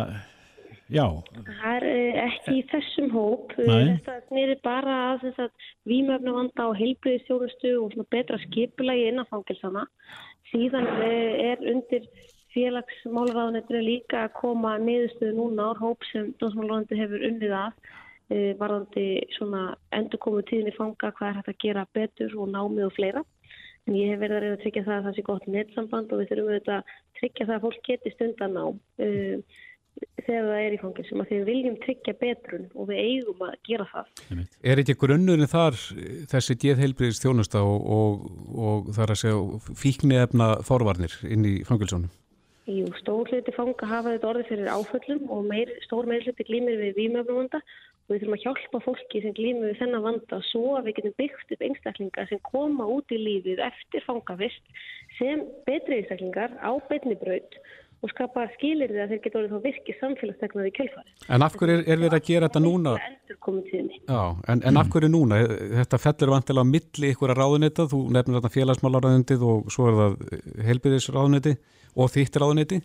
já, 0.90 1.06
Það 1.36 1.76
er 1.76 1.86
eh, 1.90 2.18
ekki 2.24 2.56
í 2.60 2.66
þessum 2.72 3.12
hóp. 3.14 3.54
Eh, 3.58 3.70
Nei. 3.70 3.92
Þetta 4.00 4.16
snýri 4.30 4.58
bara 4.66 4.98
að 5.12 5.24
þess 5.28 5.44
að 5.46 5.70
vímöfnavanda 5.92 6.66
og 6.72 6.80
heilbriðistjónustu 6.80 7.76
og 7.78 7.94
svona 7.94 8.10
betra 8.16 8.42
skipulagi 8.48 9.08
innan 9.12 9.30
fangilsana. 9.30 9.86
Síðan 10.50 10.90
er 11.06 11.62
undir 11.72 12.08
félagsmálraðanetinu 12.56 13.82
líka 13.86 14.26
að 14.26 14.36
koma 14.40 14.76
niðurstöðu 14.82 15.36
núna 15.38 15.70
á 15.70 15.72
hóp 15.78 16.06
sem 16.10 16.32
dómsmálraðanetinu 16.42 17.04
hefur 17.04 17.28
unnið 17.30 17.58
að 17.60 17.98
varðandi 18.60 19.06
svona 19.34 19.62
endurkomu 19.98 20.42
tíðinni 20.46 20.74
fanga 20.76 21.10
hvað 21.18 21.30
er 21.32 21.38
hægt 21.40 21.52
að 21.54 21.62
gera 21.64 21.86
betur 21.98 22.34
og 22.38 22.50
námið 22.54 22.90
og 22.90 22.98
fleira. 22.98 23.24
Ég 23.90 24.12
hef 24.14 24.20
verið 24.22 24.36
að 24.36 24.44
reyna 24.44 24.58
að 24.58 24.62
tryggja 24.66 24.86
það 24.86 24.98
að 24.98 25.08
það 25.08 25.16
sé 25.18 25.26
gott 25.30 25.48
nettsamband 25.50 26.12
og 26.14 26.22
við 26.22 26.30
þurfum 26.30 26.52
auðvitað 26.52 26.76
að 26.76 26.94
tryggja 27.20 27.48
það 27.48 27.56
að 27.56 27.66
fólk 27.66 27.82
geti 27.88 28.14
stundan 28.14 28.56
ná 28.56 28.64
uh, 28.70 29.58
þegar 30.24 30.46
það 30.50 30.62
er 30.62 30.76
í 30.76 30.80
fangilsum 30.80 31.24
að 31.24 31.30
því 31.30 31.40
við 31.40 31.50
viljum 31.50 31.78
tryggja 31.84 32.14
betrun 32.20 32.68
og 32.76 32.90
við 32.92 33.02
eigum 33.04 33.44
að 33.48 33.58
gera 33.68 33.88
það. 33.90 34.14
Er 34.62 34.82
ekki 34.84 34.98
grunnurinn 35.02 35.52
þar 35.52 35.80
þessi 36.32 36.58
geðheilbriðis 36.64 37.22
þjónusta 37.24 37.64
og, 37.66 37.90
og, 37.98 38.24
og 38.70 38.94
þar 38.96 39.16
að 39.16 39.22
segja 39.24 39.76
fíknefna 39.82 40.50
forvarnir 40.68 41.18
inn 41.28 41.48
í 41.48 41.58
fangilsónum? 41.68 42.12
Jú, 42.70 42.86
stór 43.00 43.26
hluti 43.32 43.54
fanga 43.56 43.88
hafa 43.90 44.12
þetta 44.14 44.28
orðið 44.30 44.50
fyrir 44.52 44.68
áföllum 44.70 45.32
og 45.34 45.46
meir, 45.50 45.72
stór 45.88 46.06
meir 46.10 46.22
hluti 46.22 46.46
glýmir 46.46 46.78
við 46.78 47.00
vímöfnavanda 47.00 47.64
og 47.64 47.66
við 48.10 48.24
þurfum 48.24 48.38
að 48.38 48.46
hjálpa 48.46 48.82
fólki 48.86 49.24
sem 49.24 49.36
glýmir 49.38 49.72
við 49.72 49.82
þennan 49.82 50.06
vanda 50.06 50.40
svo 50.50 50.78
að 50.78 50.90
við 50.90 50.98
getum 51.00 51.18
byggt 51.22 51.54
upp 51.56 51.68
einstaklinga 51.68 52.26
sem 52.30 52.42
koma 52.48 52.88
út 52.90 53.14
í 53.14 53.20
lífið 53.22 53.62
eftir 53.68 54.06
fangavist 54.08 54.82
sem 55.20 55.46
betri 55.70 56.02
einstaklingar 56.02 56.56
á 56.60 56.72
betni 56.90 57.18
braut 57.20 57.60
og 58.00 58.12
skapa 58.14 58.46
skilir 58.54 58.92
því 58.94 59.02
að 59.04 59.12
þeir 59.12 59.22
geta 59.26 59.40
orðið 59.40 59.54
þá 59.54 59.66
virkið 59.66 59.98
samfélagstegnaði 60.00 60.70
í 60.70 60.76
kjölfari. 60.78 61.14
En 61.36 61.44
af 61.44 61.58
hverju 61.60 61.76
er, 61.76 61.82
er 61.84 62.00
verið 62.00 62.16
að 62.16 62.30
gera 62.30 62.48
þetta 62.48 62.62
núna? 62.64 62.94
Já, 64.08 64.22
en, 64.54 64.64
en 64.70 64.80
af 64.80 64.94
hverju 64.94 65.10
núna? 65.12 65.42
Þetta 65.82 66.00
fellur 66.06 66.32
vantilega 66.36 66.64
á 66.64 66.72
milli 66.72 67.12
ykkur 67.12 67.34
að 67.34 67.42
ráðuneta, 67.42 67.88
þú 67.92 68.00
nefnir 68.16 68.40
þetta 68.40 68.54
félagsmálaráðunetið 68.56 69.46
og 69.52 69.76
svo 69.76 69.90
er 69.90 70.00
það 70.00 70.40
helbiðisráðuneti 70.70 71.56
og 72.00 72.12
þitt 72.16 72.40
ráðuneti. 72.40 72.80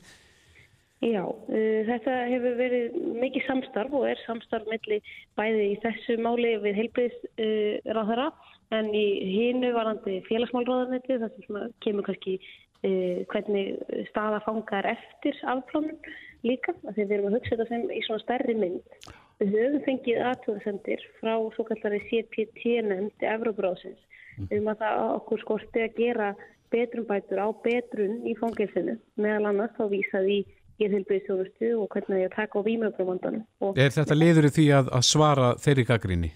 Já, 1.05 1.21
uh, 1.29 1.81
þetta 1.85 2.13
hefur 2.31 2.55
verið 2.57 2.95
mikið 3.21 3.43
samstarf 3.45 3.93
og 3.93 4.07
er 4.09 4.21
samstarf 4.25 4.69
melli 4.71 5.03
bæði 5.37 5.65
í 5.75 5.81
þessu 5.83 6.17
máli 6.25 6.55
við 6.65 6.79
heilbriðs 6.81 7.19
uh, 7.45 8.29
en 8.73 8.89
í 8.97 9.07
hinu 9.35 9.73
varandi 9.75 10.23
félagsmálráðaneti 10.31 11.19
þar 11.21 11.35
sem 11.35 11.59
kemur 11.85 12.07
kannski 12.09 12.39
uh, 12.41 13.21
hvernig 13.35 13.75
staða 14.09 14.41
fanga 14.47 14.81
er 14.81 14.91
eftir 14.95 15.37
afplánum 15.53 16.01
líka 16.49 16.73
því 16.87 16.97
við 17.03 17.15
erum 17.19 17.29
að 17.31 17.39
hugsa 17.39 17.53
þetta 17.53 17.69
sem 17.69 17.87
í 17.93 18.01
svona 18.07 18.25
stærri 18.25 18.57
mynd. 18.63 18.99
Við 19.43 19.55
höfum 19.59 19.85
fengið 19.85 20.25
aðtöðsendir 20.31 21.07
frá 21.21 21.35
svo 21.53 21.69
kallari 21.69 22.01
CPT-nefndi 22.09 23.29
Evróbráðsins 23.29 24.49
um 24.49 24.73
að 24.73 24.81
það 24.81 25.07
okkur 25.21 25.45
skorti 25.45 25.85
að 25.85 25.97
gera 26.01 26.35
betrumbætur 26.73 27.45
á 27.45 27.49
betrun 27.65 28.23
í 28.27 28.35
fangilsinu 28.39 28.97
meðal 29.21 29.51
annars 29.53 29.77
þá 29.77 29.85
vísað 29.93 30.31
í 30.33 30.45
geðheilbriðstjónustu 30.81 31.71
og 31.79 31.89
hvernig 31.93 32.11
það 32.11 32.23
er 32.23 32.31
að 32.31 32.37
taka 32.39 32.61
á 32.61 32.67
vímöfrumandanum. 32.67 33.45
Er 33.75 33.95
þetta 33.95 34.17
liður 34.19 34.49
í 34.49 34.55
því 34.59 34.67
að, 34.79 34.91
að 34.99 35.07
svara 35.11 35.51
þeirri 35.65 35.87
gaggrinni? 35.91 36.31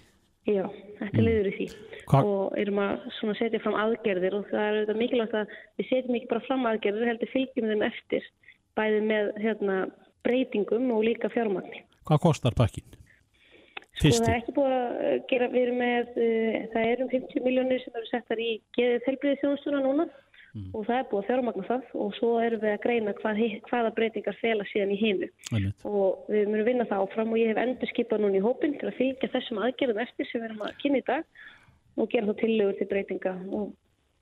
Já, 0.49 0.63
þetta 0.99 1.19
er 1.19 1.25
liður 1.25 1.49
í 1.49 1.55
því 1.57 1.67
Hva- 2.09 2.21
og 2.25 2.53
erum 2.57 2.79
að 2.81 3.33
setja 3.37 3.61
fram 3.61 3.75
aðgerðir 3.77 4.37
og 4.39 4.47
það 4.49 4.63
er 4.63 4.77
auðvitað 4.77 5.01
mikilvægt 5.01 5.35
að 5.37 5.51
við 5.77 5.89
setjum 5.89 6.15
ekki 6.17 6.29
bara 6.31 6.45
fram 6.47 6.63
aðgerðir, 6.69 7.09
heldur 7.11 7.33
fylgjum 7.33 7.67
þeim 7.69 7.83
eftir 7.89 8.29
bæði 8.79 9.01
með 9.09 9.29
hérna, 9.43 9.75
breytingum 10.25 10.89
og 10.95 11.03
líka 11.05 11.29
fjármagni. 11.33 11.83
hvað 12.07 12.23
kostar 12.23 12.55
pakkin? 12.57 12.87
Sko 13.99 14.15
það 14.15 14.29
er 14.31 14.39
ekki 14.39 14.55
búið 14.55 14.73
að 14.73 14.89
uh, 14.95 15.13
gera, 15.29 15.47
við 15.51 15.61
erum 15.65 15.79
með, 15.83 16.11
uh, 16.15 16.57
það 16.73 16.89
er 16.89 17.03
um 17.03 17.11
50 17.13 17.45
miljónir 17.45 17.81
sem 17.83 17.99
eru 17.99 18.09
settar 18.09 18.41
í 18.41 18.49
geðið 18.77 19.07
helbriðið 19.09 19.41
núna 20.53 20.71
og 20.73 20.85
það 20.87 20.97
er 20.97 21.07
búið 21.09 21.21
að 21.21 21.27
fjármagna 21.29 21.65
það 21.67 21.91
og 22.03 22.15
svo 22.17 22.29
erum 22.43 22.63
við 22.63 22.73
að 22.73 22.81
greina 22.85 23.13
hvað, 23.19 23.41
hvaða 23.69 23.91
breytingar 23.97 24.37
fela 24.39 24.65
síðan 24.71 24.93
í 24.95 24.99
hinu 24.99 25.29
og 25.85 26.31
við 26.31 26.49
munum 26.49 26.67
vinna 26.67 26.87
það 26.89 27.03
áfram 27.05 27.33
og 27.33 27.41
ég 27.41 27.51
hef 27.51 27.61
endur 27.63 27.91
skipað 27.91 28.23
núna 28.23 28.39
í 28.39 28.45
hópin 28.45 28.77
til 28.79 28.89
að 28.89 28.97
fylgja 28.99 29.31
þessum 29.35 29.61
aðgerðum 29.65 30.01
eftir 30.05 30.29
sem 30.29 30.41
við 30.41 30.49
erum 30.49 30.65
að 30.65 30.79
kynna 30.81 31.01
í 31.01 31.07
dag 31.09 31.45
og 31.99 32.09
gera 32.13 32.31
þá 32.31 32.41
tillögur 32.41 32.79
til 32.79 32.89
breytinga 32.89 33.35
og 33.49 33.69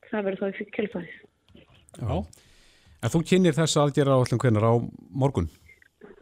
það 0.09 0.27
verður 0.27 0.43
þá 0.43 0.61
í 0.65 0.69
kjölfarið. 0.77 1.15
Já. 1.97 2.15
En 2.97 3.13
þú 3.13 3.23
kynir 3.29 3.55
þessa 3.57 3.85
aðgerra 3.85 4.17
á 4.17 4.21
allum 4.23 4.41
hvernig 4.41 4.65
á 4.65 4.73
morgun? 5.13 5.49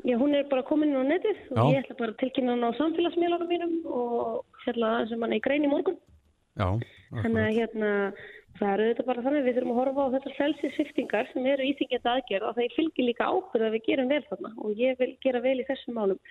Já, 0.05 0.17
hún 0.21 0.35
er 0.37 0.45
bara 0.51 0.65
komin 0.67 0.91
inn 0.91 1.01
á 1.01 1.05
netið 1.07 1.37
og 1.55 1.57
Já. 1.57 1.63
ég 1.73 1.79
ætla 1.81 1.95
bara 1.97 2.13
að 2.13 2.19
tilkynna 2.21 2.53
hann 2.53 2.67
á 2.67 2.77
samfélagsmiðlunum 2.77 3.49
mínum 3.49 3.71
og 3.89 4.43
fjalla 4.65 4.91
það 4.99 5.07
sem 5.09 5.23
hann 5.25 5.33
er 5.33 5.39
í 5.39 5.45
grein 5.47 5.65
í 5.65 5.71
morgun. 5.71 5.97
Já. 6.55 6.67
Þannig 7.15 7.41
að 7.41 7.55
hérna, 7.55 7.89
það 8.59 8.73
eru 8.73 8.89
þetta 8.89 9.05
bara 9.09 9.23
þannig 9.25 9.41
að 9.41 9.47
við 9.47 9.57
þurfum 9.57 9.73
að 9.73 9.79
horfa 9.81 10.03
á 10.05 10.13
þessar 10.15 10.35
frelsissviftingar 10.39 11.31
sem 11.31 11.47
eru 11.51 11.69
íþingjandi 11.69 12.11
aðgerð 12.11 12.49
og 12.49 12.57
það 12.57 12.75
fylgir 12.75 13.09
líka 13.09 13.29
ábyrð 13.31 13.67
að 13.67 13.75
við 13.75 13.87
gerum 13.89 14.11
vel 14.11 14.21
þarna 14.29 14.51
og 14.55 14.83
ég 14.83 15.01
vil 15.01 15.09
gera 15.25 15.41
vel 15.43 15.57
í 15.59 15.67
þessum 15.67 15.97
málum 15.99 16.21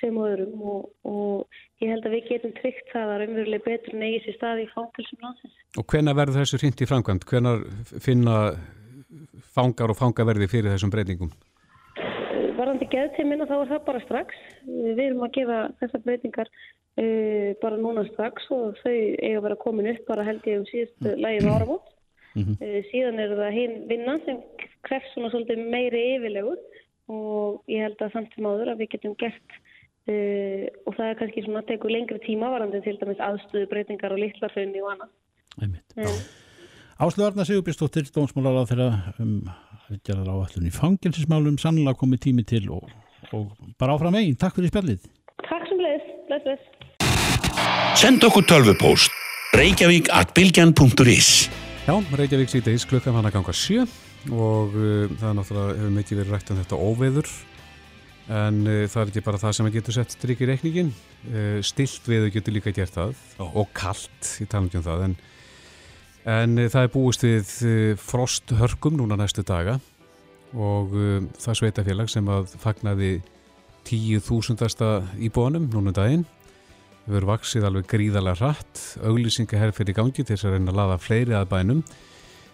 sem 0.00 0.18
og 0.18 0.28
öðrum 0.28 0.62
og, 0.66 0.86
og 1.06 1.82
ég 1.82 1.92
held 1.92 2.06
að 2.06 2.16
við 2.16 2.28
getum 2.30 2.54
tryggt 2.58 2.92
það 2.92 3.12
að 3.14 3.20
raunverulega 3.22 3.66
betur 3.66 3.96
en 3.96 4.06
eigi 4.06 4.22
sér 4.24 4.38
staði 4.38 4.66
í 4.66 4.70
fangilsum 4.72 5.22
landsins. 5.22 5.58
Og 5.78 5.86
hvenær 5.90 6.18
verður 6.18 6.40
þessu 6.40 6.60
hreint 6.62 6.82
í 6.82 6.88
framkvæmt? 6.90 7.26
Hvenær 7.30 7.64
finna 8.02 8.38
fangar 9.54 9.92
og 9.94 9.98
fangaverði 9.98 10.50
fyrir 10.50 10.74
þessum 10.74 10.94
breytingum? 10.94 11.30
Varðandi 12.58 12.88
geðteimina 12.90 13.46
þá 13.50 13.56
er 13.60 13.70
það 13.72 13.84
bara 13.86 14.02
strax. 14.04 14.42
Við 14.66 15.04
erum 15.08 15.26
að 15.26 15.36
gefa 15.38 15.60
þessar 15.82 16.04
breytingar 16.06 16.50
uh, 17.00 17.50
bara 17.62 17.80
núna 17.80 18.04
strax 18.12 18.46
og 18.54 18.78
þau 18.82 18.94
eiga 18.94 19.38
að 19.38 19.44
vera 19.48 19.60
komin 19.64 19.90
upp 19.94 20.06
bara 20.10 20.26
held 20.26 20.46
ég 20.48 20.62
um 20.62 20.68
síðustu 20.70 21.16
lægið 21.18 21.50
áravót. 21.50 21.90
Mhm. 22.34 22.56
Uh, 22.60 22.80
síðan 22.90 23.20
er 23.22 23.36
það 23.38 23.58
hinn 23.58 23.76
vinnan 23.90 24.22
sem 24.26 24.40
krefst 24.86 25.12
svona 25.14 25.30
svolítið 25.32 25.66
meiri 25.70 26.02
yfirlegur 26.16 26.60
og 27.14 27.62
ég 27.70 27.84
held 27.84 28.00
að 28.00 28.14
samt 28.16 28.32
sem 28.34 28.48
áður 28.48 28.72
að 28.72 28.80
við 28.82 28.94
getum 28.94 29.18
gert 29.20 29.58
uh, 30.10 30.64
og 30.86 30.96
það 30.96 31.10
er 31.10 31.20
kannski 31.20 31.44
svona 31.44 31.62
að 31.62 31.68
teku 31.72 31.92
lengri 31.92 32.22
tíma 32.24 32.50
varandi 32.54 32.80
til 32.84 32.96
dæmis 33.00 33.22
aðstöðu 33.22 33.68
breytingar 33.70 34.16
og 34.16 34.24
litlarfunni 34.24 34.82
og 34.82 34.94
annað. 34.94 35.12
Áslu 36.94 37.24
Arna 37.26 37.42
Sigurbjörnsdóttir, 37.42 38.06
dómsmálar 38.14 38.62
á 38.62 38.70
þeirra 38.70 38.88
um 39.22 39.32
aðgerðar 39.88 40.30
áallun 40.30 40.68
í 40.68 40.72
fangelsismálum, 40.74 41.58
sannlega 41.60 41.98
komið 41.98 42.22
tími 42.28 42.44
til 42.46 42.68
og, 42.72 42.86
og 43.34 43.50
bara 43.80 43.96
áfram 43.96 44.16
eigin. 44.18 44.38
Takk 44.38 44.56
fyrir 44.58 44.72
spjallið. 44.72 45.08
takk 45.48 45.66
sem 45.68 45.82
leiðis, 45.82 46.06
bless, 46.28 46.46
bless. 46.46 46.73
Send 47.94 48.24
okkur 48.26 48.42
tölvupóst. 48.42 49.12
Reykjavík 49.54 50.08
at 50.10 50.32
bylgjan.is 50.34 51.28
Já, 51.86 51.94
Reykjavík 51.94 52.50
síðdeis 52.50 52.82
klukkan 52.90 53.14
hann 53.14 53.28
að 53.28 53.36
ganga 53.36 53.54
sjö. 53.54 53.84
Og 54.34 54.74
uh, 54.74 55.12
það 55.20 55.28
er 55.28 55.36
náttúrulega 55.38 55.76
hefur 55.78 55.92
mikið 55.94 56.20
verið 56.20 56.34
rætt 56.34 56.50
um 56.50 56.58
þetta 56.58 56.80
óveður. 56.82 57.30
En 58.34 58.58
uh, 58.66 58.80
það 58.90 58.98
er 59.04 59.12
ekki 59.12 59.24
bara 59.28 59.42
það 59.44 59.56
sem 59.60 59.70
að 59.70 59.78
getur 59.78 59.98
sett 60.00 60.16
strik 60.16 60.42
í 60.42 60.50
reikningin 60.50 60.90
uh, 60.90 61.62
stilt 61.62 62.10
veður 62.10 62.34
getur 62.34 62.58
líka 62.58 62.74
gert 62.74 62.98
það. 62.98 63.14
Já. 63.38 63.46
og 63.46 63.72
kallt, 63.78 64.34
ég 64.42 64.50
tala 64.50 64.66
ekki 64.66 64.82
um 64.82 64.86
það 64.90 65.08
en, 65.08 65.18
en 66.34 66.60
uh, 66.64 66.68
það 66.74 66.88
er 66.88 66.94
búist 66.98 67.26
við 67.30 67.56
uh, 67.62 67.88
frosthörkum 68.10 68.98
núna 68.98 69.22
næstu 69.22 69.46
daga. 69.46 69.78
Og 70.50 70.98
uh, 70.98 71.20
það 71.38 71.62
sveitafélag 71.62 72.10
sem 72.10 72.26
að 72.26 72.58
fagnaði 72.58 73.20
10.000. 73.86 75.04
íbúanum 75.30 75.70
núna 75.70 75.94
um 75.94 76.02
daginn 76.02 76.32
hefur 77.04 77.28
vaksið 77.28 77.68
alveg 77.68 77.88
gríðarlega 77.90 78.40
hratt 78.40 78.82
auglýsingaherr 79.04 79.74
fyrir 79.76 79.96
gangi 79.98 80.22
til 80.22 80.30
þess 80.32 80.48
að 80.48 80.56
reyna 80.56 80.72
að 80.72 80.80
laða 80.80 81.00
fleiri 81.02 81.36
að 81.38 81.50
bænum 81.52 81.82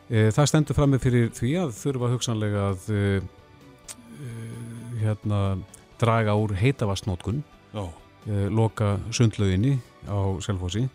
e, 0.08 0.30
það 0.34 0.50
stendur 0.52 0.78
fram 0.78 0.94
með 0.94 1.04
fyrir 1.06 1.30
því 1.36 1.52
að 1.64 1.74
þurfa 1.78 2.12
hugsanlega 2.14 2.64
að 2.72 2.88
e, 2.94 3.04
e, 3.20 4.32
hérna 5.04 5.42
draga 6.00 6.38
úr 6.40 6.56
heitavastnótkun 6.58 7.44
Já, 7.70 7.84
loka 8.50 8.98
sundlauginni 9.14 9.78
á 10.10 10.18
Selfossi 10.44 10.88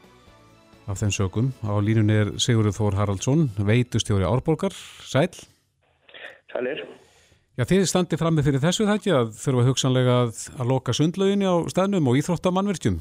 af 0.86 1.02
þeim 1.02 1.14
sögum. 1.14 1.50
Á 1.66 1.74
línunni 1.82 2.18
er 2.22 2.32
Sigurður 2.42 2.76
Þór 2.78 3.00
Haraldsson, 3.00 3.48
veitustjóri 3.58 4.26
Árborgar. 4.28 4.76
Sæl. 5.06 5.32
Sælir. 6.52 6.84
Já, 7.56 7.64
þið 7.64 7.86
standi 7.90 8.20
frammi 8.20 8.44
fyrir 8.46 8.62
þessu 8.64 8.88
þætti 8.88 9.14
að 9.16 9.32
þurfa 9.40 9.68
hugsanlega 9.70 10.16
að, 10.26 10.40
að 10.60 10.72
loka 10.74 10.96
sundlöginni 10.96 11.48
á 11.48 11.56
staðnum 11.72 12.12
og 12.12 12.20
íþróttamannverkjum. 12.20 13.00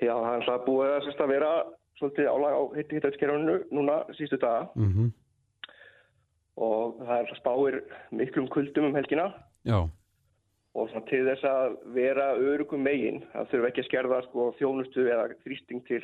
Já, 0.00 0.12
er 0.12 0.32
alltaf 0.34 0.64
búið 0.66 0.90
að, 0.92 1.04
sérst, 1.06 1.20
að 1.20 1.32
vera 1.32 1.52
svolítið 1.96 2.26
álag 2.28 2.56
á 2.56 2.62
hittautskerfunu 2.76 3.54
núna 3.72 4.00
sístu 4.18 4.36
daga 4.36 4.68
Mm 4.74 4.92
-hmm. 4.92 5.12
og 6.56 6.98
það 7.00 7.18
er 7.20 7.38
spáir 7.40 7.82
miklum 8.12 8.48
kuldum 8.48 8.84
um 8.84 8.94
helgina 8.94 9.32
Já, 9.64 9.88
og 10.74 10.90
til 11.08 11.24
þess 11.24 11.44
að 11.44 11.76
vera 11.94 12.36
örugum 12.36 12.82
megin, 12.82 13.24
það 13.32 13.48
þurfa 13.50 13.68
ekki 13.68 13.80
að 13.80 13.88
skerða 13.88 14.22
sko, 14.22 14.54
þjónustu 14.58 15.08
eða 15.08 15.28
þrýsting 15.44 15.86
til 15.86 16.02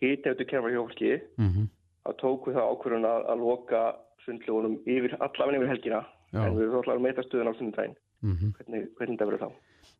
hittautskerfa 0.00 0.70
hjólki, 0.70 1.20
mm 1.38 1.68
þá 2.08 2.14
tóku 2.16 2.52
það 2.52 2.68
ákvörðun 2.72 3.04
að, 3.04 3.24
að 3.28 3.38
loka 3.38 3.80
sundlögunum 4.24 4.76
yfir 4.88 5.16
allavega 5.20 5.58
yfir 5.58 5.68
helgina 5.68 6.02
Já. 6.32 6.44
en 6.44 6.56
við 6.56 6.62
erum 6.62 6.76
alltaf 6.80 6.94
að 6.94 7.04
meita 7.04 7.24
stöðun 7.26 7.50
á 7.52 7.54
sundaginn. 7.58 7.96
mm 8.22 8.52
Hvernig, 8.56 8.86
hvernig 8.96 9.18
það 9.18 9.28
verður 9.28 9.42
þá? 9.44 9.50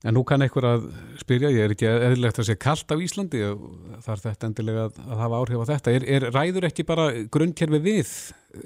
En 0.07 0.15
nú 0.15 0.21
kann 0.23 0.45
einhver 0.45 0.63
að 0.63 0.85
spyrja, 1.19 1.49
ég 1.51 1.65
er 1.65 1.73
ekki 1.75 1.89
eðlilegt 1.91 2.39
að 2.39 2.47
segja 2.47 2.61
kallt 2.63 2.93
á 2.95 3.03
Íslandi 3.03 3.41
og 3.49 3.63
þarf 4.05 4.29
þetta 4.29 4.47
endilega 4.47 4.83
að, 4.87 4.99
að 5.03 5.23
hafa 5.25 5.39
áhrif 5.41 5.63
á 5.67 5.71
þetta. 5.73 5.95
Er, 5.97 6.05
er 6.15 6.27
ræður 6.31 6.67
ekki 6.69 6.85
bara 6.87 7.07
grunnkerfi 7.35 7.81
við 7.83 8.13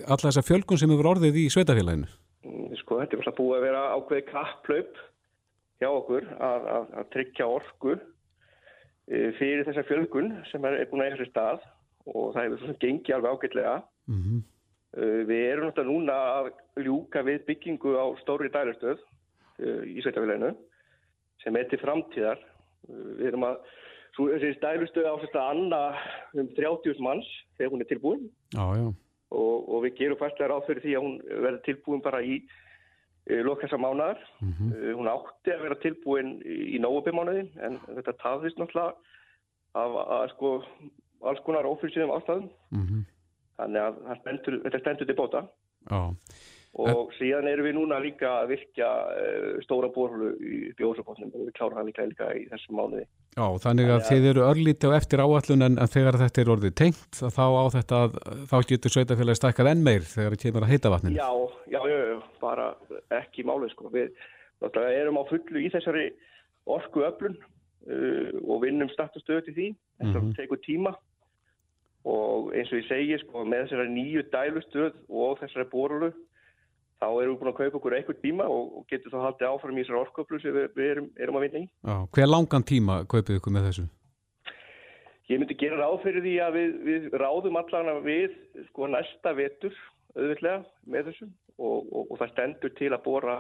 alla 0.05 0.27
þessa 0.27 0.43
fjölgun 0.45 0.81
sem 0.83 0.93
hefur 0.93 1.09
orðið 1.15 1.39
í 1.41 1.45
sveitafélaginu? 1.55 2.11
Sko, 2.83 2.99
þetta 3.01 3.17
er 3.17 3.23
alltaf 3.23 3.39
búið 3.39 3.57
að 3.57 3.65
vera 3.65 3.85
ákveði 3.97 4.25
kapplaup 4.29 5.01
hjá 5.81 5.89
okkur 5.89 6.27
að, 6.37 6.67
að, 6.75 6.91
að 7.01 7.09
tryggja 7.15 7.47
orku 7.49 7.95
eh, 7.97 9.31
fyrir 9.39 9.65
þessa 9.71 9.85
fjölgun 9.89 10.29
sem 10.51 10.69
er, 10.69 10.77
er 10.83 10.91
búin 10.91 11.05
að 11.07 11.17
sér 11.23 11.31
stað 11.31 11.65
og 12.13 12.35
það 12.35 12.45
hefur 12.45 12.61
svo 12.61 12.69
sem 12.75 12.81
gengið 12.83 13.17
alveg 13.17 13.39
ágætlega. 13.39 13.79
Mm 14.11 14.21
-hmm. 14.21 14.45
Við 15.31 15.47
erum 15.49 15.65
náttúrulega 15.65 15.89
núna 15.89 16.19
að 16.37 16.51
ljúka 16.85 17.23
við 17.25 17.47
byggingu 17.47 17.97
á 17.97 18.05
stóri 18.21 18.51
dælustöð 18.53 19.01
uh, 19.01 19.81
í 19.89 20.03
Sveitafélaginu 20.05 20.53
sem 21.43 21.57
er 21.59 21.69
til 21.71 21.81
framtíðar. 21.83 22.41
Við 23.19 23.29
erum 23.31 23.47
að, 23.47 23.61
þessi 24.19 24.53
dælustöð 24.63 25.09
á 25.09 25.15
sérst 25.23 25.39
að 25.39 25.53
anna 25.53 25.81
um 26.41 26.51
30 26.57 27.03
manns 27.05 27.29
þegar 27.59 27.73
hún 27.75 27.85
er 27.85 27.91
tilbúin 27.91 28.25
Já, 28.55 28.65
já. 28.81 28.89
og, 29.39 29.55
og 29.69 29.85
við 29.87 29.97
gerum 30.01 30.21
fastlega 30.21 30.51
ráð 30.53 30.67
fyrir 30.67 30.85
því 30.85 30.97
að 30.99 31.07
hún 31.07 31.15
verður 31.31 31.63
tilbúin 31.69 32.05
bara 32.05 32.23
í 32.27 32.41
uh, 32.43 33.41
lokassa 33.47 33.81
mánaðar. 33.81 34.21
Mm 34.41 34.51
Uh, 34.73 34.93
Hún 34.99 35.09
átti 35.11 35.55
að 35.55 35.65
vera 35.67 35.79
tilbúin 35.83 36.35
í, 36.43 36.59
í 36.77 36.83
nógubimánuði 36.83 37.47
en 37.65 37.79
þetta 37.87 38.19
tafðist 38.23 38.59
náttúrulega 38.61 38.95
af 39.79 39.95
að 40.03 40.27
sko 40.35 40.51
alls 41.23 41.41
konar 41.47 41.69
ófyrsýðum 41.71 42.15
ástæðum. 42.19 42.51
Mm 42.75 43.05
Þannig 43.63 43.83
að 43.85 44.17
stendur, 44.23 44.55
þetta 44.65 44.79
stendur 44.81 45.07
til 45.07 45.17
bóta. 45.19 45.41
Já, 45.87 46.01
Og 46.73 47.11
síðan 47.19 47.45
erum 47.51 47.67
við 47.67 47.75
núna 47.77 47.99
líka 48.01 48.31
að 48.41 48.47
virkja 48.55 48.87
uh, 48.89 49.59
stóra 49.61 49.91
borhulu 49.93 50.31
í 50.41 50.61
bjóðsabotnum 50.79 51.29
og 51.37 51.43
við 51.45 51.51
klárum 51.59 51.77
það 51.77 51.89
líka, 51.91 52.07
líka 52.09 52.29
í 52.33 52.47
þessum 52.49 52.79
mánuði. 52.81 53.03
já, 53.37 53.45
þannig 53.65 53.91
að 53.93 54.07
þið 54.09 54.29
eru 54.31 54.45
örlíti 54.47 54.89
á 54.89 54.97
eftir 54.97 55.21
áallun 55.21 55.67
en, 55.67 55.77
þegar 55.93 56.17
þetta 56.23 56.41
er 56.41 56.53
orðið 56.55 56.75
tengt 56.81 57.21
þá 57.21 57.45
á 57.45 57.65
þetta 57.77 58.01
að, 58.07 58.17
þá 58.49 58.57
getur 58.73 58.95
sveitafélagi 58.97 59.41
stækkað 59.43 59.71
enn 59.75 59.85
meir 59.85 60.01
þegar 60.09 60.33
það 60.39 60.43
kemur 60.47 60.65
að 60.65 60.73
heita 60.73 60.93
vatninu. 60.97 61.21
Já, 61.21 61.29
já, 61.77 61.81
já, 61.93 61.99
já, 62.09 62.17
bara 62.41 62.67
ekki 63.21 63.45
málið 63.53 63.75
sko. 63.77 63.93
Við 63.93 64.17
erum 64.97 65.21
á 65.21 65.25
fullu 65.29 65.61
í 65.61 65.69
þessari 65.77 66.09
orku 66.73 67.05
öflun 67.05 67.37
uh, 67.37 68.33
og 68.49 68.65
vinnum 68.65 68.89
start 68.97 69.13
og 69.21 69.27
stöðu 69.27 69.45
til 69.51 69.55
því. 69.61 69.69
Þetta 70.01 70.25
Mhm. 70.25 70.35
tekur 70.41 70.65
tíma 70.65 70.97
og 72.09 72.49
eins 72.57 72.73
og 72.73 72.81
ég 72.81 72.89
segi 72.89 73.19
sko 73.23 73.45
með 73.47 73.69
þessari 73.69 73.93
nýju 73.93 74.23
dælustöð 74.33 74.95
og 75.13 75.37
þessari 75.45 75.69
borhulu 75.71 76.13
þá 77.03 77.09
erum 77.11 77.35
við 77.35 77.41
búin 77.41 77.51
að 77.51 77.59
kaupa 77.59 77.79
okkur 77.81 77.97
eitthvað 77.97 78.21
tíma 78.23 78.47
og, 78.53 78.85
getur 78.91 79.13
þá 79.13 79.19
haldið 79.27 79.49
áfram 79.49 79.79
í 79.79 79.83
þessari 79.83 80.01
orku 80.03 80.23
öflun 80.23 80.43
sem 80.43 80.55
við, 80.55 80.69
við 80.77 80.91
erum, 80.93 81.09
erum 81.25 81.39
að 81.39 81.45
vinna 81.47 81.63
í. 81.63 81.67
Já, 81.89 81.97
hver 82.15 82.31
langan 82.31 82.67
tíma 82.69 82.99
kaupið 83.11 83.41
ykkur 83.41 83.57
með 83.57 83.69
þessu? 83.71 83.87
Ég 85.31 85.41
myndi 85.41 85.57
gera 85.59 85.81
ráð 85.81 85.97
fyrir 86.05 86.25
því 86.27 86.35
að 86.45 86.59
við, 86.59 86.77
við 86.87 87.09
ráðum 87.23 87.59
allan 87.59 87.91
við 88.05 88.37
sko 88.69 88.91
næsta 88.91 89.35
vetur 89.39 89.75
auðvitað 90.15 90.67
með 90.93 91.11
þessu 91.11 91.29
og, 91.57 91.77
og, 91.89 92.07
og 92.07 92.17
það 92.21 92.33
stendur 92.35 92.75
til 92.79 92.91
að 92.93 93.05
bóra 93.07 93.37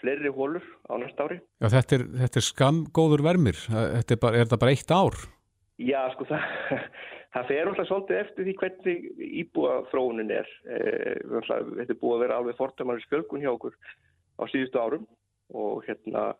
fleiri 0.00 0.32
hólur 0.32 0.64
á 0.88 0.92
næsta 1.00 1.26
ári. 1.26 1.40
Já, 1.60 1.68
þetta 1.72 1.98
er, 1.98 2.04
þetta 2.22 2.40
er 2.40 2.46
skamgóður 2.46 3.24
vermir. 3.26 3.58
Þetta 3.66 4.16
er, 4.16 4.20
bara, 4.22 4.38
er 4.38 4.46
þetta 4.46 4.60
bara 4.62 4.76
eitt 4.76 4.92
ár? 4.92 5.18
Já, 5.76 6.00
sko 6.14 6.24
það, 6.28 6.44
það 7.36 7.50
fer 7.50 7.70
alltaf 7.70 7.88
svolítið 7.90 8.22
eftir 8.22 8.48
því 8.48 8.56
hvernig 8.62 9.06
íbúa 9.42 9.76
þróunin 9.90 10.32
er. 10.32 10.48
Eh, 10.70 11.20
þetta 11.26 11.92
er 11.92 12.00
búið 12.00 12.16
að 12.16 12.24
vera 12.24 12.40
alveg 12.40 12.58
fordæmaris 12.60 13.08
fjölgun 13.10 13.44
hjá 13.44 13.52
okkur 13.52 13.76
á 14.40 14.42
síðustu 14.52 14.80
árum 14.80 15.06
og 15.54 15.84
hérna 15.86 16.32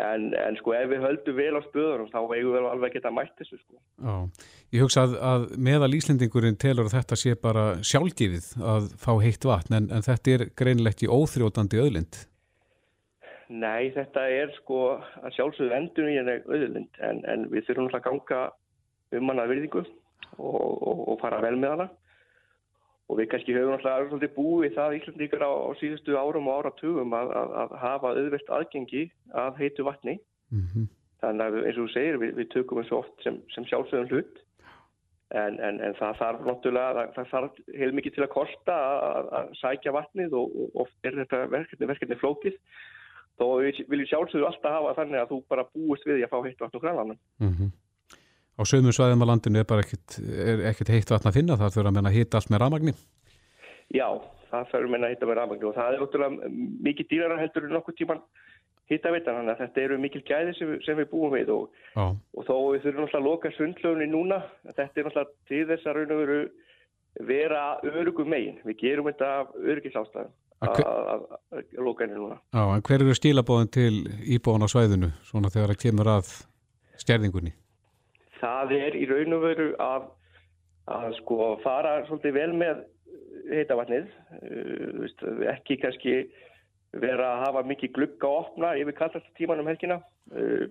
en, 0.00 0.30
en 0.38 0.56
sko 0.56 0.74
ef 0.76 0.88
við 0.92 1.04
höldum 1.04 1.36
vel 1.36 1.52
á 1.58 1.62
spöðunum 1.66 2.10
þá 2.12 2.18
eigum 2.22 2.54
við 2.54 2.68
alveg 2.70 2.88
að 2.88 2.96
geta 2.96 3.12
mætt 3.12 3.34
þessu 3.40 3.58
sko. 3.60 3.80
Já, 4.00 4.46
ég 4.76 4.84
hugsa 4.86 5.04
að, 5.04 5.16
að 5.32 5.46
meðal 5.68 5.92
Íslendingurinn 5.98 6.58
telur 6.60 6.90
þetta 6.92 7.18
sé 7.18 7.34
bara 7.40 7.66
sjálfgefið 7.84 8.52
að 8.74 8.90
fá 9.02 9.12
heitt 9.24 9.48
vatn 9.48 9.78
en, 9.80 9.90
en 9.92 10.06
þetta 10.06 10.36
er 10.36 10.46
greinilegt 10.58 11.04
í 11.04 11.10
óþrjótandi 11.12 11.82
öðlind. 11.82 12.22
Nei, 13.52 13.90
þetta 13.92 14.22
er 14.32 14.52
sko 14.56 14.78
að 15.20 15.34
sjálfsögðu 15.36 15.74
endur 15.76 16.08
í 16.08 16.14
henni 16.16 16.38
auðlind 16.46 17.00
en, 17.04 17.18
en 17.28 17.48
við 17.52 17.66
þurfum 17.66 17.88
alltaf 17.88 18.00
að 18.00 18.06
ganga 18.06 18.44
um 19.18 19.28
hana 19.28 19.44
að 19.44 19.52
virðingu 19.52 19.82
og, 19.82 20.62
og, 20.62 21.02
og 21.12 21.18
fara 21.20 21.40
vel 21.44 21.58
með 21.58 21.74
hana. 21.74 21.88
Og 23.10 23.18
við 23.18 23.28
kannski 23.32 23.56
höfum 23.56 23.74
alltaf 23.76 24.24
búið 24.36 24.78
það 24.78 24.96
Íslandíkar 25.00 25.44
á, 25.44 25.52
á 25.52 25.70
síðustu 25.82 26.16
árum 26.16 26.48
og 26.48 26.62
áratugum 26.62 27.12
að, 27.18 27.32
að, 27.40 27.52
að 27.64 27.74
hafa 27.82 28.12
auðvelt 28.14 28.54
aðgengi 28.56 29.02
að 29.42 29.60
heitu 29.60 29.84
vatni. 29.88 30.16
Mm 30.52 30.64
-hmm. 30.70 30.88
þannig 31.20 31.44
að 31.44 31.66
eins 31.66 31.76
og 31.76 31.84
þú 31.84 31.92
segir 31.92 32.16
við, 32.22 32.32
við 32.38 32.48
tökum 32.54 32.80
þessu 32.80 32.96
oft 33.02 33.22
sem, 33.24 33.36
sem 33.52 33.68
sjálfsögðum 33.68 34.08
hlut. 34.12 34.40
En, 35.32 35.60
en, 35.64 35.80
en 35.80 35.94
það 35.96 36.16
þarf 36.20 36.40
náttúrulega, 36.48 36.94
það, 36.94 37.12
það 37.16 37.28
þarf 37.30 37.60
heil 37.80 37.92
mikið 37.96 38.14
til 38.16 38.24
að 38.24 38.34
kosta 38.34 38.80
að, 38.80 39.30
að 39.38 39.54
sækja 39.60 39.94
vatnið 39.96 40.34
og, 40.40 40.56
og 40.64 40.82
oft 40.84 41.08
er 41.08 41.16
þetta 41.20 41.46
verkefni, 41.52 41.88
verkefni 41.88 42.20
flókið 42.20 42.58
þó 43.40 43.46
við 43.60 43.80
viljum 43.92 44.10
sjálfsögðu 44.10 44.48
alltaf 44.48 44.76
hafa 44.76 44.96
þannig 45.00 45.22
að 45.22 45.30
þú 45.32 45.38
bara 45.52 45.68
búist 45.70 46.06
við 46.08 46.18
því 46.18 46.26
að 46.26 46.32
fá 46.34 46.38
heitt 46.46 46.60
vatn 46.60 46.78
úr 46.78 46.84
grænlanum. 46.84 47.22
Mm 47.40 47.54
Á 48.52 48.62
sömum 48.68 48.92
svæðum 48.92 49.24
á 49.24 49.30
landinu 49.32 49.58
er 49.58 49.64
bara 49.64 49.80
ekkit, 49.80 50.18
er 50.28 50.60
ekkit 50.68 50.92
heitt 50.92 51.10
vatn 51.10 51.28
að 51.28 51.38
finna, 51.38 51.56
það 51.56 51.72
þurfa 51.72 51.88
að 51.88 51.96
menna 51.96 52.10
hitta 52.12 52.36
allt 52.36 52.50
með 52.52 52.60
ramagni. 52.60 52.92
Já, 53.96 54.08
það 54.52 54.88
meina 54.92 55.08
að 55.08 55.14
hitta 55.14 55.28
með 55.28 55.38
rafmagni 55.38 55.68
og 55.68 55.76
það 55.76 55.94
er 55.94 56.02
náttúrulega 56.02 56.50
mikið 56.88 57.08
dýrara 57.10 57.38
heldur 57.40 57.68
en 57.68 57.74
nokkuð 57.76 57.96
tíman 58.00 58.20
hitta 58.92 59.12
veitan, 59.14 59.38
þannig 59.38 59.54
að 59.54 59.62
þetta 59.62 59.82
eru 59.86 59.98
mikil 60.02 60.22
gæði 60.28 60.54
sem, 60.58 60.72
sem 60.84 60.98
við 60.98 61.08
búum 61.12 61.32
við 61.32 61.52
og, 61.54 61.78
Já, 61.94 62.04
og 62.12 62.46
þó 62.48 62.54
við 62.74 62.84
þurfum 62.84 63.06
náttúrulega 63.06 63.22
að 63.22 63.28
loka 63.28 63.52
sundlögunni 63.56 64.08
núna, 64.10 64.42
þetta 64.68 64.84
er 64.84 65.08
náttúrulega 65.08 65.32
til 65.48 65.62
þess 65.70 65.88
að 65.88 66.00
og 66.02 67.26
vera 67.28 67.62
örugum 67.84 68.30
megin. 68.32 68.60
Við 68.64 68.78
gerum 68.80 69.08
þetta 69.10 69.32
af 69.40 69.56
öryggisástæðum 69.60 70.32
Að 70.62 71.24
loka 71.82 72.04
henni 72.04 72.18
núna. 72.18 72.38
já, 72.54 72.62
en 72.62 72.82
hver 72.86 73.02
eru 73.02 73.14
stílabóðin 73.18 73.70
til 73.74 73.94
íbúan 74.30 74.62
á 74.62 74.68
svæðinu, 74.70 75.10
svona 75.26 75.50
þegar 75.50 75.72
það 75.72 75.82
kemur 75.82 76.10
að 76.12 76.30
stjærðingunni? 77.02 77.52
Það 78.38 78.74
er 78.78 78.98
í 78.98 79.04
raun 79.10 79.36
og 79.36 79.42
veru 79.42 79.68
að, 79.82 80.06
að 80.86 81.08
sko 81.18 81.48
fara 81.64 81.96
svolítið 82.06 82.36
vel 82.38 82.52
með 82.62 82.84
heitavatnið, 83.50 84.06
uh, 84.38 84.86
veist, 85.02 85.26
ekki 85.56 85.80
kannski 85.82 86.16
vera 87.02 87.34
að 87.34 87.44
hafa 87.46 87.66
mikið 87.66 87.94
glugga 87.96 88.28
að 88.28 88.38
opna 88.44 88.74
yfir 88.78 88.98
kallast 88.98 89.34
tíman 89.38 89.62
um 89.62 89.70
helgina. 89.70 89.98
Uh, 90.30 90.68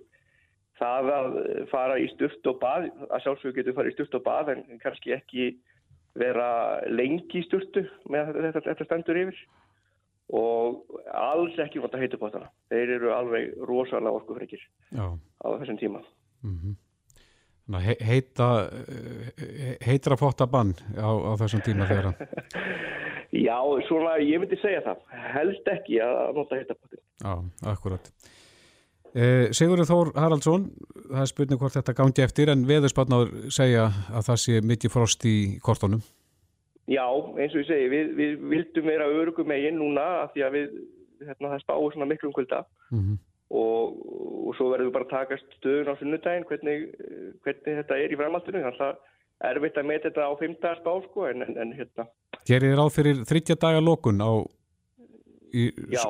það 0.80 1.10
að 1.14 1.34
fara 1.70 1.98
í 2.00 2.08
stuft 2.14 2.48
og 2.48 2.60
bað, 2.62 2.88
að 3.10 3.26
sjálfsögur 3.26 3.58
getur 3.60 3.76
farið 3.76 3.92
í 3.92 3.96
stuft 3.98 4.16
og 4.18 4.24
bað 4.24 4.54
en 4.54 4.64
kannski 4.82 5.12
ekki 5.14 5.50
vera 6.18 6.80
lengi 6.88 7.40
í 7.40 7.44
sturtu 7.46 7.84
með 8.12 8.32
þetta, 8.38 8.64
þetta 8.70 8.86
stendur 8.88 9.20
yfir 9.22 9.42
og 10.32 10.98
alls 11.12 11.58
ekki 11.60 11.80
vant 11.82 11.92
að 11.96 12.04
heita 12.06 12.18
bótana. 12.20 12.48
Þeir 12.72 12.94
eru 12.96 13.10
alveg 13.14 13.52
rosalega 13.68 14.14
orkufrekir 14.16 14.62
á 14.96 15.46
þessum 15.60 15.78
tíma. 15.82 16.02
mm 16.42 16.76
Þannig 17.62 17.78
að 17.78 17.84
he- 17.86 18.04
heita, 18.04 18.46
eh, 19.38 19.76
heitra 19.86 20.16
potta 20.18 20.46
bann 20.50 20.72
á, 20.98 21.06
á 21.08 21.32
þessum 21.38 21.62
tíma 21.62 21.86
þegar 21.86 22.08
að, 22.10 22.24
Já, 23.46 23.56
svona, 23.88 24.16
ég 24.20 24.40
myndi 24.42 24.58
segja 24.60 24.82
það. 24.84 24.98
Helst 25.32 25.68
ekki 25.70 26.00
að 26.04 26.34
nota 26.36 26.58
heitapotin. 26.58 27.00
já, 27.22 27.32
akkurat. 27.70 28.10
Eh, 29.14 29.46
Sigurður 29.54 29.88
Þór 29.88 30.10
Haraldsson, 30.18 30.66
það 31.12 31.22
er 31.22 31.30
spurning 31.30 31.60
hvort 31.62 31.76
þetta 31.78 31.94
gangi 31.96 32.22
eftir 32.26 32.50
en 32.52 32.66
veðurspatnáður 32.68 33.48
segja 33.54 33.86
að 34.10 34.26
það 34.28 34.38
sé 34.42 34.60
mikið 34.64 34.90
frost 34.98 35.24
í 35.28 35.36
kortunum. 35.64 36.02
Já, 36.90 37.06
eins 37.38 37.52
og 37.54 37.60
ég 37.62 37.68
segi, 37.68 37.90
við, 37.92 38.14
við 38.18 38.48
vildum 38.50 38.88
vera 38.90 39.10
örugum 39.10 39.46
megin 39.48 39.78
núna 39.78 40.06
af 40.24 40.32
því 40.34 40.46
að 40.46 40.56
við, 40.56 40.72
hérna, 41.22 41.52
það 41.52 41.60
spáur 41.62 41.94
svona 41.94 42.10
miklum 42.10 42.34
kvölda 42.34 42.64
Mm 42.90 43.20
og, 43.52 43.98
og 44.08 44.42
og 44.52 44.58
svo 44.58 44.68
verðum 44.72 44.90
við 44.90 44.96
bara 44.96 45.06
að 45.06 45.14
takast 45.14 45.54
stöðun 45.58 45.88
á 45.88 45.94
sunnudaginn 45.96 46.46
hvernig, 46.48 46.82
hvernig 47.44 47.78
þetta 47.80 47.98
er 47.98 48.12
í 48.12 48.18
framhaldinu. 48.20 48.62
Þannig 48.66 48.82
að 48.86 49.52
erfitt 49.52 49.78
að 49.80 49.88
meta 49.88 50.10
þetta 50.10 50.26
á 50.28 50.32
fimmtagarspá 50.40 50.92
sko 51.06 51.26
en, 51.30 51.44
en, 51.46 51.56
en 51.64 51.72
hérna. 51.78 52.06
Gerir 52.48 52.72
þið 52.72 52.78
ráð 52.78 52.92
fyrir 52.98 53.22
þryggja 53.30 53.58
daga 53.64 53.82
lokun 53.82 54.20
á 54.20 54.30
í 55.52 55.66
Já. 55.92 56.02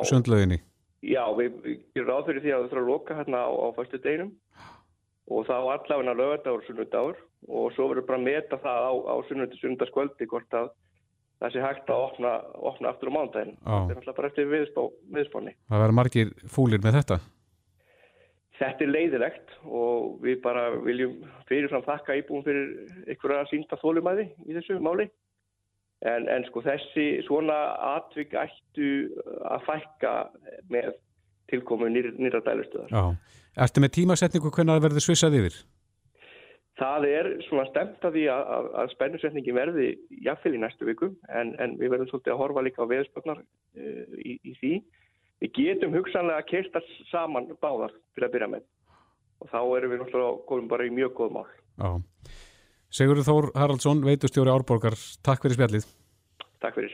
við, 1.38 1.54
við 1.62 1.78
gerum 1.94 2.10
ráð 2.10 2.26
fyrir 2.28 2.44
því 2.44 2.52
að 2.52 2.60
það 2.64 2.72
þarf 2.72 2.82
að 2.82 2.90
loka 2.90 3.18
hérna 3.18 3.44
á, 3.46 3.50
á 3.50 3.68
fyrstu 3.78 4.02
deginum 4.02 4.34
og 5.32 5.46
þá 5.48 5.56
allavegna 5.60 6.18
lögadagur 6.18 6.60
og 6.60 6.66
sunnudagur 6.68 7.22
og 7.48 7.72
svo 7.74 7.88
verður 7.90 8.06
bara 8.08 8.20
að 8.20 8.26
meta 8.28 8.58
það 8.62 8.86
á, 8.86 8.92
á 9.12 9.14
sunnundi 9.28 9.60
sunnudagskvöldi 9.60 10.28
hvort 10.30 10.56
að 10.58 10.72
það 11.42 11.54
sé 11.54 11.62
hægt 11.64 11.90
að 11.90 12.02
opna, 12.06 12.32
opna 12.70 12.90
aftur 12.92 13.10
á 13.10 13.16
mándaginn. 13.16 13.54
Þetta 13.58 13.78
er 13.78 13.96
náttúrulega 13.96 14.18
bara 14.18 14.30
eftir 14.30 14.50
viðspá, 14.50 14.82
viðspáni. 15.16 15.54
Það 15.72 15.82
verður 15.82 15.96
margir 15.98 16.34
fúlir 16.54 16.82
með 16.84 16.98
þetta? 17.00 17.18
Þetta 18.62 18.84
er 18.84 18.92
leiðilegt 18.92 19.56
og 19.66 20.20
við 20.22 20.38
bara 20.44 20.68
viljum 20.84 21.16
fyrirfram 21.48 21.82
þakka 21.86 22.18
íbúum 22.20 22.44
fyrir 22.46 22.68
einhverja 23.08 23.48
sínda 23.50 23.78
þólumæði 23.80 24.28
í 24.46 24.56
þessu 24.58 24.78
máli. 24.84 25.08
En, 26.06 26.26
en 26.30 26.46
sko 26.48 26.62
þessi 26.66 27.06
svona 27.26 27.56
atvik 27.96 28.34
ættu 28.38 28.92
að 29.46 29.66
fækka 29.66 30.14
með 30.70 30.92
tilkomu 31.50 31.90
nýr, 31.90 32.10
nýra 32.18 32.42
dælustöðar. 32.42 32.90
Já. 32.90 33.38
Ertu 33.62 33.82
með 33.84 33.94
tímasetningu 33.98 34.50
hvernig 34.50 34.78
það 34.78 34.86
verður 34.86 35.04
svissað 35.04 35.38
yfir? 35.42 35.58
Það 36.82 37.04
er 37.06 37.28
svona 37.46 37.64
stemt 37.68 38.02
að 38.02 38.16
því 38.16 38.22
að, 38.32 38.48
að, 38.56 38.68
að 38.82 38.92
spennusetningi 38.96 39.54
verði 39.54 39.88
jafnvel 40.24 40.56
í 40.56 40.62
næstu 40.62 40.88
viku 40.88 41.12
en, 41.30 41.52
en 41.62 41.76
við 41.78 41.92
verðum 41.94 42.10
svolítið 42.10 42.34
að 42.34 42.40
horfa 42.40 42.64
líka 42.66 42.82
á 42.82 42.90
veðspögnar 42.90 43.42
uh, 43.42 44.16
í, 44.18 44.34
í 44.42 44.54
því. 44.58 44.72
Við 45.42 45.52
getum 45.58 45.94
hugsanlega 45.94 46.42
að 46.42 46.48
keilta 46.50 46.82
saman 47.10 47.50
báðar 47.62 47.94
til 48.16 48.26
að 48.26 48.34
byrja 48.34 48.50
með 48.56 48.66
og 49.42 49.50
þá 49.50 49.60
erum 49.78 49.92
við 49.92 50.02
náttúrulega 50.02 50.42
komum 50.50 50.68
bara 50.70 50.86
í 50.86 50.92
mjög 50.94 51.14
góð 51.18 51.32
mál. 51.38 51.46
Já. 51.78 51.90
Sigurður 52.92 53.28
Þór 53.28 53.48
Haraldsson, 53.56 54.02
veitustjóri 54.04 54.52
Árborgar, 54.52 54.98
takk 55.24 55.46
fyrir 55.46 55.56
spjallið. 55.56 55.86
Takk 56.62 56.76
fyrir. 56.76 56.90